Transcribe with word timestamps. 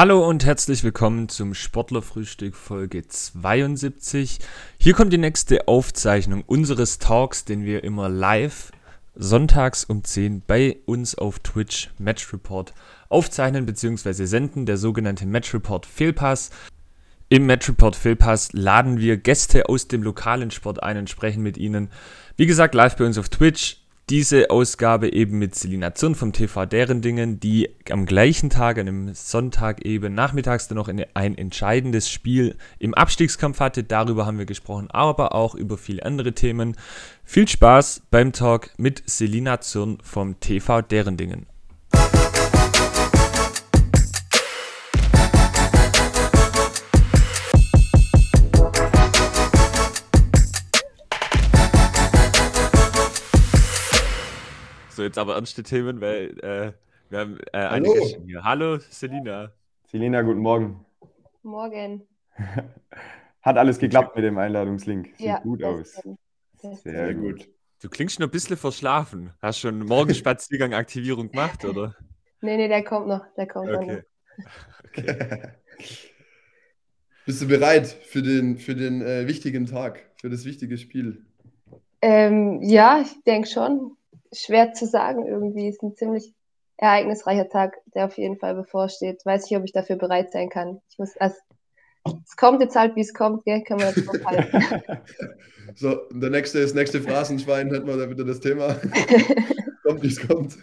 Hallo 0.00 0.26
und 0.26 0.46
herzlich 0.46 0.82
willkommen 0.82 1.28
zum 1.28 1.52
Sportlerfrühstück 1.52 2.56
Folge 2.56 3.06
72. 3.06 4.38
Hier 4.78 4.94
kommt 4.94 5.12
die 5.12 5.18
nächste 5.18 5.68
Aufzeichnung 5.68 6.42
unseres 6.46 6.98
Talks, 6.98 7.44
den 7.44 7.66
wir 7.66 7.84
immer 7.84 8.08
live 8.08 8.72
sonntags 9.14 9.84
um 9.84 10.02
10 10.02 10.42
bei 10.46 10.78
uns 10.86 11.16
auf 11.16 11.40
Twitch 11.40 11.90
Match 11.98 12.32
Report 12.32 12.72
aufzeichnen 13.10 13.66
bzw. 13.66 14.24
senden, 14.24 14.64
der 14.64 14.78
sogenannte 14.78 15.26
Match 15.26 15.52
Report 15.52 15.84
Fehlpass. 15.84 16.48
Im 17.28 17.44
Match 17.44 17.68
Report 17.68 17.94
Fehlpass 17.94 18.54
laden 18.54 19.00
wir 19.00 19.18
Gäste 19.18 19.68
aus 19.68 19.86
dem 19.86 20.02
lokalen 20.02 20.50
Sport 20.50 20.82
ein 20.82 20.96
und 20.96 21.10
sprechen 21.10 21.42
mit 21.42 21.58
ihnen. 21.58 21.90
Wie 22.38 22.46
gesagt, 22.46 22.74
live 22.74 22.96
bei 22.96 23.04
uns 23.04 23.18
auf 23.18 23.28
Twitch 23.28 23.76
diese 24.10 24.50
Ausgabe 24.50 25.12
eben 25.12 25.38
mit 25.38 25.54
Selina 25.54 25.94
Zürn 25.94 26.16
vom 26.16 26.32
TV 26.32 26.66
Deren 26.66 27.00
Dingen, 27.00 27.38
die 27.38 27.70
am 27.90 28.06
gleichen 28.06 28.50
Tag, 28.50 28.76
an 28.76 28.88
einem 28.88 29.14
Sonntag 29.14 29.84
eben 29.84 30.14
nachmittags 30.14 30.66
dann 30.66 30.76
noch 30.76 30.88
ein 30.88 31.38
entscheidendes 31.38 32.10
Spiel 32.10 32.56
im 32.80 32.92
Abstiegskampf 32.92 33.60
hatte. 33.60 33.84
Darüber 33.84 34.26
haben 34.26 34.38
wir 34.38 34.46
gesprochen, 34.46 34.90
aber 34.90 35.32
auch 35.32 35.54
über 35.54 35.78
viele 35.78 36.04
andere 36.04 36.32
Themen. 36.32 36.76
Viel 37.24 37.46
Spaß 37.46 38.02
beim 38.10 38.32
Talk 38.32 38.70
mit 38.78 39.04
Selina 39.06 39.60
Zürn 39.60 39.98
vom 40.02 40.40
TV 40.40 40.82
Deren 40.82 41.16
So, 55.00 55.04
jetzt 55.04 55.16
aber 55.16 55.36
ernste 55.36 55.62
Themen, 55.62 56.02
weil 56.02 56.38
äh, 56.40 56.72
wir 57.08 57.18
haben 57.20 57.38
äh, 57.54 57.58
Hallo. 57.58 57.90
einige 57.90 58.22
hier. 58.26 58.44
Hallo, 58.44 58.76
Selina. 58.76 59.50
Selina, 59.86 60.20
guten 60.20 60.40
Morgen. 60.40 60.84
Morgen. 61.42 62.06
Hat 63.40 63.56
alles 63.56 63.78
geklappt 63.78 64.14
mit 64.14 64.26
dem 64.26 64.36
Einladungslink. 64.36 65.06
Sieht 65.16 65.20
ja, 65.20 65.38
gut 65.38 65.64
aus. 65.64 66.02
Sehr 66.84 67.14
gut. 67.14 67.48
Du 67.80 67.88
klingst 67.88 68.20
noch 68.20 68.26
ein 68.26 68.30
bisschen 68.30 68.58
verschlafen. 68.58 69.32
Hast 69.40 69.60
schon 69.60 69.78
Morgenspaziergang-Aktivierung 69.86 71.30
gemacht, 71.30 71.64
oder? 71.64 71.96
Nee, 72.42 72.58
nee, 72.58 72.68
der 72.68 72.84
kommt 72.84 73.08
noch. 73.08 73.24
Der 73.38 73.46
kommt 73.46 73.72
noch. 73.72 73.80
Okay. 73.80 74.02
Bist 77.24 77.40
du 77.40 77.48
bereit 77.48 77.86
für 77.86 78.20
den, 78.20 78.58
für 78.58 78.74
den 78.74 79.00
äh, 79.00 79.26
wichtigen 79.26 79.64
Tag, 79.64 80.10
für 80.20 80.28
das 80.28 80.44
wichtige 80.44 80.76
Spiel? 80.76 81.24
Ähm, 82.02 82.60
ja, 82.62 83.00
ich 83.00 83.24
denke 83.24 83.48
schon. 83.48 83.96
Schwer 84.32 84.72
zu 84.72 84.86
sagen 84.86 85.26
irgendwie. 85.26 85.68
Es 85.68 85.76
ist 85.76 85.82
ein 85.82 85.96
ziemlich 85.96 86.34
ereignisreicher 86.76 87.48
Tag, 87.48 87.76
der 87.94 88.06
auf 88.06 88.16
jeden 88.16 88.38
Fall 88.38 88.54
bevorsteht. 88.54 89.24
Weiß 89.24 89.44
nicht, 89.44 89.56
ob 89.56 89.64
ich 89.64 89.72
dafür 89.72 89.96
bereit 89.96 90.32
sein 90.32 90.48
kann. 90.48 90.80
Ich 90.90 90.98
muss 90.98 91.14
erst. 91.16 91.40
Es 92.24 92.36
kommt 92.36 92.62
jetzt 92.62 92.76
halt, 92.76 92.96
wie 92.96 93.02
es 93.02 93.12
kommt, 93.12 93.44
gell? 93.44 93.62
Können 93.62 93.80
wir 93.80 93.88
jetzt 93.88 94.06
drauf 94.06 94.24
halten. 94.24 95.02
So, 95.74 95.96
der 96.10 96.30
nächste, 96.30 96.62
das 96.62 96.72
nächste 96.72 97.02
Phrasenschwein 97.02 97.70
hätten 97.72 97.86
wir 97.86 97.96
da 97.96 98.08
wieder 98.08 98.24
das 98.24 98.40
Thema. 98.40 98.74
kommt, 99.82 100.02
wie 100.02 100.06
es 100.06 100.26
kommt. 100.26 100.58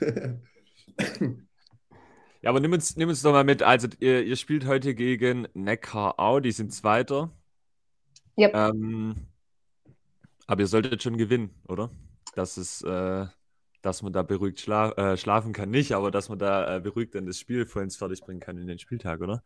Ja, 2.42 2.50
aber 2.50 2.60
nimm 2.60 2.74
uns, 2.74 2.96
nimm 2.96 3.10
uns 3.10 3.22
doch 3.22 3.32
mal 3.32 3.44
mit. 3.44 3.62
Also, 3.62 3.88
ihr, 4.00 4.24
ihr 4.24 4.36
spielt 4.36 4.66
heute 4.66 4.96
gegen 4.96 5.48
Neckarau, 5.54 6.40
die 6.40 6.52
sind 6.52 6.74
Zweiter. 6.74 7.32
Yep. 8.38 8.56
Ähm, 8.56 9.16
aber 10.46 10.62
ihr 10.62 10.68
solltet 10.68 11.04
schon 11.04 11.18
gewinnen, 11.18 11.50
oder? 11.68 11.92
Das 12.36 12.58
ist, 12.58 12.84
äh, 12.84 13.26
dass 13.88 14.02
man 14.04 14.12
da 14.12 14.22
beruhigt 14.22 14.60
schla 14.60 14.92
äh, 14.92 15.18
schlafen 15.18 15.54
kann, 15.54 15.70
nicht, 15.70 15.94
aber 15.94 16.12
dass 16.12 16.30
man 16.30 16.38
da 16.38 16.76
äh, 16.76 16.80
beruhigt 16.80 17.16
dann 17.16 17.26
das 17.26 17.40
Spiel 17.40 17.66
vollends 17.66 17.96
fertig 17.96 18.22
bringen 18.22 18.42
kann 18.42 18.58
in 18.58 18.68
den 18.68 18.80
Spieltag, 18.80 19.22
oder? 19.22 19.44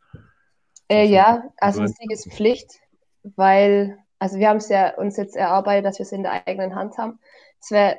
Äh, 0.88 1.06
ja, 1.06 1.44
also 1.58 1.80
ein 1.80 1.86
Bereit? 1.86 1.96
Sieg 1.96 2.10
ist 2.10 2.32
Pflicht, 2.32 2.80
weil, 3.22 3.96
also 4.18 4.38
wir 4.38 4.48
haben 4.48 4.56
es 4.56 4.68
ja 4.68 4.96
uns 4.96 5.16
jetzt 5.16 5.36
erarbeitet, 5.36 5.86
dass 5.86 5.98
wir 5.98 6.04
es 6.04 6.12
in 6.12 6.24
der 6.24 6.46
eigenen 6.46 6.74
Hand 6.74 6.98
haben. 6.98 7.20
Es 7.60 7.70
wäre 7.70 7.98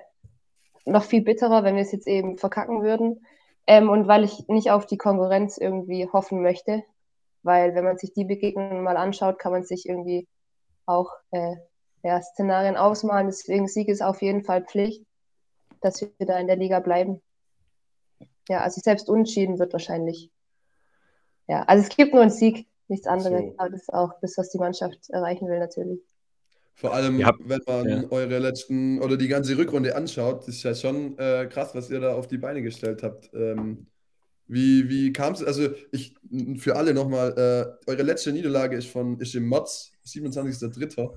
noch 0.86 1.04
viel 1.04 1.24
bitterer, 1.24 1.64
wenn 1.64 1.76
wir 1.76 1.82
es 1.82 1.94
jetzt 1.94 2.08
eben 2.08 2.38
verkacken 2.38 2.84
würden. 2.84 3.26
Ähm, 3.66 3.90
und 3.90 4.08
weil 4.08 4.26
ich 4.26 4.48
nicht 4.50 4.72
auf 4.72 4.86
die 4.86 4.98
Konkurrenz 4.98 5.58
irgendwie 5.58 6.10
hoffen 6.12 6.42
möchte, 6.42 6.84
weil 7.42 7.74
wenn 7.76 7.86
man 7.86 7.98
sich 7.98 8.14
die 8.14 8.26
Begegnungen 8.26 8.84
mal 8.84 8.98
anschaut, 8.98 9.40
kann 9.40 9.54
man 9.54 9.64
sich 9.64 9.88
irgendwie 9.88 10.28
auch 10.86 11.10
äh, 11.32 11.56
ja, 12.04 12.22
Szenarien 12.22 12.76
ausmalen. 12.76 13.28
Deswegen 13.28 13.70
Sieg 13.70 13.88
ist 13.88 14.04
auf 14.04 14.22
jeden 14.22 14.44
Fall 14.44 14.66
Pflicht, 14.66 15.06
dass 15.84 16.02
wir 16.02 16.10
da 16.26 16.40
in 16.40 16.48
der 16.48 16.56
Liga 16.56 16.80
bleiben. 16.80 17.22
Ja, 18.50 18.62
also 18.62 18.82
selbst 18.84 19.10
unentschieden 19.10 19.60
wird 19.60 19.74
wahrscheinlich. 19.74 20.32
Ja, 21.48 21.64
also 21.64 21.84
es 21.84 21.96
gibt 21.96 22.14
nur 22.14 22.22
einen 22.22 22.32
Sieg, 22.32 22.68
nichts 22.88 23.08
anderes. 23.08 23.42
So. 23.42 23.54
Aber 23.58 23.70
das 23.70 23.82
ist 23.82 23.94
auch 23.94 24.14
das, 24.22 24.38
was 24.38 24.50
die 24.50 24.58
Mannschaft 24.58 25.10
erreichen 25.10 25.48
will, 25.48 25.60
natürlich. 25.60 26.00
Vor 26.76 26.94
allem, 26.94 27.24
habt- 27.26 27.48
wenn 27.48 27.62
man 27.68 27.88
ja. 27.88 28.04
eure 28.10 28.40
letzten 28.40 29.00
oder 29.02 29.16
die 29.16 29.28
ganze 29.28 29.58
Rückrunde 29.58 29.96
anschaut, 29.96 30.48
ist 30.48 30.64
ja 30.64 30.74
schon 30.74 31.18
äh, 31.20 31.48
krass, 31.48 31.76
was 31.76 31.90
ihr 31.90 32.00
da 32.00 32.16
auf 32.16 32.28
die 32.28 32.38
Beine 32.40 32.62
gestellt 32.62 33.04
habt. 33.04 33.30
Ähm, 33.34 33.88
wie 34.48 34.90
wie 34.90 35.14
kam 35.14 35.34
es? 35.34 35.44
Also, 35.44 35.70
ich 35.92 36.16
für 36.58 36.76
alle 36.76 36.94
nochmal, 36.94 37.78
äh, 37.86 37.90
eure 37.92 38.04
letzte 38.04 38.34
Niederlage 38.34 38.76
ist, 38.76 38.88
von, 38.88 39.20
ist 39.20 39.36
im 39.36 39.48
Mods, 39.48 39.94
27.03. 40.06 41.16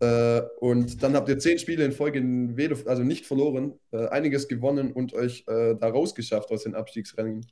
Äh, 0.00 0.42
und 0.60 1.02
dann 1.02 1.14
habt 1.14 1.28
ihr 1.28 1.38
zehn 1.38 1.58
Spiele 1.58 1.84
in 1.84 1.92
Folge 1.92 2.18
in 2.18 2.56
weder, 2.56 2.76
also 2.86 3.02
nicht 3.02 3.26
verloren, 3.26 3.78
äh, 3.92 4.08
einiges 4.08 4.48
gewonnen 4.48 4.92
und 4.92 5.12
euch 5.14 5.44
äh, 5.48 5.74
da 5.74 5.88
rausgeschafft 5.88 6.50
aus 6.50 6.64
den 6.64 6.74
Abstiegsrennen. 6.74 7.46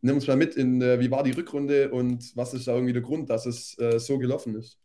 Nimm 0.00 0.16
uns 0.16 0.26
mal 0.26 0.36
mit 0.36 0.56
in, 0.56 0.82
äh, 0.82 0.98
wie 1.00 1.10
war 1.10 1.22
die 1.22 1.30
Rückrunde 1.30 1.90
und 1.90 2.36
was 2.36 2.52
ist 2.52 2.66
da 2.66 2.74
irgendwie 2.74 2.92
der 2.92 3.02
Grund, 3.02 3.30
dass 3.30 3.46
es 3.46 3.78
äh, 3.78 3.98
so 3.98 4.18
gelaufen 4.18 4.56
ist? 4.56 4.78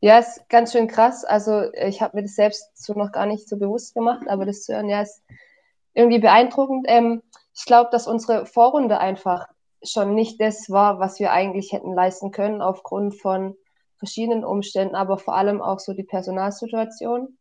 Ja, 0.00 0.18
ist 0.18 0.48
ganz 0.48 0.72
schön 0.72 0.88
krass. 0.88 1.24
Also 1.24 1.72
ich 1.74 2.02
habe 2.02 2.16
mir 2.16 2.22
das 2.22 2.34
selbst 2.34 2.64
so 2.74 2.92
noch 2.92 3.12
gar 3.12 3.26
nicht 3.26 3.48
so 3.48 3.56
bewusst 3.56 3.94
gemacht, 3.94 4.26
aber 4.28 4.44
das 4.44 4.62
zu 4.62 4.74
hören, 4.74 4.88
ja, 4.88 5.02
ist 5.02 5.22
irgendwie 5.94 6.18
beeindruckend. 6.18 6.86
Ähm, 6.88 7.22
ich 7.54 7.64
glaube, 7.64 7.90
dass 7.92 8.06
unsere 8.06 8.44
Vorrunde 8.46 8.98
einfach 8.98 9.46
schon 9.82 10.14
nicht 10.14 10.40
das 10.40 10.70
war, 10.70 10.98
was 10.98 11.18
wir 11.18 11.32
eigentlich 11.32 11.72
hätten 11.72 11.94
leisten 11.94 12.30
können, 12.30 12.62
aufgrund 12.62 13.14
von 13.20 13.56
verschiedenen 14.02 14.44
Umständen, 14.44 14.94
aber 14.94 15.18
vor 15.18 15.36
allem 15.36 15.62
auch 15.62 15.78
so 15.78 15.94
die 15.94 16.04
Personalsituation. 16.04 17.38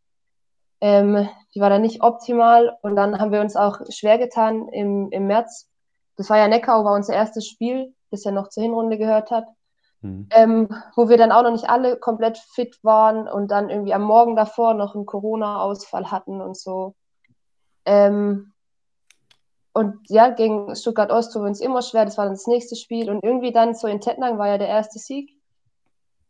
Ähm, 0.80 1.28
die 1.54 1.60
war 1.60 1.70
dann 1.70 1.82
nicht 1.82 2.02
optimal 2.02 2.78
und 2.82 2.96
dann 2.96 3.20
haben 3.20 3.32
wir 3.32 3.42
uns 3.42 3.56
auch 3.56 3.80
schwer 3.90 4.18
getan 4.18 4.68
im, 4.70 5.12
im 5.12 5.28
März. 5.28 5.70
Das 6.18 6.30
war 6.30 6.38
ja 6.38 6.48
Neckau, 6.48 6.84
war 6.84 6.96
unser 6.96 7.14
erstes 7.14 7.48
Spiel, 7.48 7.94
das 8.10 8.24
ja 8.24 8.32
noch 8.32 8.50
zur 8.50 8.64
Hinrunde 8.64 8.98
gehört 8.98 9.32
hat 9.32 9.46
Mhm. 10.02 10.28
ähm, 10.32 10.70
wo 10.96 11.10
wir 11.10 11.18
dann 11.18 11.32
auch 11.32 11.44
noch 11.44 11.52
nicht 11.52 11.70
alle 11.70 11.96
komplett 11.98 12.38
fit 12.38 12.80
waren 12.84 13.28
und 13.28 13.52
dann 13.52 13.70
irgendwie 13.70 13.94
am 13.94 14.02
Morgen 14.02 14.36
davor 14.36 14.74
noch 14.74 14.96
einen 14.96 15.06
Corona-Ausfall 15.06 16.10
hatten 16.10 16.42
und 16.42 16.58
so. 16.58 16.96
Ähm, 17.86 18.54
und 19.74 20.00
ja, 20.10 20.30
gegen 20.30 20.76
Stuttgart 20.76 21.12
Ost 21.12 21.34
tun 21.34 21.44
wir 21.44 21.48
uns 21.48 21.62
immer 21.62 21.82
schwer, 21.82 22.06
das 22.06 22.18
war 22.18 22.26
dann 22.26 22.34
das 22.34 22.48
nächste 22.48 22.76
Spiel. 22.76 23.10
Und 23.10 23.24
irgendwie 23.24 23.52
dann 23.52 23.76
so 23.76 23.88
in 23.88 24.02
Tettnang 24.02 24.38
war 24.38 24.48
ja 24.48 24.58
der 24.58 24.68
erste 24.68 25.00
Sieg. 25.00 25.32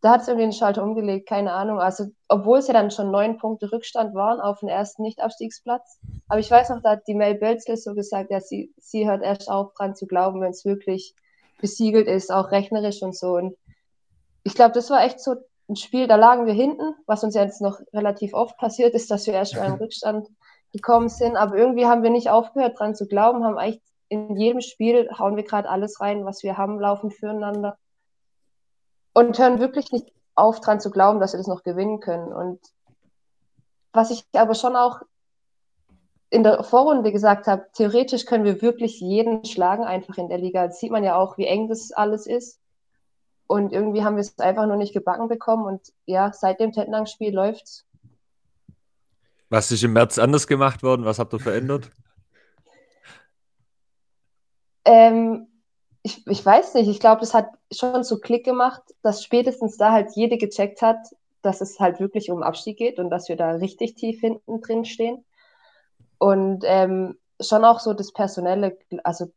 Da 0.02 0.12
hat 0.12 0.22
es 0.22 0.28
irgendwie 0.28 0.48
den 0.48 0.54
Schalter 0.54 0.84
umgelegt, 0.84 1.30
keine 1.30 1.54
Ahnung. 1.54 1.80
Also, 1.80 2.08
obwohl 2.28 2.60
es 2.60 2.68
ja 2.68 2.74
dann 2.74 2.90
schon 2.92 3.12
neun 3.12 3.38
Punkte 3.38 3.72
Rückstand 3.72 4.16
waren 4.16 4.40
auf 4.40 4.60
den 4.60 4.70
ersten 4.70 5.04
Nicht-Abstiegsplatz. 5.04 6.00
Aber 6.28 6.40
ich 6.40 6.50
weiß 6.50 6.70
noch, 6.70 6.82
da 6.82 6.92
hat 6.92 7.08
die 7.08 7.14
Mel 7.14 7.36
Bölzle 7.36 7.78
so 7.78 7.94
gesagt, 7.94 8.32
ja, 8.32 8.40
sie, 8.40 8.74
sie 8.78 9.08
hört 9.08 9.22
erst 9.22 9.50
auf, 9.50 9.74
dran 9.74 9.96
zu 9.96 10.08
glauben, 10.08 10.42
wenn 10.42 10.52
es 10.52 10.66
wirklich 10.66 11.16
besiegelt 11.60 12.08
ist, 12.08 12.32
auch 12.32 12.52
rechnerisch 12.52 13.04
und 13.04 13.16
so. 13.16 13.36
Und 13.36 13.56
ich 14.44 14.56
glaube, 14.56 14.74
das 14.74 14.90
war 14.90 15.04
echt 15.04 15.20
so 15.20 15.36
ein 15.70 15.76
Spiel, 15.76 16.08
da 16.08 16.16
lagen 16.16 16.48
wir 16.48 16.54
hinten, 16.54 16.96
was 17.06 17.24
uns 17.24 17.36
jetzt 17.36 17.62
noch 17.62 17.80
relativ 17.94 18.34
oft 18.34 18.58
passiert 18.58 18.94
ist, 18.94 19.12
dass 19.12 19.28
wir 19.28 19.36
erst 19.36 19.56
mal 19.56 19.66
im 19.68 19.76
Rückstand 19.76 20.28
gekommen 20.74 21.10
sind. 21.10 21.36
Aber 21.36 21.56
irgendwie 21.56 21.86
haben 21.86 22.04
wir 22.04 22.10
nicht 22.10 22.30
aufgehört, 22.30 22.80
dran 22.80 22.96
zu 22.96 23.08
glauben, 23.08 23.44
haben 23.44 23.58
eigentlich 23.58 23.82
in 24.10 24.36
jedem 24.36 24.60
Spiel 24.60 25.10
hauen 25.18 25.38
wir 25.38 25.44
gerade 25.44 25.70
alles 25.70 26.02
rein, 26.02 26.26
was 26.26 26.44
wir 26.44 26.58
haben, 26.58 26.82
laufen 26.82 27.12
füreinander. 27.12 27.78
Und 29.14 29.38
hören 29.38 29.60
wirklich 29.60 29.92
nicht 29.92 30.12
auf, 30.36 30.62
dran 30.62 30.80
zu 30.80 30.90
glauben, 30.92 31.20
dass 31.20 31.34
wir 31.34 31.38
das 31.38 31.48
noch 31.48 31.64
gewinnen 31.64 32.00
können. 32.00 32.32
Und 32.32 32.60
was 33.92 34.12
ich 34.12 34.26
aber 34.34 34.56
schon 34.56 34.76
auch 34.76 35.02
in 36.30 36.44
der 36.44 36.64
Vorrunde 36.64 37.12
gesagt 37.12 37.48
habe, 37.48 37.68
theoretisch 37.74 38.26
können 38.26 38.46
wir 38.46 38.62
wirklich 38.62 39.02
jeden 39.02 39.44
schlagen, 39.44 39.84
einfach 39.84 40.18
in 40.18 40.30
der 40.30 40.38
Liga. 40.38 40.68
Das 40.68 40.80
sieht 40.80 40.92
man 40.92 41.04
ja 41.04 41.18
auch, 41.18 41.38
wie 41.38 41.46
eng 41.46 41.68
das 41.68 41.92
alles 41.92 42.26
ist. 42.26 42.60
Und 43.48 43.74
irgendwie 43.74 44.06
haben 44.06 44.16
wir 44.16 44.22
es 44.22 44.40
einfach 44.40 44.66
nur 44.66 44.78
nicht 44.78 44.94
gebacken 44.94 45.28
bekommen. 45.28 45.66
Und 45.66 45.82
ja, 46.06 46.32
seit 46.32 46.62
dem 46.62 46.72
Tettnang-Spiel 46.72 47.36
läuft's. 47.36 47.86
Was 49.50 49.70
ist 49.72 49.84
im 49.84 49.92
März 49.92 50.18
anders 50.18 50.48
gemacht 50.48 50.84
worden? 50.84 51.04
Was 51.04 51.20
habt 51.20 51.34
ihr 51.34 51.40
verändert? 51.40 51.92
Ähm, 54.86 55.51
ich, 56.04 56.26
ich 56.28 56.46
weiß 56.46 56.74
nicht, 56.76 56.90
ich 56.90 57.00
glaube, 57.00 57.22
das 57.22 57.34
hat 57.34 57.50
schon 57.72 58.04
so 58.04 58.20
Klick 58.20 58.44
gemacht, 58.44 58.82
dass 59.04 59.24
spätestens 59.24 59.78
da 59.78 59.92
halt 59.92 60.12
jede 60.16 60.38
gecheckt 60.38 60.82
hat, 60.82 60.98
dass 61.42 61.62
es 61.62 61.80
halt 61.80 62.00
wirklich 62.00 62.32
um 62.32 62.44
Abstieg 62.44 62.78
geht 62.78 63.00
und 63.00 63.10
dass 63.10 63.30
wir 63.30 63.36
da 63.36 63.52
richtig 63.52 63.96
tief 63.96 64.20
hinten 64.20 64.62
drin 64.62 64.86
stehen. 64.86 65.24
Und 66.18 66.64
ähm, 66.66 67.18
schon 67.40 67.66
auch 67.66 67.80
so 67.80 67.94
das 67.94 68.12
Personelle, 68.12 68.78
also 69.04 69.32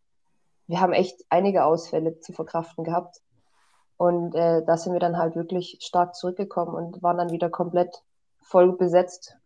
wir 0.67 0.81
haben 0.81 0.93
echt 0.93 1.25
einige 1.29 1.65
Ausfälle 1.65 2.21
zu 2.21 2.33
verkraften 2.33 2.85
gehabt. 2.85 3.21
Und 3.97 4.35
äh, 4.35 4.63
da 4.65 4.77
sind 4.77 4.93
wir 4.93 5.01
dann 5.01 5.19
halt 5.19 5.37
wirklich 5.37 5.79
stark 5.81 6.15
zurückgekommen 6.15 6.75
und 6.75 7.03
waren 7.03 7.19
dann 7.19 7.31
wieder 7.31 7.49
komplett 7.49 8.03
voll 8.43 8.73
besetzt. 8.73 9.37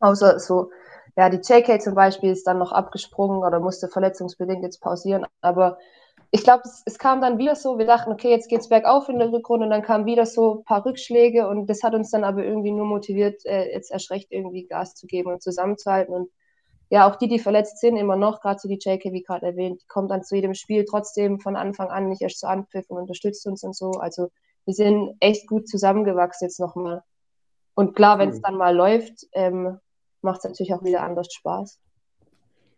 Außer 0.00 0.38
so, 0.38 0.70
ja, 1.16 1.30
die 1.30 1.38
JK 1.38 1.80
zum 1.80 1.94
Beispiel 1.94 2.30
ist 2.30 2.46
dann 2.46 2.58
noch 2.58 2.72
abgesprungen 2.72 3.38
oder 3.38 3.60
musste 3.60 3.88
verletzungsbedingt 3.88 4.62
jetzt 4.62 4.80
pausieren. 4.80 5.26
Aber 5.40 5.78
ich 6.34 6.42
glaube, 6.42 6.62
es, 6.64 6.82
es, 6.84 6.98
kam 6.98 7.20
dann 7.20 7.38
wieder 7.38 7.54
so, 7.54 7.78
wir 7.78 7.86
dachten, 7.86 8.10
okay, 8.10 8.28
jetzt 8.28 8.48
geht's 8.48 8.68
bergauf 8.68 9.08
in 9.08 9.20
der 9.20 9.30
Rückrunde 9.30 9.66
und 9.66 9.70
dann 9.70 9.82
kamen 9.82 10.04
wieder 10.04 10.26
so 10.26 10.56
ein 10.56 10.64
paar 10.64 10.84
Rückschläge 10.84 11.46
und 11.46 11.70
das 11.70 11.84
hat 11.84 11.94
uns 11.94 12.10
dann 12.10 12.24
aber 12.24 12.44
irgendwie 12.44 12.72
nur 12.72 12.86
motiviert, 12.86 13.46
äh, 13.46 13.72
jetzt 13.72 13.92
erst 13.92 14.10
recht 14.10 14.32
irgendwie 14.32 14.66
Gas 14.66 14.96
zu 14.96 15.06
geben 15.06 15.30
und 15.30 15.44
zusammenzuhalten. 15.44 16.12
Und 16.12 16.30
ja, 16.90 17.08
auch 17.08 17.14
die, 17.14 17.28
die 17.28 17.38
verletzt 17.38 17.78
sind, 17.78 17.96
immer 17.96 18.16
noch, 18.16 18.40
gerade 18.40 18.58
so 18.58 18.68
die 18.68 18.80
JK, 18.80 19.12
wie 19.12 19.22
gerade 19.22 19.46
erwähnt, 19.46 19.82
die 19.82 19.86
kommt 19.86 20.10
dann 20.10 20.24
zu 20.24 20.34
jedem 20.34 20.54
Spiel 20.54 20.84
trotzdem 20.84 21.38
von 21.38 21.54
Anfang 21.54 21.90
an 21.90 22.08
nicht 22.08 22.20
erst 22.20 22.40
zu 22.40 22.48
Anpfiff 22.48 22.90
und 22.90 22.98
unterstützt 22.98 23.46
uns 23.46 23.62
und 23.62 23.76
so. 23.76 23.92
Also 23.92 24.32
wir 24.64 24.74
sind 24.74 25.14
echt 25.20 25.46
gut 25.46 25.68
zusammengewachsen 25.68 26.48
jetzt 26.48 26.58
nochmal. 26.58 27.04
Und 27.76 27.94
klar, 27.94 28.18
wenn 28.18 28.30
es 28.30 28.40
dann 28.40 28.56
mal 28.56 28.74
läuft, 28.74 29.24
ähm, 29.34 29.78
macht 30.20 30.38
es 30.38 30.44
natürlich 30.44 30.74
auch 30.74 30.82
wieder 30.82 31.04
anders 31.04 31.32
Spaß. 31.32 31.78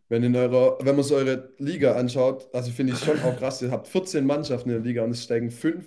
Wenn, 0.09 0.23
in 0.23 0.37
eurer, 0.37 0.79
wenn 0.83 0.95
man 0.95 1.05
so 1.05 1.17
eure 1.17 1.53
Liga 1.59 1.97
anschaut, 1.97 2.49
also 2.53 2.71
finde 2.71 2.93
ich 2.93 3.01
schon 3.01 3.21
auch 3.23 3.37
krass, 3.37 3.61
ihr 3.61 3.73
habt 3.73 3.89
14 3.89 4.25
Mannschaften 4.25 4.71
in 4.71 4.77
der 4.77 4.85
Liga 4.85 5.03
und 5.03 5.11
es 5.11 5.25
steigen 5.25 5.51
fünf, 5.51 5.85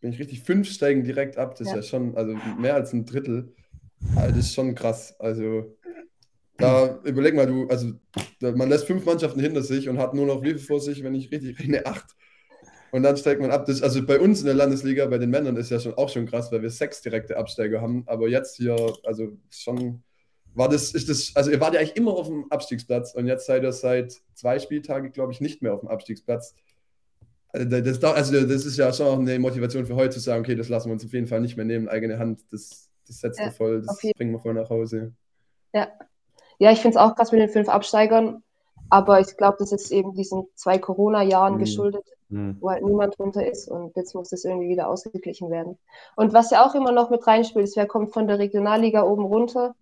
bin 0.00 0.12
ich 0.12 0.18
richtig, 0.18 0.42
fünf 0.42 0.68
steigen 0.68 1.04
direkt 1.04 1.38
ab. 1.38 1.56
Das 1.56 1.68
ja. 1.68 1.76
ist 1.76 1.76
ja 1.76 1.98
schon, 1.98 2.16
also 2.16 2.36
mehr 2.58 2.74
als 2.74 2.92
ein 2.92 3.06
Drittel. 3.06 3.54
Also 4.16 4.36
das 4.36 4.46
ist 4.46 4.54
schon 4.54 4.74
krass. 4.74 5.18
Also 5.18 5.76
da 6.58 7.00
überleg 7.04 7.34
mal, 7.34 7.46
du, 7.46 7.66
also 7.68 7.92
man 8.40 8.68
lässt 8.68 8.86
fünf 8.86 9.04
Mannschaften 9.04 9.40
hinter 9.40 9.62
sich 9.62 9.88
und 9.88 9.98
hat 9.98 10.14
nur 10.14 10.26
noch 10.26 10.42
wie 10.42 10.50
viel 10.50 10.58
vor 10.58 10.80
sich, 10.80 11.02
wenn 11.02 11.14
ich 11.14 11.32
richtig 11.32 11.58
rechne, 11.58 11.84
acht. 11.86 12.14
Und 12.92 13.02
dann 13.02 13.16
steigt 13.16 13.40
man 13.40 13.50
ab. 13.50 13.66
Das, 13.66 13.82
also 13.82 14.06
bei 14.06 14.20
uns 14.20 14.40
in 14.40 14.46
der 14.46 14.54
Landesliga, 14.54 15.06
bei 15.06 15.18
den 15.18 15.30
Männern 15.30 15.56
ist 15.56 15.70
ja 15.70 15.80
schon 15.80 15.94
auch 15.94 16.08
schon 16.08 16.26
krass, 16.26 16.52
weil 16.52 16.62
wir 16.62 16.70
sechs 16.70 17.02
direkte 17.02 17.36
Absteiger 17.36 17.80
haben. 17.80 18.04
Aber 18.06 18.28
jetzt 18.28 18.56
hier, 18.56 18.76
also 19.02 19.36
schon 19.50 20.03
war 20.54 20.68
das, 20.68 20.92
ist 20.92 21.08
das, 21.08 21.32
also 21.34 21.50
ihr 21.50 21.60
wart 21.60 21.74
ja 21.74 21.80
eigentlich 21.80 21.96
immer 21.96 22.12
auf 22.12 22.28
dem 22.28 22.46
Abstiegsplatz 22.50 23.14
und 23.14 23.26
jetzt 23.26 23.46
seid 23.46 23.62
ihr 23.62 23.72
seit 23.72 24.14
zwei 24.34 24.58
Spieltagen, 24.58 25.12
glaube 25.12 25.32
ich, 25.32 25.40
nicht 25.40 25.62
mehr 25.62 25.74
auf 25.74 25.80
dem 25.80 25.88
Abstiegsplatz. 25.88 26.54
Also 27.52 27.80
das, 27.80 28.02
also 28.02 28.46
das 28.46 28.64
ist 28.64 28.76
ja 28.76 28.92
schon 28.92 29.06
auch 29.06 29.18
eine 29.18 29.38
Motivation 29.38 29.86
für 29.86 29.96
heute 29.96 30.10
zu 30.10 30.20
sagen, 30.20 30.40
okay, 30.40 30.54
das 30.54 30.68
lassen 30.68 30.88
wir 30.88 30.92
uns 30.94 31.04
auf 31.04 31.12
jeden 31.12 31.26
Fall 31.26 31.40
nicht 31.40 31.56
mehr 31.56 31.66
nehmen, 31.66 31.88
eigene 31.88 32.18
Hand, 32.18 32.40
das, 32.50 32.88
das 33.06 33.20
setzt 33.20 33.38
ja, 33.38 33.46
wir 33.46 33.52
voll, 33.52 33.82
das 33.82 34.00
bringen 34.16 34.32
wir 34.32 34.38
voll 34.38 34.54
nach 34.54 34.70
Hause. 34.70 35.12
Ja, 35.72 35.88
ja 36.58 36.70
ich 36.70 36.80
finde 36.80 36.96
es 36.96 37.02
auch 37.02 37.14
krass 37.14 37.32
mit 37.32 37.40
den 37.40 37.48
fünf 37.48 37.68
Absteigern, 37.68 38.42
aber 38.90 39.20
ich 39.20 39.36
glaube, 39.36 39.56
das 39.58 39.72
ist 39.72 39.90
eben 39.90 40.14
diesen 40.14 40.46
zwei 40.54 40.78
Corona-Jahren 40.78 41.54
mhm. 41.54 41.58
geschuldet, 41.58 42.04
mhm. 42.28 42.58
wo 42.60 42.70
halt 42.70 42.84
niemand 42.84 43.18
drunter 43.18 43.46
ist 43.46 43.68
und 43.68 43.96
jetzt 43.96 44.14
muss 44.14 44.30
das 44.30 44.44
irgendwie 44.44 44.68
wieder 44.68 44.88
ausgeglichen 44.88 45.50
werden. 45.50 45.78
Und 46.16 46.32
was 46.32 46.50
ja 46.50 46.64
auch 46.64 46.74
immer 46.74 46.92
noch 46.92 47.10
mit 47.10 47.26
reinspielt, 47.26 47.64
ist, 47.64 47.76
wer 47.76 47.86
kommt 47.86 48.12
von 48.12 48.26
der 48.26 48.38
Regionalliga 48.38 49.02
oben 49.02 49.24
runter 49.24 49.74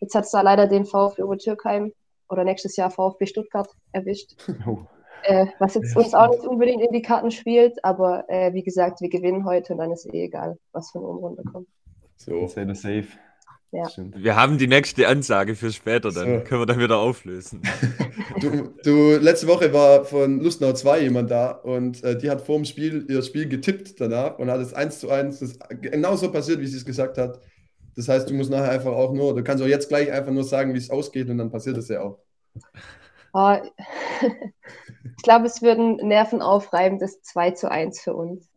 Jetzt 0.00 0.14
hat 0.14 0.24
es 0.24 0.30
da 0.30 0.40
leider 0.40 0.66
den 0.66 0.84
VfB 0.84 1.22
Obertürkheim 1.22 1.92
oder 2.28 2.44
nächstes 2.44 2.76
Jahr 2.76 2.90
VfB 2.90 3.26
Stuttgart 3.26 3.68
erwischt. 3.92 4.34
Oh. 4.66 4.78
Äh, 5.24 5.46
was 5.58 5.74
jetzt 5.74 5.96
uns 5.96 6.14
auch 6.14 6.30
nicht 6.30 6.46
unbedingt 6.46 6.80
in 6.80 6.92
die 6.92 7.02
Karten 7.02 7.32
spielt, 7.32 7.84
aber 7.84 8.24
äh, 8.28 8.54
wie 8.54 8.62
gesagt, 8.62 9.00
wir 9.00 9.08
gewinnen 9.08 9.44
heute 9.44 9.72
und 9.72 9.80
dann 9.80 9.90
ist 9.90 10.06
eh 10.06 10.26
egal, 10.26 10.56
was 10.70 10.92
von 10.92 11.02
oben 11.02 11.18
runterkommt. 11.18 11.66
So, 12.16 12.46
safe. 12.46 13.08
Ja. 13.70 13.86
Wir 13.96 14.34
haben 14.34 14.56
die 14.56 14.66
nächste 14.66 15.08
Ansage 15.08 15.54
für 15.54 15.70
später, 15.72 16.10
dann 16.10 16.38
so. 16.38 16.44
können 16.44 16.62
wir 16.62 16.66
dann 16.66 16.78
wieder 16.78 16.98
auflösen. 16.98 17.62
Du, 18.40 18.72
du, 18.84 19.16
letzte 19.16 19.48
Woche 19.48 19.72
war 19.72 20.04
von 20.04 20.38
Lustnau 20.38 20.72
2 20.72 21.00
jemand 21.00 21.28
da 21.28 21.50
und 21.50 22.04
äh, 22.04 22.16
die 22.16 22.30
hat 22.30 22.40
vor 22.40 22.54
dem 22.54 22.66
Spiel 22.66 23.04
ihr 23.08 23.20
Spiel 23.22 23.48
getippt 23.48 24.00
danach 24.00 24.38
und 24.38 24.48
hat 24.48 24.60
es 24.60 24.72
1 24.72 25.00
zu 25.00 25.10
1, 25.10 25.40
das 25.40 25.58
genauso 25.80 26.30
passiert, 26.30 26.60
wie 26.60 26.66
sie 26.68 26.76
es 26.76 26.84
gesagt 26.84 27.18
hat. 27.18 27.40
Das 27.98 28.06
heißt, 28.06 28.30
du 28.30 28.34
musst 28.34 28.48
nachher 28.48 28.70
einfach 28.70 28.92
auch 28.92 29.12
nur, 29.12 29.34
du 29.34 29.42
kannst 29.42 29.60
auch 29.60 29.66
jetzt 29.66 29.88
gleich 29.88 30.12
einfach 30.12 30.30
nur 30.30 30.44
sagen, 30.44 30.72
wie 30.72 30.78
es 30.78 30.88
ausgeht 30.88 31.28
und 31.30 31.38
dann 31.38 31.50
passiert 31.50 31.76
es 31.78 31.88
ja 31.88 32.00
auch. 32.00 32.20
Oh, 33.32 33.56
ich 35.16 35.22
glaube, 35.24 35.46
es 35.46 35.62
wird 35.62 35.80
ein 35.80 35.96
nervenaufreibendes 35.96 37.22
2 37.22 37.50
zu 37.50 37.68
1 37.68 38.00
für 38.00 38.14
uns. 38.14 38.48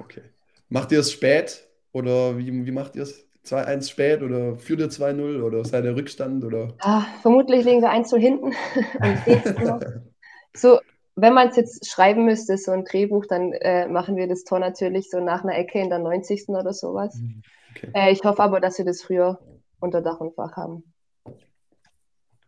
Okay. 0.00 0.22
Macht 0.70 0.90
ihr 0.90 0.98
es 0.98 1.12
spät 1.12 1.68
oder 1.92 2.36
wie, 2.36 2.66
wie 2.66 2.72
macht 2.72 2.96
ihr 2.96 3.04
es? 3.04 3.24
2-1 3.46 3.88
spät 3.88 4.22
oder 4.22 4.56
führt 4.56 4.80
ihr 4.80 4.88
2-0 4.88 5.40
oder 5.40 5.64
seid 5.64 5.84
ihr 5.84 5.94
Rückstand? 5.94 6.44
Oder? 6.44 6.74
Ah, 6.80 7.04
vermutlich 7.22 7.64
liegen 7.64 7.82
wir 7.82 7.90
1 7.90 8.08
zu 8.08 8.16
hinten. 8.16 8.56
so, 10.56 10.80
wenn 11.14 11.32
man 11.32 11.50
es 11.50 11.56
jetzt 11.56 11.88
schreiben 11.88 12.24
müsste, 12.24 12.58
so 12.58 12.72
ein 12.72 12.84
Drehbuch, 12.84 13.26
dann 13.26 13.52
äh, 13.52 13.86
machen 13.86 14.16
wir 14.16 14.26
das 14.26 14.42
Tor 14.42 14.58
natürlich 14.58 15.10
so 15.10 15.20
nach 15.20 15.44
einer 15.44 15.56
Ecke 15.56 15.78
in 15.78 15.90
der 15.90 16.00
90. 16.00 16.48
oder 16.48 16.72
sowas. 16.72 17.14
Mhm. 17.14 17.42
Okay. 17.70 17.90
Äh, 17.94 18.12
ich 18.12 18.22
hoffe 18.24 18.42
aber, 18.42 18.60
dass 18.60 18.78
wir 18.78 18.84
das 18.84 19.02
früher 19.02 19.38
unter 19.80 20.02
Dach 20.02 20.20
und 20.20 20.34
Fach 20.34 20.56
haben. 20.56 20.84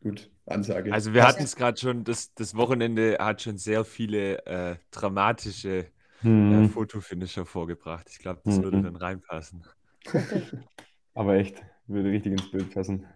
Gut, 0.03 0.31
Ansage. 0.47 0.93
Also 0.93 1.15
wir 1.15 1.27
hatten 1.27 1.45
es 1.45 1.55
gerade 1.55 1.79
schon, 1.79 2.03
das, 2.05 2.35
das 2.35 2.57
Wochenende 2.57 3.19
hat 3.21 3.43
schon 3.43 3.57
sehr 3.57 3.85
viele 3.85 4.45
äh, 4.47 4.77
dramatische 4.91 5.87
hm. 6.21 6.65
äh, 6.65 6.69
Fotofinisher 6.69 7.47
vorgebracht. 7.47 8.09
Ich 8.11 8.19
glaube, 8.19 8.41
das 8.45 8.57
hm. 8.57 8.65
würde 8.65 8.83
dann 8.83 8.97
reinpassen. 8.97 9.65
aber 11.15 11.35
echt, 11.35 11.63
würde 11.87 12.11
richtig 12.11 12.33
ins 12.33 12.51
Bild 12.51 12.75
passen. 12.75 13.07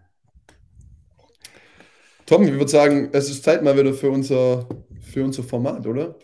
Tom, 2.24 2.42
ich 2.42 2.52
würde 2.52 2.68
sagen, 2.68 3.10
es 3.12 3.30
ist 3.30 3.44
Zeit 3.44 3.62
mal 3.62 3.76
wieder 3.76 3.92
für 3.92 4.10
unser, 4.10 4.68
für 5.00 5.24
unser 5.24 5.42
Format, 5.42 5.86
oder? 5.86 6.16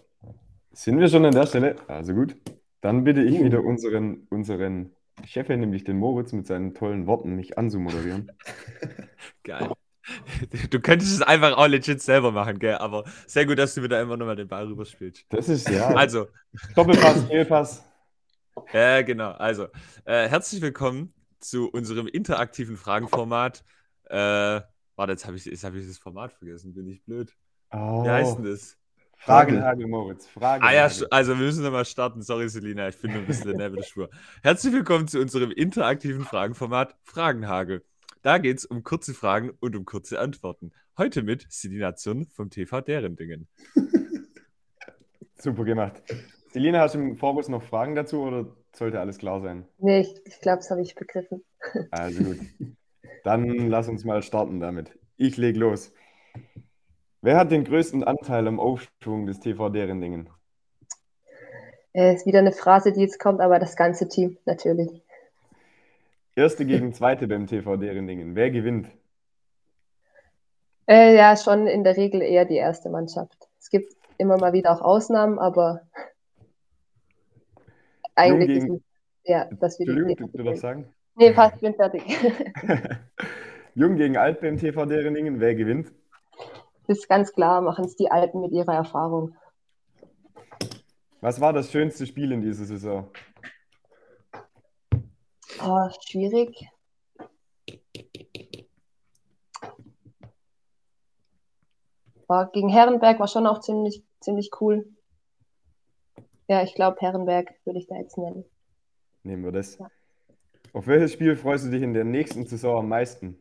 Sind 0.72 0.98
wir 0.98 1.08
schon 1.08 1.24
an 1.24 1.34
der 1.34 1.46
Stelle? 1.46 1.76
Also 1.88 2.14
gut. 2.14 2.36
Dann 2.80 3.04
bitte 3.04 3.22
ich 3.22 3.40
uh. 3.40 3.44
wieder 3.44 3.62
unseren, 3.62 4.26
unseren 4.30 4.92
Chefin, 5.24 5.60
nämlich 5.60 5.84
den 5.84 5.98
Moritz, 5.98 6.32
mit 6.32 6.46
seinen 6.46 6.74
tollen 6.74 7.06
Worten 7.06 7.34
mich 7.34 7.58
anzumoderieren. 7.58 8.32
Geil. 9.44 9.70
Du 10.70 10.80
könntest 10.80 11.12
es 11.12 11.22
einfach 11.22 11.56
auch 11.56 11.68
legit 11.68 12.02
selber 12.02 12.32
machen, 12.32 12.58
gell? 12.58 12.76
Aber 12.76 13.04
sehr 13.26 13.46
gut, 13.46 13.58
dass 13.58 13.74
du 13.74 13.82
wieder 13.82 14.00
einfach 14.00 14.16
nochmal 14.16 14.36
den 14.36 14.48
Ball 14.48 14.66
rüberspielst. 14.66 15.26
Das 15.28 15.48
ist 15.48 15.68
ja. 15.68 15.88
Also. 15.88 16.26
Doppelpass, 16.74 17.24
Fehlpass. 17.24 17.84
Ja, 18.74 19.00
genau. 19.00 19.30
Also, 19.30 19.68
äh, 20.04 20.28
herzlich 20.28 20.60
willkommen 20.60 21.14
zu 21.40 21.70
unserem 21.70 22.06
interaktiven 22.06 22.76
Fragenformat. 22.76 23.64
Äh, 24.10 24.16
warte, 24.94 25.12
jetzt 25.12 25.26
habe 25.26 25.38
ich, 25.38 25.46
hab 25.64 25.74
ich 25.74 25.86
das 25.86 25.96
Format 25.96 26.34
vergessen. 26.34 26.74
Bin 26.74 26.86
ich 26.86 27.02
blöd. 27.02 27.34
Oh. 27.70 28.04
Wie 28.04 28.10
heißt 28.10 28.36
denn 28.36 28.44
das? 28.44 28.76
Fragenhagel, 29.24 29.86
Moritz. 29.86 30.26
Fragenhagel. 30.26 30.78
Ah 30.78 30.88
ja, 30.88 31.06
also 31.10 31.38
wir 31.38 31.44
müssen 31.46 31.62
nochmal 31.62 31.84
starten. 31.84 32.22
Sorry, 32.22 32.48
Selina, 32.48 32.88
ich 32.88 33.00
bin 33.00 33.12
nur 33.12 33.20
ein 33.20 33.26
bisschen 33.26 33.56
der 33.56 33.56
Nebelschwur. 33.56 34.10
Herzlich 34.42 34.72
willkommen 34.72 35.06
zu 35.06 35.20
unserem 35.20 35.52
interaktiven 35.52 36.24
Fragenformat 36.24 36.96
Fragenhagel. 37.04 37.84
Da 38.22 38.38
geht 38.38 38.58
es 38.58 38.64
um 38.64 38.82
kurze 38.82 39.14
Fragen 39.14 39.52
und 39.60 39.76
um 39.76 39.84
kurze 39.84 40.18
Antworten. 40.18 40.72
Heute 40.98 41.22
mit 41.22 41.46
Selina 41.48 41.94
Zürn 41.94 42.26
vom 42.26 42.50
TV 42.50 42.80
Derendingen. 42.80 43.46
Super 45.38 45.64
gemacht. 45.64 46.02
Selina, 46.50 46.80
hast 46.80 46.96
du 46.96 46.98
im 46.98 47.16
Vorbus 47.16 47.48
noch 47.48 47.62
Fragen 47.62 47.94
dazu 47.94 48.22
oder 48.22 48.56
sollte 48.74 48.98
alles 48.98 49.18
klar 49.18 49.40
sein? 49.40 49.68
Nee, 49.78 50.00
ich, 50.00 50.14
ich 50.24 50.40
glaube, 50.40 50.58
das 50.58 50.70
habe 50.72 50.82
ich 50.82 50.96
begriffen. 50.96 51.44
Also 51.92 52.24
gut. 52.24 52.38
Dann 53.22 53.68
lass 53.68 53.88
uns 53.88 54.04
mal 54.04 54.20
starten 54.24 54.58
damit. 54.58 54.98
Ich 55.16 55.36
leg 55.36 55.56
los. 55.56 55.92
Wer 57.24 57.36
hat 57.36 57.52
den 57.52 57.62
größten 57.62 58.02
Anteil 58.02 58.48
am 58.48 58.58
Aufschwung 58.58 59.26
des 59.26 59.38
TV 59.38 59.68
Derendingen? 59.68 60.28
Äh, 61.92 62.14
ist 62.16 62.26
wieder 62.26 62.40
eine 62.40 62.50
Phrase, 62.50 62.92
die 62.92 63.00
jetzt 63.00 63.20
kommt, 63.20 63.40
aber 63.40 63.60
das 63.60 63.76
ganze 63.76 64.08
Team 64.08 64.38
natürlich. 64.44 64.90
Erste 66.34 66.66
gegen 66.66 66.92
Zweite 66.92 67.28
beim 67.28 67.46
TV 67.46 67.76
Derendingen. 67.76 68.34
Wer 68.34 68.50
gewinnt? 68.50 68.88
Äh, 70.88 71.14
ja, 71.14 71.36
schon 71.36 71.68
in 71.68 71.84
der 71.84 71.96
Regel 71.96 72.22
eher 72.22 72.44
die 72.44 72.56
erste 72.56 72.90
Mannschaft. 72.90 73.48
Es 73.60 73.70
gibt 73.70 73.94
immer 74.18 74.36
mal 74.38 74.52
wieder 74.52 74.72
auch 74.72 74.80
Ausnahmen, 74.80 75.38
aber 75.38 75.82
eigentlich 78.16 78.48
gegen... 78.48 78.74
ist 78.74 78.84
ja, 79.22 79.44
dass 79.44 79.78
wir 79.78 79.86
Entschuldigung, 79.86 80.32
die 80.32 80.38
du 80.38 80.42
darfst 80.42 80.62
sagen? 80.62 80.92
Nee, 81.14 81.30
passt, 81.30 81.54
ich 81.54 81.60
bin 81.60 81.74
fertig. 81.74 82.02
Jung 83.76 83.94
gegen 83.94 84.16
Alt 84.16 84.40
beim 84.40 84.58
TV 84.58 84.86
Derendingen. 84.86 85.38
Wer 85.38 85.54
gewinnt? 85.54 85.92
Ist 86.92 87.08
ganz 87.08 87.32
klar, 87.32 87.60
machen 87.60 87.84
es 87.84 87.96
die 87.96 88.10
Alten 88.10 88.40
mit 88.40 88.52
ihrer 88.52 88.74
Erfahrung. 88.74 89.36
Was 91.20 91.40
war 91.40 91.52
das 91.52 91.70
schönste 91.70 92.06
Spiel 92.06 92.32
in 92.32 92.40
dieser 92.40 92.64
Saison? 92.64 93.08
Oh, 95.64 95.88
schwierig. 96.00 96.66
War 102.26 102.50
gegen 102.50 102.68
Herrenberg 102.68 103.20
war 103.20 103.28
schon 103.28 103.46
auch 103.46 103.60
ziemlich, 103.60 104.02
ziemlich 104.20 104.50
cool. 104.60 104.88
Ja, 106.48 106.62
ich 106.62 106.74
glaube, 106.74 106.96
Herrenberg 107.00 107.54
würde 107.64 107.78
ich 107.78 107.86
da 107.86 107.96
jetzt 107.96 108.18
nennen. 108.18 108.44
Nehmen 109.22 109.44
wir 109.44 109.52
das. 109.52 109.78
Ja. 109.78 109.90
Auf 110.72 110.86
welches 110.86 111.12
Spiel 111.12 111.36
freust 111.36 111.66
du 111.66 111.70
dich 111.70 111.82
in 111.82 111.94
der 111.94 112.04
nächsten 112.04 112.46
Saison 112.46 112.78
am 112.78 112.88
meisten? 112.88 113.38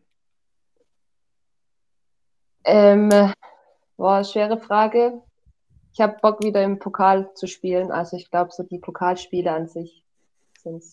Ähm, 2.63 3.09
boah, 3.97 4.23
schwere 4.23 4.57
Frage. 4.57 5.21
ich 5.93 6.01
habe 6.01 6.17
Bock 6.21 6.43
wieder 6.43 6.63
im 6.63 6.79
Pokal 6.79 7.33
zu 7.33 7.47
spielen. 7.47 7.91
Also 7.91 8.17
ich 8.17 8.29
glaube, 8.29 8.51
so 8.51 8.63
die 8.63 8.79
Pokalspiele 8.79 9.51
an 9.51 9.67
sich 9.67 10.05
sind 10.57 10.83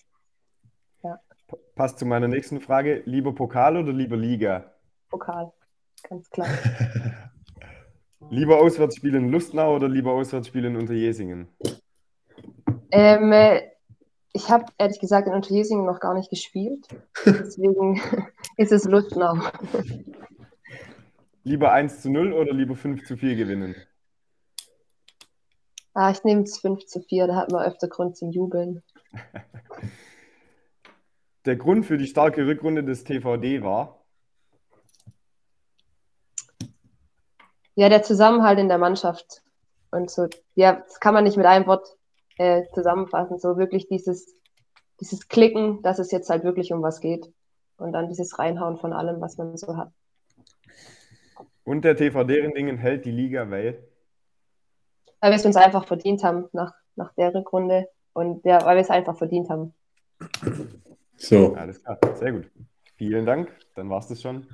Passt 1.75 1.99
zu 1.99 2.07
meiner 2.07 2.29
nächsten 2.29 2.61
Frage. 2.61 3.03
Lieber 3.07 3.35
Pokal 3.35 3.77
oder 3.77 3.93
lieber 3.93 4.17
Liga? 4.17 4.73
Pokal, 5.09 5.53
ganz 6.03 6.29
klar. 6.31 6.49
Lieber 8.31 8.59
Auswärtsspiel 8.59 9.15
in 9.15 9.31
Lustenau 9.31 9.77
oder 9.77 9.89
lieber 9.89 10.13
Auswärtsspiel 10.13 10.65
in 10.67 10.77
Unterjesingen? 10.77 11.49
Ähm, 12.91 13.33
äh, 13.33 13.63
ich 14.33 14.51
habe 14.51 14.67
ehrlich 14.77 15.01
gesagt 15.01 15.29
in 15.29 15.35
Unterjesingen 15.35 15.87
noch 15.87 16.01
gar 16.01 16.13
nicht 16.13 16.29
gespielt. 16.29 16.87
Deswegen 17.25 18.03
ist 18.57 18.73
es 18.73 18.85
Lustenau. 18.85 19.39
Lieber 21.45 21.73
1 21.73 22.03
zu 22.03 22.11
0 22.11 22.33
oder 22.33 22.53
lieber 22.53 22.77
5 22.77 23.05
zu 23.05 23.17
4 23.17 23.37
gewinnen? 23.37 23.75
Ah, 25.95 26.11
ich 26.11 26.23
nehme 26.25 26.43
es 26.43 26.59
5 26.59 26.87
zu 26.87 27.01
4, 27.01 27.27
da 27.27 27.37
hat 27.37 27.51
man 27.51 27.65
öfter 27.65 27.89
Grund 27.89 28.17
zum 28.17 28.31
Jubeln. 28.31 28.83
Der 31.45 31.57
Grund 31.57 31.87
für 31.87 31.97
die 31.97 32.07
starke 32.07 32.47
Rückrunde 32.47 32.85
des 32.85 33.05
TVD 33.05 33.63
war? 33.63 34.05
Ja, 37.75 37.89
der 37.89 38.03
Zusammenhalt 38.03 38.59
in 38.59 38.69
der 38.69 38.77
Mannschaft. 38.77 39.43
Und 39.91 40.11
so, 40.11 40.27
ja, 40.57 40.75
das 40.75 41.01
kann 41.01 41.15
man 41.15 41.25
nicht 41.25 41.39
mit 41.39 41.47
einem 41.47 41.67
Wort 41.67 41.97
äh, 42.37 42.65
zusammenfassen. 42.75 43.39
So 43.39 43.57
wirklich 43.57 43.89
dieses, 43.89 44.35
dieses 45.01 45.29
Klicken, 45.29 45.81
dass 45.81 45.99
es 45.99 46.11
jetzt 46.11 46.29
halt 46.29 46.45
wirklich 46.45 46.71
um 46.73 46.83
was 46.83 47.01
geht. 47.01 47.33
Und 47.79 47.93
dann 47.93 48.09
dieses 48.09 48.39
Reinhauen 48.39 48.77
von 48.77 48.93
allem, 48.93 49.21
was 49.23 49.39
man 49.39 49.57
so 49.57 49.77
hat. 49.77 49.91
Und 51.69 51.83
der 51.83 51.99
TVD 51.99 52.41
Rindingen 52.41 52.79
hält 52.79 53.05
die 53.05 53.11
Liga, 53.11 53.51
weil? 53.51 53.87
Weil 55.21 55.33
wir 55.33 55.37
es 55.37 55.45
uns 55.45 55.57
einfach 55.57 55.87
verdient 55.87 56.25
haben 56.25 56.49
nach, 56.53 56.73
nach 56.97 57.13
der 57.13 57.35
Rückrunde. 57.35 57.91
Und 58.15 58.43
ja, 58.47 58.65
weil 58.65 58.77
wir 58.77 58.81
es 58.81 58.89
einfach 58.89 59.19
verdient 59.19 59.51
haben. 59.51 59.75
So. 61.19 61.55
Alles 61.57 61.85
klar, 61.85 61.99
sehr 62.15 62.33
gut. 62.33 62.51
Vielen 62.97 63.27
Dank. 63.27 63.53
Dann 63.75 63.91
war 63.91 63.99
es 63.99 64.09
das 64.09 64.23
schon 64.23 64.47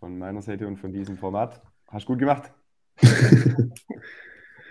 von 0.00 0.16
meiner 0.18 0.40
Seite 0.40 0.66
und 0.66 0.78
von 0.78 0.90
diesem 0.90 1.18
Format. 1.18 1.60
Hast 1.88 2.06
gut 2.06 2.18
gemacht. 2.18 2.50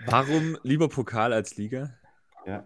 Warum 0.04 0.58
lieber 0.64 0.88
Pokal 0.88 1.32
als 1.32 1.56
Liga? 1.56 1.94
Ja. 2.44 2.64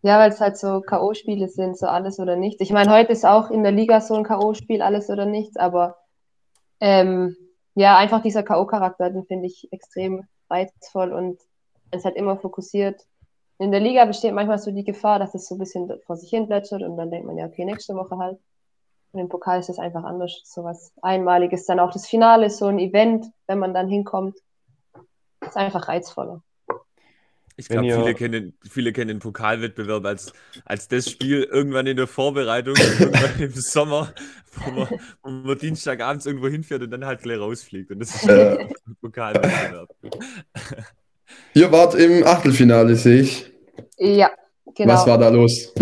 Ja, 0.00 0.18
weil 0.18 0.30
es 0.30 0.40
halt 0.40 0.56
so 0.56 0.80
K.O.-Spiele 0.80 1.48
sind, 1.48 1.76
so 1.76 1.86
alles 1.86 2.18
oder 2.18 2.36
nichts. 2.36 2.62
Ich 2.62 2.72
meine, 2.72 2.90
heute 2.90 3.12
ist 3.12 3.26
auch 3.26 3.50
in 3.50 3.62
der 3.62 3.72
Liga 3.72 4.00
so 4.00 4.14
ein 4.14 4.24
K.O.-Spiel, 4.24 4.80
alles 4.80 5.10
oder 5.10 5.26
nichts, 5.26 5.58
aber 5.58 5.98
ähm, 6.80 7.36
ja, 7.74 7.96
einfach 7.96 8.22
dieser 8.22 8.42
K.O.-Charakter, 8.42 9.10
den 9.10 9.24
finde 9.26 9.46
ich 9.46 9.72
extrem 9.72 10.26
reizvoll 10.48 11.12
und 11.12 11.40
es 11.90 11.98
ist 11.98 12.04
halt 12.04 12.16
immer 12.16 12.36
fokussiert. 12.36 13.06
In 13.58 13.70
der 13.70 13.80
Liga 13.80 14.04
besteht 14.04 14.34
manchmal 14.34 14.58
so 14.58 14.70
die 14.70 14.84
Gefahr, 14.84 15.18
dass 15.18 15.34
es 15.34 15.46
so 15.46 15.54
ein 15.54 15.58
bisschen 15.58 15.92
vor 16.06 16.16
sich 16.16 16.30
hin 16.30 16.46
plätschert 16.46 16.82
und 16.82 16.96
dann 16.96 17.10
denkt 17.10 17.26
man 17.26 17.36
ja, 17.36 17.46
okay, 17.46 17.64
nächste 17.64 17.94
Woche 17.94 18.16
halt. 18.16 18.38
Und 19.12 19.20
im 19.20 19.28
Pokal 19.28 19.58
ist 19.58 19.68
es 19.68 19.78
einfach 19.78 20.04
anders, 20.04 20.40
so 20.44 20.62
was 20.62 20.92
Einmaliges. 21.02 21.66
Dann 21.66 21.80
auch 21.80 21.92
das 21.92 22.06
Finale, 22.06 22.48
so 22.48 22.66
ein 22.66 22.78
Event, 22.78 23.26
wenn 23.46 23.58
man 23.58 23.74
dann 23.74 23.88
hinkommt, 23.88 24.36
ist 25.40 25.56
einfach 25.56 25.88
reizvoller. 25.88 26.42
Ich 27.60 27.68
glaube, 27.68 27.92
viele 27.92 28.14
kennen, 28.14 28.54
viele 28.68 28.92
kennen 28.92 29.08
den 29.08 29.18
Pokalwettbewerb 29.18 30.04
als, 30.06 30.32
als 30.64 30.88
das 30.88 31.10
Spiel 31.10 31.42
irgendwann 31.42 31.86
in 31.86 31.96
der 31.96 32.06
Vorbereitung, 32.06 32.74
irgendwann 32.98 33.38
im 33.38 33.52
Sommer, 33.52 34.12
wo 34.54 34.70
man, 34.70 34.88
wo 35.22 35.30
man 35.30 35.58
Dienstagabends 35.58 36.24
irgendwo 36.26 36.48
hinfährt 36.48 36.82
und 36.82 36.90
dann 36.90 37.04
halt 37.04 37.20
gleich 37.22 37.38
rausfliegt. 37.38 37.90
Und 37.90 38.00
das 38.00 38.14
ist 38.14 38.24
Ja. 38.24 38.56
ein 38.58 38.96
Pokalwettbewerb. 39.00 39.88
Ihr 41.54 41.70
wart 41.70 41.94
im 41.94 42.26
Achtelfinale, 42.26 42.96
sehe 42.96 43.20
ich. 43.22 43.52
Ja, 43.98 44.30
genau. 44.74 44.94
Was 44.94 45.06
war 45.06 45.18
da 45.18 45.28
los? 45.28 45.72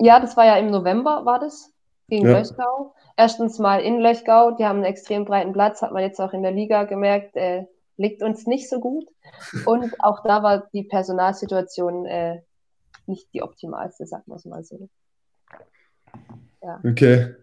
Ja, 0.00 0.20
das 0.20 0.36
war 0.36 0.44
ja 0.44 0.56
im 0.56 0.70
November, 0.70 1.24
war 1.24 1.38
das, 1.38 1.72
gegen 2.08 2.26
Ja. 2.26 2.38
Löchgau. 2.38 2.94
Erstens 3.16 3.58
mal 3.58 3.78
in 3.80 4.00
Löchgau, 4.00 4.50
die 4.56 4.64
haben 4.64 4.76
einen 4.78 4.84
extrem 4.84 5.24
breiten 5.24 5.52
Platz, 5.52 5.80
hat 5.80 5.92
man 5.92 6.02
jetzt 6.02 6.20
auch 6.20 6.32
in 6.34 6.42
der 6.42 6.52
Liga 6.52 6.84
gemerkt, 6.84 7.36
äh, 7.36 7.64
liegt 7.96 8.22
uns 8.22 8.46
nicht 8.46 8.68
so 8.68 8.80
gut. 8.80 9.06
Und 9.64 9.94
auch 10.00 10.22
da 10.22 10.42
war 10.42 10.68
die 10.72 10.84
Personalsituation 10.84 12.06
äh, 12.06 12.40
nicht 13.06 13.32
die 13.32 13.42
optimalste, 13.42 14.06
sagen 14.06 14.24
wir 14.26 14.36
es 14.36 14.44
mal 14.44 14.64
so. 14.64 14.88
Okay. 16.84 17.34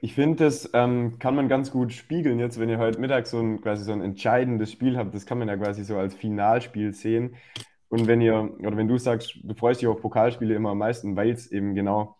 Ich 0.00 0.14
finde, 0.14 0.44
das 0.44 0.68
ähm, 0.72 1.18
kann 1.20 1.36
man 1.36 1.48
ganz 1.48 1.70
gut 1.70 1.92
spiegeln 1.92 2.40
jetzt, 2.40 2.58
wenn 2.58 2.68
ihr 2.68 2.78
heute 2.78 2.98
Mittag 2.98 3.26
so 3.26 3.38
ein, 3.38 3.60
quasi 3.60 3.84
so 3.84 3.92
ein 3.92 4.02
entscheidendes 4.02 4.72
Spiel 4.72 4.96
habt. 4.96 5.14
Das 5.14 5.26
kann 5.26 5.38
man 5.38 5.48
ja 5.48 5.56
quasi 5.56 5.84
so 5.84 5.96
als 5.96 6.14
Finalspiel 6.14 6.92
sehen. 6.92 7.36
Und 7.88 8.06
wenn 8.06 8.20
ihr, 8.20 8.52
oder 8.58 8.76
wenn 8.76 8.88
du 8.88 8.98
sagst, 8.98 9.38
du 9.42 9.54
freust 9.54 9.80
dich 9.80 9.88
auf 9.88 10.00
Pokalspiele 10.00 10.54
immer 10.54 10.70
am 10.70 10.78
meisten, 10.78 11.14
weil 11.14 11.30
es 11.30 11.52
eben 11.52 11.74
genau 11.74 12.16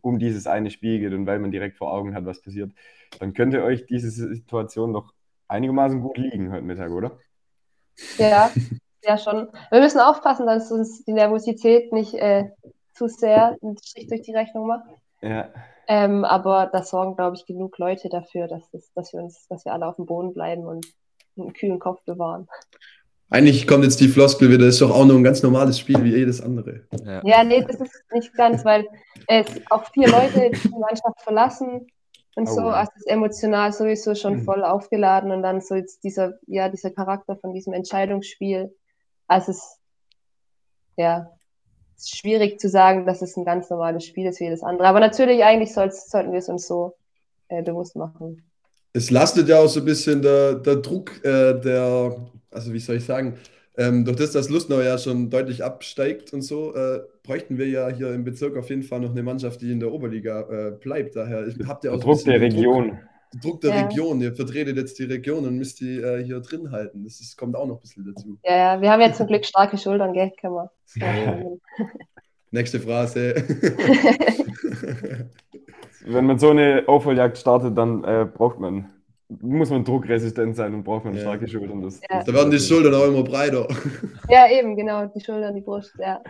um 0.00 0.18
dieses 0.18 0.46
eine 0.46 0.70
Spiel 0.70 0.98
geht 0.98 1.12
und 1.12 1.26
weil 1.26 1.38
man 1.38 1.52
direkt 1.52 1.76
vor 1.76 1.92
Augen 1.92 2.14
hat, 2.14 2.24
was 2.24 2.40
passiert, 2.40 2.72
dann 3.20 3.34
könnte 3.34 3.62
euch 3.62 3.86
diese 3.86 4.10
Situation 4.10 4.92
doch 4.92 5.12
einigermaßen 5.52 6.00
gut 6.00 6.16
liegen 6.16 6.50
heute 6.50 6.62
Mittag, 6.62 6.90
oder? 6.90 7.18
Ja, 8.18 8.50
ja 9.04 9.18
schon. 9.18 9.48
Wir 9.70 9.80
müssen 9.80 10.00
aufpassen, 10.00 10.46
dass 10.46 10.72
uns 10.72 11.04
die 11.04 11.12
Nervosität 11.12 11.92
nicht 11.92 12.14
äh, 12.14 12.50
zu 12.94 13.06
sehr 13.06 13.56
einen 13.62 13.76
Strich 13.78 14.08
durch 14.08 14.22
die 14.22 14.34
Rechnung 14.34 14.66
macht. 14.66 14.88
Ja. 15.20 15.50
Ähm, 15.86 16.24
aber 16.24 16.70
da 16.72 16.82
sorgen, 16.82 17.16
glaube 17.16 17.36
ich, 17.36 17.44
genug 17.46 17.78
Leute 17.78 18.08
dafür, 18.08 18.48
dass, 18.48 18.70
das, 18.70 18.90
dass 18.94 19.12
wir 19.12 19.20
uns, 19.20 19.46
dass 19.48 19.64
wir 19.64 19.72
alle 19.72 19.86
auf 19.86 19.96
dem 19.96 20.06
Boden 20.06 20.32
bleiben 20.32 20.64
und 20.64 20.86
einen 21.36 21.52
kühlen 21.52 21.78
Kopf 21.78 22.02
bewahren. 22.04 22.48
Eigentlich 23.28 23.66
kommt 23.66 23.84
jetzt 23.84 24.00
die 24.00 24.08
Floskel 24.08 24.48
wieder, 24.50 24.66
das 24.66 24.74
ist 24.74 24.82
doch 24.82 24.90
auch 24.90 25.04
nur 25.06 25.16
ein 25.16 25.24
ganz 25.24 25.42
normales 25.42 25.78
Spiel 25.78 26.02
wie 26.04 26.14
jedes 26.14 26.42
andere. 26.42 26.86
Ja. 27.04 27.22
Ja, 27.24 27.44
nee, 27.44 27.64
das 27.66 27.80
ist 27.80 28.04
nicht 28.12 28.34
ganz, 28.34 28.64
weil 28.64 28.86
es 29.26 29.46
auch 29.70 29.84
vier 29.92 30.08
Leute 30.08 30.50
die 30.50 30.68
Mannschaft 30.68 31.20
verlassen 31.22 31.86
und 32.36 32.48
Oh 32.48 32.54
so, 32.54 32.60
also 32.62 32.90
es 32.94 33.02
ist 33.02 33.08
emotional 33.10 33.72
sowieso 33.72 34.14
schon 34.14 34.36
Mhm. 34.36 34.44
voll 34.44 34.64
aufgeladen 34.64 35.30
und 35.30 35.42
dann 35.42 35.60
so 35.60 35.74
jetzt 35.74 36.02
dieser, 36.04 36.34
ja, 36.46 36.68
dieser 36.68 36.90
Charakter 36.90 37.36
von 37.36 37.52
diesem 37.52 37.72
Entscheidungsspiel. 37.72 38.74
Also 39.26 39.50
es 39.52 39.58
ist, 39.58 39.78
ja, 40.96 41.30
es 41.96 42.04
ist 42.04 42.18
schwierig 42.18 42.58
zu 42.58 42.68
sagen, 42.68 43.06
dass 43.06 43.22
es 43.22 43.36
ein 43.36 43.44
ganz 43.44 43.68
normales 43.70 44.04
Spiel 44.04 44.26
ist 44.26 44.40
wie 44.40 44.44
jedes 44.44 44.62
andere. 44.62 44.88
Aber 44.88 45.00
natürlich, 45.00 45.44
eigentlich 45.44 45.74
sollten 45.74 46.32
wir 46.32 46.38
es 46.38 46.48
uns 46.48 46.66
so 46.66 46.94
äh, 47.48 47.62
bewusst 47.62 47.96
machen. 47.96 48.42
Es 48.94 49.10
lastet 49.10 49.48
ja 49.48 49.58
auch 49.58 49.68
so 49.68 49.80
ein 49.80 49.86
bisschen 49.86 50.20
der, 50.22 50.54
der 50.54 50.76
Druck, 50.76 51.24
äh, 51.24 51.58
der, 51.60 52.16
also 52.50 52.72
wie 52.72 52.80
soll 52.80 52.96
ich 52.96 53.04
sagen, 53.04 53.38
ähm, 53.76 54.04
durch 54.04 54.16
das, 54.16 54.32
dass 54.32 54.48
Lustenau 54.48 54.80
ja 54.80 54.98
schon 54.98 55.30
deutlich 55.30 55.64
absteigt 55.64 56.32
und 56.32 56.42
so, 56.42 56.74
äh, 56.74 57.00
bräuchten 57.22 57.58
wir 57.58 57.68
ja 57.68 57.88
hier 57.88 58.12
im 58.12 58.24
Bezirk 58.24 58.56
auf 58.56 58.68
jeden 58.70 58.82
Fall 58.82 59.00
noch 59.00 59.10
eine 59.10 59.22
Mannschaft, 59.22 59.62
die 59.62 59.72
in 59.72 59.80
der 59.80 59.92
Oberliga 59.92 60.40
äh, 60.40 60.70
bleibt. 60.72 61.16
Daher 61.16 61.46
habt 61.66 61.84
ihr 61.84 61.94
auch 61.94 62.00
Druck 62.00 62.24
der 62.24 62.40
Region. 62.40 62.98
Druck, 63.32 63.42
Druck 63.42 63.60
der 63.62 63.70
Ja. 63.70 63.86
Region. 63.86 64.20
Ihr 64.20 64.34
vertretet 64.34 64.76
jetzt 64.76 64.98
die 64.98 65.04
Region 65.04 65.46
und 65.46 65.56
müsst 65.56 65.80
die 65.80 65.98
äh, 65.98 66.22
hier 66.22 66.40
drin 66.40 66.70
halten. 66.70 67.04
Das 67.04 67.20
ist, 67.20 67.36
kommt 67.36 67.56
auch 67.56 67.66
noch 67.66 67.76
ein 67.76 67.80
bisschen 67.80 68.04
dazu. 68.04 68.38
Ja, 68.44 68.74
ja, 68.74 68.80
wir 68.82 68.90
haben 68.90 69.00
jetzt 69.00 69.16
zum 69.16 69.26
Glück 69.26 69.44
starke 69.44 69.78
Schultern, 69.78 70.12
gell, 70.12 70.32
können 70.40 70.54
wir. 70.54 70.70
Ja. 70.96 71.42
Nächste 72.50 72.78
Phrase. 72.80 73.34
Wenn 76.04 76.26
man 76.26 76.38
so 76.38 76.50
eine 76.50 76.84
Aufholjagd 76.86 77.38
startet, 77.38 77.78
dann 77.78 78.04
äh, 78.04 78.26
braucht 78.26 78.58
man, 78.58 78.90
muss 79.40 79.70
man 79.70 79.84
druckresistent 79.84 80.56
sein 80.56 80.74
und 80.74 80.84
braucht 80.84 81.04
man 81.04 81.14
Ja. 81.14 81.20
starke 81.20 81.48
Schultern. 81.48 81.82
Das, 81.82 82.00
Ja. 82.00 82.16
das 82.18 82.24
da 82.26 82.34
werden 82.34 82.50
die 82.50 82.58
Schultern 82.58 82.94
auch 82.94 83.06
immer 83.06 83.22
breiter. 83.22 83.66
Ja, 84.28 84.50
eben, 84.50 84.76
genau, 84.76 85.06
die 85.06 85.20
Schultern, 85.20 85.54
die 85.54 85.60
Brust, 85.60 85.94
ja. 85.98 86.20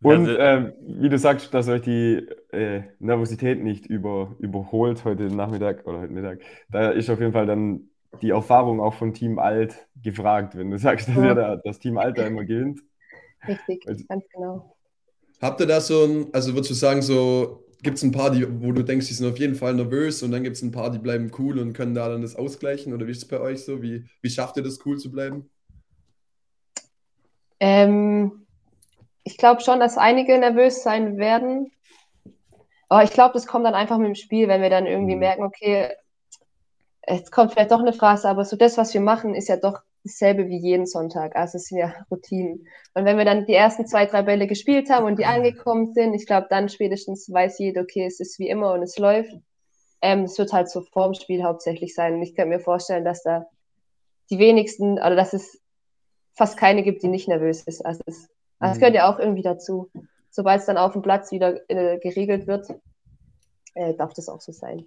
Und 0.00 0.28
ähm, 0.38 0.72
wie 0.80 1.08
du 1.08 1.18
sagst, 1.18 1.52
dass 1.52 1.68
euch 1.68 1.82
die 1.82 2.24
äh, 2.52 2.82
Nervosität 3.00 3.62
nicht 3.62 3.86
über, 3.86 4.36
überholt 4.38 5.04
heute 5.04 5.24
Nachmittag 5.24 5.84
oder 5.86 6.00
heute 6.00 6.12
Mittag, 6.12 6.40
da 6.70 6.90
ist 6.90 7.10
auf 7.10 7.18
jeden 7.18 7.32
Fall 7.32 7.46
dann 7.46 7.88
die 8.22 8.30
Erfahrung 8.30 8.80
auch 8.80 8.94
von 8.94 9.12
Team 9.12 9.38
Alt 9.40 9.88
gefragt, 10.02 10.56
wenn 10.56 10.70
du 10.70 10.78
sagst, 10.78 11.08
dass 11.08 11.16
Ja. 11.16 11.34
da, 11.34 11.56
das 11.56 11.80
Team 11.80 11.98
Alt 11.98 12.16
da 12.16 12.26
immer 12.26 12.44
gewinnt. 12.44 12.80
Richtig, 13.46 13.84
Also- 13.88 14.04
ganz 14.08 14.24
genau. 14.32 14.74
Habt 15.42 15.60
ihr 15.60 15.66
da 15.66 15.80
so 15.80 16.04
ein, 16.04 16.26
also 16.32 16.52
würdest 16.54 16.70
du 16.70 16.74
sagen, 16.74 17.02
so 17.02 17.64
gibt 17.82 17.96
es 17.98 18.02
ein 18.02 18.12
paar, 18.12 18.30
die, 18.30 18.46
wo 18.62 18.72
du 18.72 18.82
denkst, 18.82 19.06
die 19.08 19.14
sind 19.14 19.30
auf 19.30 19.38
jeden 19.38 19.54
Fall 19.54 19.74
nervös 19.74 20.22
und 20.22 20.32
dann 20.32 20.42
gibt 20.42 20.56
es 20.56 20.62
ein 20.62 20.72
paar, 20.72 20.90
die 20.90 20.98
bleiben 20.98 21.30
cool 21.38 21.58
und 21.58 21.74
können 21.74 21.94
da 21.94 22.08
dann 22.08 22.22
das 22.22 22.36
ausgleichen? 22.36 22.92
Oder 22.92 23.06
wie 23.06 23.12
ist 23.12 23.18
es 23.18 23.28
bei 23.28 23.40
euch 23.40 23.64
so? 23.64 23.82
Wie, 23.82 24.04
wie 24.20 24.30
schafft 24.30 24.56
ihr 24.56 24.62
das, 24.62 24.84
cool 24.84 24.98
zu 24.98 25.10
bleiben? 25.10 25.50
Ähm, 27.60 28.46
ich 29.24 29.36
glaube 29.36 29.60
schon, 29.60 29.80
dass 29.80 29.98
einige 29.98 30.38
nervös 30.38 30.82
sein 30.82 31.18
werden. 31.18 31.70
Aber 32.88 33.02
ich 33.04 33.10
glaube, 33.10 33.34
das 33.34 33.46
kommt 33.46 33.66
dann 33.66 33.74
einfach 33.74 33.98
mit 33.98 34.06
dem 34.08 34.14
Spiel, 34.14 34.48
wenn 34.48 34.62
wir 34.62 34.70
dann 34.70 34.86
irgendwie 34.86 35.14
Mhm. 35.14 35.20
merken, 35.20 35.42
okay, 35.44 35.90
es 37.02 37.30
kommt 37.30 37.52
vielleicht 37.52 37.70
doch 37.70 37.80
eine 37.80 37.92
Phrase, 37.92 38.28
aber 38.28 38.44
so 38.44 38.56
das, 38.56 38.76
was 38.76 38.92
wir 38.94 39.00
machen, 39.00 39.34
ist 39.34 39.48
ja 39.48 39.56
doch 39.56 39.80
dasselbe 40.08 40.48
wie 40.48 40.58
jeden 40.58 40.86
Sonntag. 40.86 41.36
Also 41.36 41.56
es 41.56 41.66
sind 41.66 41.78
ja 41.78 41.94
Routinen. 42.10 42.66
Und 42.94 43.04
wenn 43.04 43.18
wir 43.18 43.24
dann 43.24 43.46
die 43.46 43.54
ersten 43.54 43.86
zwei, 43.86 44.06
drei 44.06 44.22
Bälle 44.22 44.46
gespielt 44.46 44.90
haben 44.90 45.06
und 45.06 45.18
die 45.18 45.26
angekommen 45.26 45.92
sind, 45.94 46.14
ich 46.14 46.26
glaube, 46.26 46.46
dann 46.50 46.68
spätestens 46.68 47.30
weiß 47.32 47.58
jeder, 47.58 47.82
okay, 47.82 48.06
es 48.06 48.20
ist 48.20 48.38
wie 48.38 48.48
immer 48.48 48.72
und 48.72 48.82
es 48.82 48.98
läuft. 48.98 49.32
Ähm, 50.00 50.24
es 50.24 50.38
wird 50.38 50.52
halt 50.52 50.70
so 50.70 50.82
vorm 50.82 51.14
Spiel 51.14 51.42
hauptsächlich 51.44 51.94
sein. 51.94 52.14
Und 52.14 52.22
ich 52.22 52.34
könnte 52.34 52.50
mir 52.50 52.60
vorstellen, 52.60 53.04
dass 53.04 53.22
da 53.22 53.46
die 54.30 54.38
wenigsten, 54.38 54.94
oder 54.94 55.16
dass 55.16 55.32
es 55.32 55.60
fast 56.34 56.56
keine 56.56 56.82
gibt, 56.82 57.02
die 57.02 57.08
nicht 57.08 57.28
nervös 57.28 57.62
ist. 57.62 57.84
Also 57.84 58.02
es, 58.06 58.28
also 58.58 58.72
es 58.72 58.76
Mhm. 58.76 58.80
gehört 58.80 58.94
ja 58.94 59.12
auch 59.12 59.18
irgendwie 59.18 59.42
dazu. 59.42 59.90
Sobald 60.30 60.60
es 60.60 60.66
dann 60.66 60.76
auf 60.78 60.92
dem 60.92 61.02
Platz 61.02 61.32
wieder 61.32 61.68
äh, 61.68 61.98
geregelt 61.98 62.46
wird, 62.46 62.68
äh, 63.74 63.94
darf 63.94 64.12
das 64.14 64.28
auch 64.28 64.40
so 64.40 64.52
sein. 64.52 64.84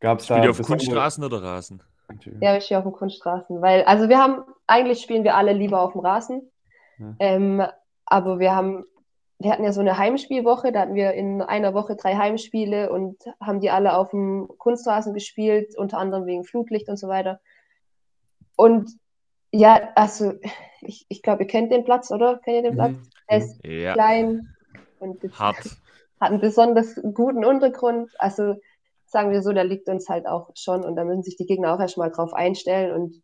Gab 0.00 0.20
es 0.20 0.26
da 0.26 0.34
Spielt 0.34 0.44
ihr 0.44 0.50
auf 0.50 0.62
Kunststraßen 0.62 1.24
oder 1.24 1.42
Rasen? 1.42 1.82
Entschuldigung. 2.08 2.46
Ja, 2.48 2.56
ich 2.56 2.64
stehe 2.64 2.78
auf 2.78 2.84
dem 2.84 2.92
Kunststraßen, 2.92 3.60
weil, 3.60 3.84
also 3.84 4.08
wir 4.08 4.18
haben, 4.18 4.42
eigentlich 4.66 5.00
spielen 5.00 5.24
wir 5.24 5.36
alle 5.36 5.52
lieber 5.52 5.82
auf 5.82 5.92
dem 5.92 6.00
Rasen, 6.00 6.50
Ja. 6.98 7.14
ähm, 7.18 7.62
aber 8.06 8.38
wir 8.38 8.54
haben, 8.54 8.84
wir 9.38 9.52
hatten 9.52 9.64
ja 9.64 9.72
so 9.72 9.80
eine 9.80 9.98
Heimspielwoche, 9.98 10.72
da 10.72 10.80
hatten 10.80 10.94
wir 10.94 11.12
in 11.12 11.42
einer 11.42 11.74
Woche 11.74 11.94
drei 11.96 12.16
Heimspiele 12.16 12.90
und 12.90 13.16
haben 13.40 13.60
die 13.60 13.70
alle 13.70 13.96
auf 13.96 14.10
dem 14.10 14.48
Kunstrasen 14.58 15.14
gespielt, 15.14 15.76
unter 15.76 15.98
anderem 15.98 16.26
wegen 16.26 16.44
Flutlicht 16.44 16.88
und 16.88 16.96
so 16.96 17.08
weiter. 17.08 17.40
Und 18.56 18.90
ja, 19.52 19.90
also 19.94 20.32
ich, 20.80 21.06
ich 21.08 21.22
glaube, 21.22 21.42
ihr 21.44 21.46
kennt 21.48 21.70
den 21.70 21.84
Platz, 21.84 22.10
oder? 22.10 22.38
Kennt 22.38 22.56
ihr 22.56 22.62
den 22.62 22.74
Platz? 22.74 22.92
Mhm. 22.96 23.10
Er 23.28 23.38
ist 23.38 23.64
Ja, 23.64 23.92
klein 23.92 24.54
und 24.98 25.22
hart. 25.38 25.56
hat 26.20 26.30
einen 26.30 26.40
besonders 26.40 27.00
guten 27.14 27.44
Untergrund. 27.44 28.10
Also 28.18 28.56
sagen 29.10 29.30
wir 29.32 29.42
so, 29.42 29.52
der 29.52 29.64
liegt 29.64 29.88
uns 29.88 30.08
halt 30.08 30.26
auch 30.26 30.50
schon 30.56 30.84
und 30.84 30.96
da 30.96 31.04
müssen 31.04 31.22
sich 31.22 31.36
die 31.36 31.46
Gegner 31.46 31.74
auch 31.74 31.80
erstmal 31.80 32.10
drauf 32.10 32.32
einstellen 32.34 32.92
und 32.94 33.22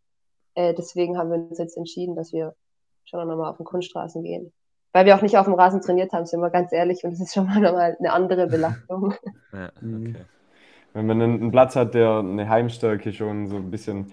äh, 0.54 0.74
deswegen 0.74 1.18
haben 1.18 1.30
wir 1.30 1.38
uns 1.38 1.58
jetzt 1.58 1.76
entschieden, 1.76 2.16
dass 2.16 2.32
wir 2.32 2.54
schon 3.04 3.26
nochmal 3.28 3.50
auf 3.50 3.58
den 3.58 3.66
Kunststraßen 3.66 4.22
gehen. 4.22 4.52
Weil 4.92 5.06
wir 5.06 5.16
auch 5.16 5.22
nicht 5.22 5.38
auf 5.38 5.46
dem 5.46 5.54
Rasen 5.54 5.82
trainiert 5.82 6.12
haben, 6.12 6.26
sind 6.26 6.40
wir 6.40 6.50
ganz 6.50 6.72
ehrlich 6.72 7.04
und 7.04 7.12
es 7.12 7.20
ist 7.20 7.34
schon 7.34 7.46
mal 7.46 7.60
nochmal 7.60 7.96
eine 7.98 8.12
andere 8.12 8.46
Belastung. 8.48 9.14
Ja, 9.52 9.72
Mhm. 9.80 10.16
okay. 10.16 10.26
Wenn 10.94 11.06
man 11.06 11.22
einen 11.22 11.42
einen 11.42 11.52
Platz 11.52 11.76
hat, 11.76 11.94
der 11.94 12.18
eine 12.20 12.48
Heimstärke 12.48 13.12
schon 13.12 13.48
so 13.48 13.56
ein 13.56 13.70
bisschen 13.70 14.12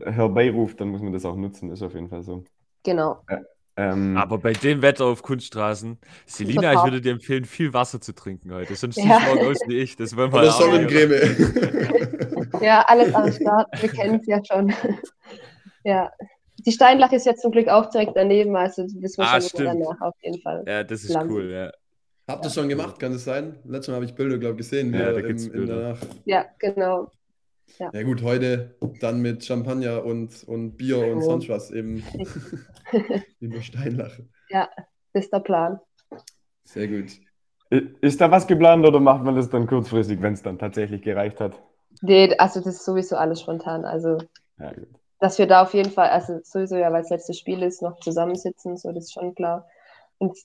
herbeiruft, 0.00 0.80
dann 0.80 0.90
muss 0.90 1.02
man 1.02 1.12
das 1.14 1.24
auch 1.26 1.36
nutzen, 1.36 1.70
ist 1.72 1.82
auf 1.82 1.94
jeden 1.94 2.08
Fall 2.10 2.22
so. 2.24 2.44
genau. 2.84 3.24
Ähm, 3.76 4.16
Aber 4.18 4.36
bei 4.38 4.52
dem 4.52 4.82
Wetter 4.82 5.06
auf 5.06 5.22
Kunststraßen, 5.22 5.98
Selina, 6.26 6.72
ich 6.72 6.76
Total. 6.76 6.84
würde 6.84 7.00
dir 7.00 7.12
empfehlen, 7.12 7.44
viel 7.46 7.72
Wasser 7.72 8.00
zu 8.00 8.14
trinken 8.14 8.52
heute. 8.52 8.74
Sonst 8.74 8.96
Ja. 8.96 9.18
siehst 9.18 9.20
du 9.20 9.34
morgen 9.34 9.50
aus 9.50 9.58
wie 9.66 9.78
ich. 9.78 9.96
Das 9.96 10.14
wollen 10.16 10.32
wir 10.32 10.38
Oder? 10.40 10.50
Sonnencreme. 10.52 12.48
Ja, 12.60 12.82
alles 12.86 13.12
am 13.14 13.32
Start. 13.32 13.66
Wir 13.82 13.88
kennen 13.88 14.20
es 14.20 14.26
ja 14.26 14.40
schon. 14.44 14.72
ja. 15.84 16.10
Die 16.64 16.70
Steinlach 16.70 17.10
ist 17.12 17.26
ja 17.26 17.34
zum 17.34 17.50
Glück 17.50 17.66
auch 17.68 17.90
direkt 17.90 18.12
daneben, 18.14 18.54
also 18.54 18.82
wissen 18.84 19.22
wir 19.22 19.28
Ah, 19.32 19.40
schon, 19.40 19.64
danach 19.64 20.00
auf 20.00 20.14
jeden 20.22 20.40
Fall. 20.42 20.62
Ja, 20.68 20.84
das 20.84 21.02
ist 21.02 21.10
Landen. 21.10 21.32
cool, 21.32 21.50
ja. 21.50 21.72
Habt 22.28 22.44
ihr 22.44 22.50
schon 22.50 22.68
gemacht, 22.68 23.00
kann 23.00 23.12
es 23.12 23.24
sein? 23.24 23.56
Letztes 23.64 23.88
Mal 23.88 23.94
habe 23.96 24.04
ich 24.04 24.14
Bilder, 24.14 24.38
glaube 24.38 24.60
ich, 24.60 24.68
gesehen. 24.68 24.94
Ja, 24.94 25.10
da 25.12 25.18
im, 25.18 25.26
gibt's 25.26 25.46
in 25.46 25.52
Bilder. 25.52 25.76
der 25.76 25.88
Nacht. 25.88 26.06
Ja, 26.24 26.44
genau. 26.60 27.10
Ja 27.78 28.02
gut, 28.02 28.22
heute 28.22 28.76
dann 29.00 29.20
mit 29.22 29.44
Champagner 29.44 30.04
und, 30.04 30.44
und 30.44 30.76
Bier 30.76 30.98
und 30.98 31.18
Oh. 31.18 31.20
sonst 31.20 31.48
was 31.48 31.70
eben 31.70 32.02
über 33.40 33.60
Steinlache. 33.62 34.26
Das 34.50 35.24
ist 35.24 35.32
der 35.32 35.40
Plan. 35.40 35.80
Sehr 36.64 36.88
gut. 36.88 37.12
ist 38.00 38.20
da 38.20 38.30
was 38.30 38.46
geplant 38.46 38.86
oder 38.86 39.00
macht 39.00 39.24
man 39.24 39.34
das 39.36 39.48
dann 39.50 39.66
kurzfristig, 39.66 40.20
wenn 40.22 40.34
es 40.34 40.42
dann 40.42 40.58
tatsächlich 40.58 41.02
gereicht 41.02 41.40
hat? 41.40 41.60
Nee, 42.02 42.34
also 42.38 42.60
das 42.60 42.74
ist 42.76 42.84
sowieso 42.84 43.16
alles 43.16 43.40
spontan. 43.40 43.84
Also, 43.84 44.18
Ja, 44.58 44.72
gut. 44.72 44.88
dass 45.18 45.38
wir 45.38 45.46
da 45.46 45.62
auf 45.62 45.74
jeden 45.74 45.90
Fall, 45.90 46.10
also 46.10 46.40
sowieso 46.42 46.76
ja, 46.76 46.92
weil 46.92 47.02
es 47.02 47.10
letztes 47.10 47.38
Spiel 47.38 47.62
ist, 47.62 47.82
noch 47.82 47.98
zusammensitzen, 48.00 48.76
so, 48.76 48.92
das 48.92 49.04
ist 49.04 49.12
schon 49.12 49.34
klar. 49.34 49.68
Und 50.18 50.36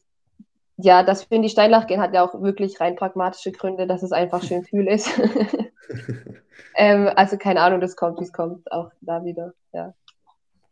ja, 0.78 1.04
dass 1.04 1.30
wir 1.30 1.36
in 1.38 1.42
die 1.44 1.50
Steinlach 1.50 1.88
gehen, 1.88 2.00
hat 2.02 2.14
ja 2.14 2.24
auch 2.24 2.42
wirklich 2.42 2.80
rein 2.80 2.96
pragmatische 2.96 3.52
Gründe, 3.52 3.88
dass 3.88 4.04
es 4.04 4.12
einfach 4.12 4.44
schön 4.44 4.64
kühl 4.64 4.88
ist. 4.88 5.10
ähm, 6.76 7.10
also 7.16 7.38
keine 7.38 7.62
Ahnung, 7.62 7.82
das 7.82 7.96
kommt, 7.96 8.20
wie 8.20 8.24
es 8.24 8.34
kommt, 8.34 8.72
auch 8.72 8.92
da 9.02 9.24
wieder. 9.26 9.54
Ja. 9.74 9.94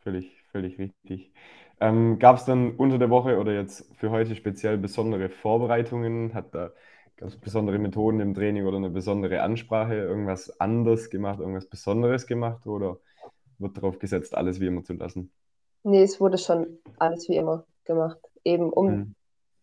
Völlig, 0.02 0.30
völlig 0.52 0.78
richtig. 0.78 1.32
Ähm, 1.80 2.18
Gab 2.18 2.36
es 2.36 2.44
dann 2.44 2.76
unter 2.76 2.98
der 2.98 3.10
Woche 3.10 3.38
oder 3.38 3.52
jetzt 3.52 3.92
für 3.96 4.10
heute 4.10 4.34
speziell 4.36 4.78
besondere 4.78 5.28
Vorbereitungen? 5.28 6.32
Hat 6.34 6.54
da 6.54 6.72
gab 7.16 7.28
es 7.28 7.36
besondere 7.40 7.78
Methoden 7.78 8.20
im 8.20 8.34
Training 8.34 8.66
oder 8.66 8.76
eine 8.78 8.90
besondere 8.90 9.42
Ansprache? 9.42 9.94
Irgendwas 9.96 10.60
anders 10.60 11.10
gemacht, 11.10 11.40
irgendwas 11.40 11.68
Besonderes 11.68 12.26
gemacht 12.26 12.66
oder 12.66 12.98
wird 13.58 13.76
darauf 13.76 13.98
gesetzt, 13.98 14.34
alles 14.36 14.60
wie 14.60 14.66
immer 14.66 14.84
zu 14.84 14.94
lassen? 14.94 15.32
Nee, 15.84 16.02
es 16.02 16.20
wurde 16.20 16.36
schon 16.38 16.78
alles 16.98 17.28
wie 17.28 17.36
immer 17.36 17.64
gemacht. 17.84 18.18
Eben 18.44 18.70
um 18.72 18.98
Mhm. 18.98 19.14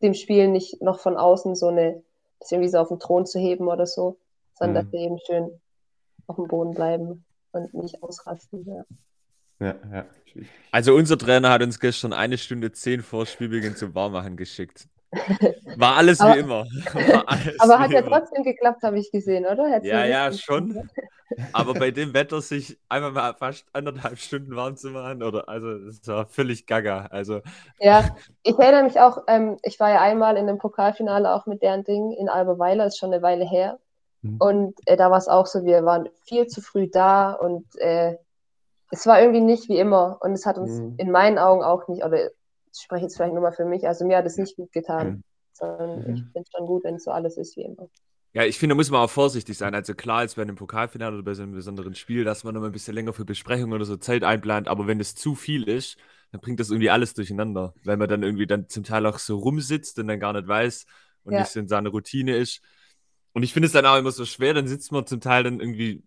dem 0.02 0.14
Spiel 0.14 0.48
nicht 0.48 0.82
noch 0.82 1.00
von 1.00 1.18
außen 1.18 1.56
so 1.56 1.68
eine, 1.70 2.04
das 2.40 2.52
irgendwie 2.52 2.70
so 2.70 2.80
auf 2.80 2.90
den 2.90 3.00
Thron 3.00 3.26
zu 3.26 3.40
heben 3.40 3.68
oder 3.68 3.86
so, 3.86 4.18
sondern 4.56 4.84
Mhm. 4.84 4.84
dass 4.84 4.92
wir 4.94 5.00
eben 5.02 5.20
schön 5.26 5.62
auf 6.28 6.36
dem 6.38 6.48
Boden 6.48 6.74
bleiben 6.74 7.26
und 7.52 7.74
nicht 7.74 8.02
ausrasten. 8.04 8.66
Ja. 8.66 8.86
Ja, 9.60 9.76
ja. 9.94 10.06
Also 10.72 10.96
unser 10.96 11.18
Trainer 11.18 11.52
hat 11.52 11.62
uns 11.62 11.80
gestern 11.80 12.12
eine 12.12 12.38
Stunde 12.38 12.72
zehn 12.72 13.02
vor 13.02 13.26
Spielbeginn 13.26 13.76
zum 13.76 13.94
Warmmachen 13.96 14.36
geschickt. 14.36 14.88
War 15.78 15.96
alles 15.98 16.20
Aber- 16.20 16.36
wie 16.36 16.40
immer. 16.40 16.66
Alles 17.28 17.60
Aber 17.60 17.78
hat 17.78 17.92
ja 17.92 18.00
immer. 18.00 18.10
trotzdem 18.10 18.44
geklappt, 18.44 18.82
habe 18.82 18.98
ich 18.98 19.12
gesehen, 19.12 19.46
oder? 19.46 19.70
Hätt's 19.70 19.86
Ja, 19.86 20.06
ja, 20.06 20.32
schon. 20.34 20.90
Aber 21.54 21.76
bei 21.76 21.92
dem 21.92 22.14
Wetter 22.16 22.42
sich 22.42 22.80
einfach 22.90 23.12
mal 23.12 23.34
fast 23.36 23.68
anderthalb 23.74 24.18
Stunden 24.18 24.56
warm 24.56 24.76
zu 24.76 24.90
machen, 24.90 25.22
oder 25.22 25.48
also 25.48 25.78
das 25.86 26.08
war 26.08 26.26
völlig 26.26 26.66
gaga. 26.66 27.06
Also 27.12 27.42
Ja, 27.80 28.16
ich 28.42 28.58
erinnere 28.58 28.84
mich 28.84 29.00
auch, 29.00 29.20
ähm, 29.28 29.58
ich 29.62 29.80
war 29.80 29.92
ja 29.92 30.02
einmal 30.02 30.36
in 30.38 30.50
einem 30.50 30.58
Pokalfinale 30.58 31.32
auch 31.34 31.46
mit 31.46 31.62
deren 31.62 31.84
Ding 31.84 32.12
in 32.12 32.28
Alberweiler, 32.28 32.88
ist 32.88 32.98
schon 32.98 33.14
eine 33.14 33.22
Weile 33.22 33.48
her. 33.48 33.78
Mhm. 34.24 34.40
Und 34.40 34.76
äh, 34.88 34.98
da 34.98 35.12
war 35.12 35.18
es 35.18 35.28
auch 35.28 35.46
so, 35.48 35.64
wir 35.66 35.86
waren 35.86 36.10
viel 36.26 36.48
zu 36.48 36.62
früh 36.62 36.88
da 36.90 37.34
und 37.34 37.66
äh, 37.78 38.18
es 38.92 39.08
war 39.08 39.20
irgendwie 39.22 39.42
nicht 39.42 39.70
wie 39.70 39.80
immer. 39.80 40.18
Und 40.22 40.34
es 40.34 40.46
hat 40.46 40.58
uns 40.58 40.80
Mhm. 40.80 40.98
in 40.98 41.12
meinen 41.12 41.38
Augen 41.40 41.64
auch 41.64 41.88
nicht, 41.88 42.04
oder 42.04 42.28
ich 42.28 42.32
spreche 42.82 43.04
jetzt 43.06 43.18
vielleicht 43.18 43.34
nur 43.34 43.44
mal 43.44 43.54
für 43.54 43.66
mich, 43.66 43.88
also 43.88 44.06
mir 44.06 44.18
hat 44.18 44.26
es 44.26 44.38
nicht 44.38 44.56
gut 44.58 44.72
getan. 44.72 45.10
Mhm. 45.10 45.24
Sondern 45.54 46.00
Mhm. 46.00 46.14
ich 46.16 46.24
finde 46.34 46.42
es 46.42 46.52
schon 46.58 46.68
gut, 46.68 46.84
wenn 46.84 46.96
es 46.96 47.04
so 47.04 47.12
alles 47.12 47.38
ist 47.38 47.56
wie 47.58 47.64
immer. 47.64 47.88
Ja, 48.34 48.44
ich 48.46 48.58
finde, 48.58 48.74
da 48.74 48.78
muss 48.78 48.90
man 48.90 49.02
auch 49.02 49.10
vorsichtig 49.12 49.58
sein. 49.58 49.76
Also 49.76 49.94
klar, 49.94 50.24
jetzt 50.24 50.36
bei 50.36 50.42
einem 50.42 50.56
Pokalfinale 50.56 51.14
oder 51.16 51.24
bei 51.24 51.36
so 51.36 51.44
einem 51.44 51.52
besonderen 51.54 51.94
Spiel, 51.94 52.24
dass 52.24 52.44
man 52.44 52.56
noch 52.56 52.62
mal 52.62 52.68
ein 52.68 52.74
bisschen 52.74 52.96
länger 52.96 53.14
für 53.14 53.26
Besprechungen 53.26 53.74
oder 53.74 53.86
so 53.86 53.96
Zeit 53.98 54.24
einplant, 54.24 54.68
aber 54.68 54.88
wenn 54.88 55.00
es 55.00 55.14
zu 55.14 55.36
viel 55.36 55.64
ist, 55.70 55.98
dann 56.32 56.42
bringt 56.42 56.60
das 56.60 56.72
irgendwie 56.72 56.90
alles 56.90 57.14
durcheinander. 57.14 57.76
Weil 57.84 57.98
man 57.98 58.10
dann 58.10 58.24
irgendwie 58.24 58.48
dann 58.48 58.68
zum 58.70 58.84
Teil 58.84 59.06
auch 59.06 59.20
so 59.20 59.38
rumsitzt 59.38 60.00
und 60.00 60.08
dann 60.08 60.20
gar 60.20 60.34
nicht 60.34 60.48
weiß 60.48 60.86
und 61.26 61.34
Ja. 61.34 61.40
nicht 61.40 61.52
so 61.52 61.60
in 61.60 61.68
seiner 61.68 61.92
Routine 61.92 62.36
ist. 62.36 62.62
Und 63.34 63.44
ich 63.44 63.54
finde 63.54 63.66
es 63.68 63.74
dann 63.74 63.86
auch 63.86 63.98
immer 63.98 64.12
so 64.12 64.26
schwer, 64.26 64.54
dann 64.54 64.68
sitzt 64.68 64.92
man 64.92 65.06
zum 65.06 65.20
Teil 65.20 65.44
dann 65.44 65.60
irgendwie, 65.60 66.04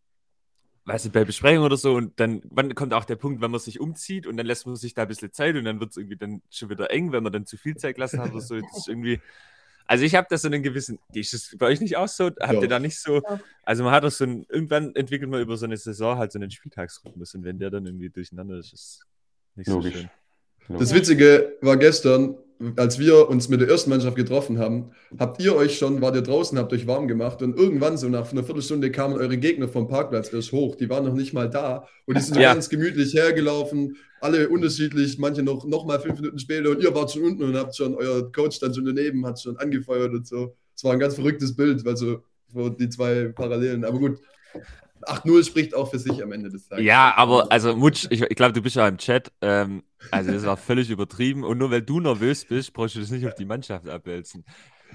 weiß 0.85 1.05
nicht, 1.05 1.13
bei 1.13 1.25
Besprechungen 1.25 1.65
oder 1.65 1.77
so 1.77 1.95
und 1.95 2.19
dann 2.21 2.43
wann 2.51 2.75
kommt 2.75 2.95
auch 2.95 3.05
der 3.05 3.17
Punkt, 3.17 3.41
wenn 3.41 3.51
man 3.51 3.61
sich 3.61 3.81
umzieht 3.81 4.27
und 4.27 4.37
dann 4.37 4.47
lässt 4.47 4.67
man 4.67 4.77
sich 4.77 4.95
da 4.95 5.03
ein 5.03 5.09
bisschen 5.09 5.33
Zeit 5.33 5.57
und 5.57 5.65
dann 5.65 5.81
wird 5.81 5.91
es 5.91 5.97
irgendwie 5.97 6.17
dann 6.17 6.43
schon 6.51 6.71
wieder 6.71 6.91
eng, 6.91 7.13
wenn 7.13 7.25
man 7.25 7.33
dann 7.33 7.45
zu 7.45 7.57
viel 7.57 7.77
Zeit 7.77 7.97
gelassen 7.97 8.21
hat 8.21 8.31
oder 8.31 8.41
so. 8.41 8.61
Das 8.61 8.79
ist 8.79 8.89
irgendwie. 8.89 9.21
Also 9.89 10.05
ich 10.05 10.17
habe 10.17 10.27
da 10.29 10.37
so 10.37 10.49
einen 10.49 10.65
gewissen, 10.65 10.99
ist 11.13 11.33
das 11.33 11.57
bei 11.59 11.67
euch 11.67 11.81
nicht 11.81 11.97
auch 11.97 12.09
so? 12.09 12.31
Habt 12.41 12.61
ihr 12.61 12.69
da 12.69 12.81
nicht 12.81 12.99
so? 12.99 13.23
Also 13.63 13.85
man 13.85 13.93
hat 13.93 14.03
doch 14.03 14.11
so 14.11 14.25
ein, 14.25 14.45
irgendwann 14.49 14.95
entwickelt 14.97 15.31
man 15.31 15.41
über 15.41 15.57
so 15.57 15.65
eine 15.65 15.77
Saison 15.77 16.19
halt 16.19 16.33
so 16.33 16.41
einen 16.41 16.51
Spieltagsrhythmus 16.51 17.35
und 17.37 17.45
wenn 17.45 17.59
der 17.59 17.71
dann 17.71 17.87
irgendwie 17.87 18.11
durcheinander 18.11 18.59
ist, 18.59 18.73
ist 18.73 19.07
nicht 19.55 19.69
Logisch. 19.69 19.93
so 19.93 19.99
schön. 20.01 20.11
Das 20.69 20.95
Witzige 20.95 21.57
war 21.61 21.77
gestern, 21.77 22.37
als 22.77 22.99
wir 22.99 23.29
uns 23.29 23.49
mit 23.49 23.61
der 23.61 23.69
ersten 23.69 23.91
Mannschaft 23.91 24.17
getroffen 24.17 24.59
haben, 24.59 24.91
habt 25.19 25.43
ihr 25.43 25.55
euch 25.55 25.77
schon, 25.77 26.01
wart 26.01 26.17
ihr 26.17 26.23
draußen, 26.23 26.59
habt 26.59 26.73
euch 26.73 26.87
warm 26.87 27.07
gemacht 27.07 27.43
und 27.43 27.57
irgendwann 27.57 27.99
so 27.99 28.09
nach 28.09 28.33
einer 28.33 28.45
Viertelstunde 28.45 28.91
kamen 28.91 29.15
eure 29.15 29.37
Gegner 29.37 29.69
vom 29.69 29.89
Parkplatz 29.89 30.33
erst 30.33 30.53
hoch. 30.53 30.75
Die 30.75 30.89
waren 30.89 31.05
noch 31.05 31.13
nicht 31.15 31.35
mal 31.35 31.51
da 31.51 31.87
und 32.07 32.17
die 32.17 32.23
sind 32.23 32.39
Ja. 32.39 32.55
ganz 32.55 32.69
gemütlich 32.71 33.13
hergelaufen, 33.15 33.97
alle 34.21 34.49
unterschiedlich, 34.49 35.19
manche 35.19 35.43
noch, 35.43 35.67
noch 35.67 35.85
mal 35.85 36.01
fünf 36.01 36.19
Minuten 36.19 36.39
später 36.39 36.71
und 36.71 36.83
ihr 36.83 36.95
wart 36.95 37.13
schon 37.13 37.25
unten 37.25 37.43
und 37.45 37.57
habt 37.57 37.77
schon, 37.77 37.95
euer 37.95 38.33
Coach 38.33 38.59
dann 38.59 38.73
schon 38.75 38.87
daneben, 38.87 39.27
hat 39.27 39.41
schon 39.41 39.57
angefeuert 39.59 40.13
und 40.13 40.27
so. 40.27 40.57
Es 40.75 40.83
war 40.83 40.95
ein 40.95 40.99
ganz 40.99 41.15
verrücktes 41.15 41.55
Bild, 41.55 41.85
weil 41.85 41.97
so 41.97 42.23
die 42.71 42.89
zwei 42.89 43.27
Parallelen. 43.35 43.85
Aber 43.85 43.99
gut, 43.99 44.19
8-0 45.03 45.45
spricht 45.45 45.75
auch 45.75 45.91
für 45.91 45.99
sich 45.99 46.23
am 46.23 46.33
Ende 46.33 46.51
des 46.51 46.69
Tages. 46.69 46.85
Ja, 46.85 47.15
aber 47.17 47.51
also 47.53 47.77
Mutsch, 47.77 48.07
ich, 48.11 48.23
ich 48.23 48.37
glaube, 48.37 48.53
du 48.53 48.63
bist 48.63 48.77
ja 48.77 48.87
im 48.89 48.99
Chat. 48.99 49.33
Ähm, 49.41 49.83
also 50.11 50.33
das 50.33 50.45
war 50.45 50.57
völlig 50.57 50.91
übertrieben 50.91 51.45
und 51.45 51.59
nur 51.59 51.71
weil 51.71 51.83
du 51.83 52.01
nervös 52.01 52.45
bist, 52.45 52.73
brauchst 52.73 52.95
du 52.97 53.01
das 53.01 53.11
nicht 53.11 53.27
auf 53.27 53.35
die 53.35 53.45
Mannschaft 53.45 53.89
abwälzen. 53.89 54.45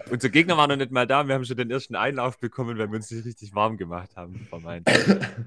Unsere 0.09 0.31
Gegner 0.31 0.57
waren 0.57 0.69
noch 0.69 0.77
nicht 0.77 0.91
mal 0.91 1.05
da, 1.05 1.27
wir 1.27 1.35
haben 1.35 1.45
schon 1.45 1.57
den 1.57 1.69
ersten 1.69 1.95
Einlauf 1.95 2.39
bekommen, 2.39 2.77
weil 2.77 2.89
wir 2.89 2.95
uns 2.95 3.11
nicht 3.11 3.25
richtig 3.25 3.53
warm 3.53 3.77
gemacht 3.77 4.15
haben, 4.15 4.45
vermeintlich. 4.49 4.97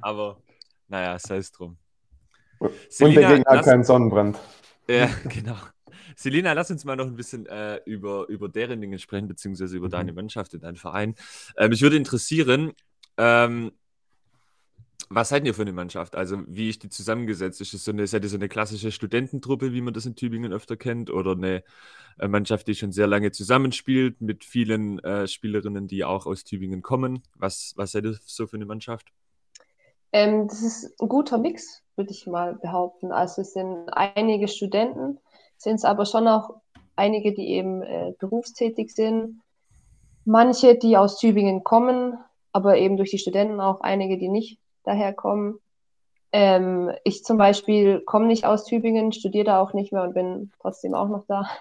Aber 0.01 0.39
naja, 0.89 1.19
sei 1.19 1.39
es 1.39 1.51
drum. 1.51 1.77
Und 2.59 2.75
der 3.01 3.11
Gegner 3.15 3.37
hat 3.39 3.45
lass- 3.57 3.67
keinen 3.67 3.85
Sonnenbrand. 3.85 4.39
Ja, 4.89 5.09
genau. 5.29 5.57
Selina, 6.17 6.53
lass 6.53 6.71
uns 6.71 6.85
mal 6.85 6.95
noch 6.97 7.07
ein 7.07 7.17
bisschen 7.17 7.47
äh, 7.47 7.81
über, 7.87 8.27
über 8.29 8.49
deren 8.49 8.81
Dinge 8.81 8.99
sprechen, 8.99 9.27
beziehungsweise 9.27 9.77
über 9.77 9.87
Mhm. 9.87 9.93
deine 9.93 10.13
Mannschaft 10.13 10.55
und 10.55 10.63
deinen 10.63 10.77
Verein. 10.77 11.15
Ähm, 11.57 11.71
mich 11.71 11.83
würde 11.83 11.97
interessieren, 11.97 12.73
ähm, 13.17 13.73
was 15.11 15.29
seid 15.29 15.45
ihr 15.47 15.55
für 15.55 15.63
eine 15.63 15.73
Mannschaft? 15.73 16.17
Also, 16.17 16.39
wie 16.47 16.69
ist 16.69 16.83
die 16.83 16.89
zusammengesetzt? 16.89 17.61
Ist 17.61 17.75
es 17.75 17.85
so 17.85 17.93
eine, 17.93 18.07
seid 18.07 18.23
ihr 18.23 18.29
so 18.29 18.37
eine 18.37 18.49
klassische 18.49 18.93
Studententruppe, 18.93 19.73
wie 19.73 19.81
man 19.81 19.95
das 19.95 20.07
in 20.07 20.17
Tübingen 20.17 20.53
öfter 20.53 20.77
kennt? 20.77 21.11
Oder 21.11 21.33
eine 21.33 21.63
äh, 22.19 22.29
Mannschaft, 22.29 22.67
die 22.69 22.75
schon 22.75 22.93
sehr 22.93 23.07
lange 23.07 23.33
zusammenspielt, 23.33 24.21
mit 24.21 24.45
vielen 24.45 24.99
äh, 25.01 25.27
Spielerinnen, 25.27 25.87
die 25.87 26.05
auch 26.05 26.27
aus 26.27 26.45
Tübingen 26.45 26.83
kommen? 26.83 27.23
Was, 27.35 27.75
was 27.77 27.93
seid 27.93 28.05
ihr 28.05 28.19
so 28.25 28.47
für 28.47 28.57
eine 28.57 28.67
Mannschaft? 28.67 29.13
Ähm, 30.13 30.49
das 30.49 30.63
ist 30.63 31.01
ein 31.01 31.09
guter 31.09 31.39
Mix, 31.39 31.83
würde 31.97 32.11
ich 32.11 32.27
mal 32.27 32.55
behaupten. 32.55 33.13
Also 33.13 33.43
es 33.43 33.53
sind 33.53 33.89
einige 33.91 34.49
Studenten, 34.49 35.19
sind 35.57 35.75
es 35.75 35.85
aber 35.85 36.07
schon 36.07 36.29
auch 36.29 36.61
einige, 36.97 37.35
die 37.35 37.49
eben 37.49 37.83
äh, 37.83 38.13
berufstätig 38.19 38.95
sind. 38.95 39.41
Manche, 40.25 40.77
die 40.77 40.97
aus 40.97 41.19
Tübingen 41.19 41.65
kommen, 41.65 42.17
aber 42.53 42.79
eben 42.79 42.97
durch 42.97 43.11
die 43.11 43.19
Studenten 43.19 43.61
auch 43.61 43.81
einige, 43.81 44.17
die 44.17 44.29
nicht 44.29 44.59
daherkommen. 44.85 45.59
Ähm, 46.33 46.91
ich 47.05 47.23
zum 47.23 47.39
Beispiel 47.39 48.01
komme 48.01 48.27
nicht 48.27 48.45
aus 48.45 48.65
Tübingen, 48.65 49.13
studiere 49.13 49.45
da 49.45 49.61
auch 49.61 49.73
nicht 49.73 49.93
mehr 49.93 50.03
und 50.03 50.15
bin 50.15 50.51
trotzdem 50.61 50.95
auch 50.95 51.09
noch 51.09 51.25
da. 51.27 51.49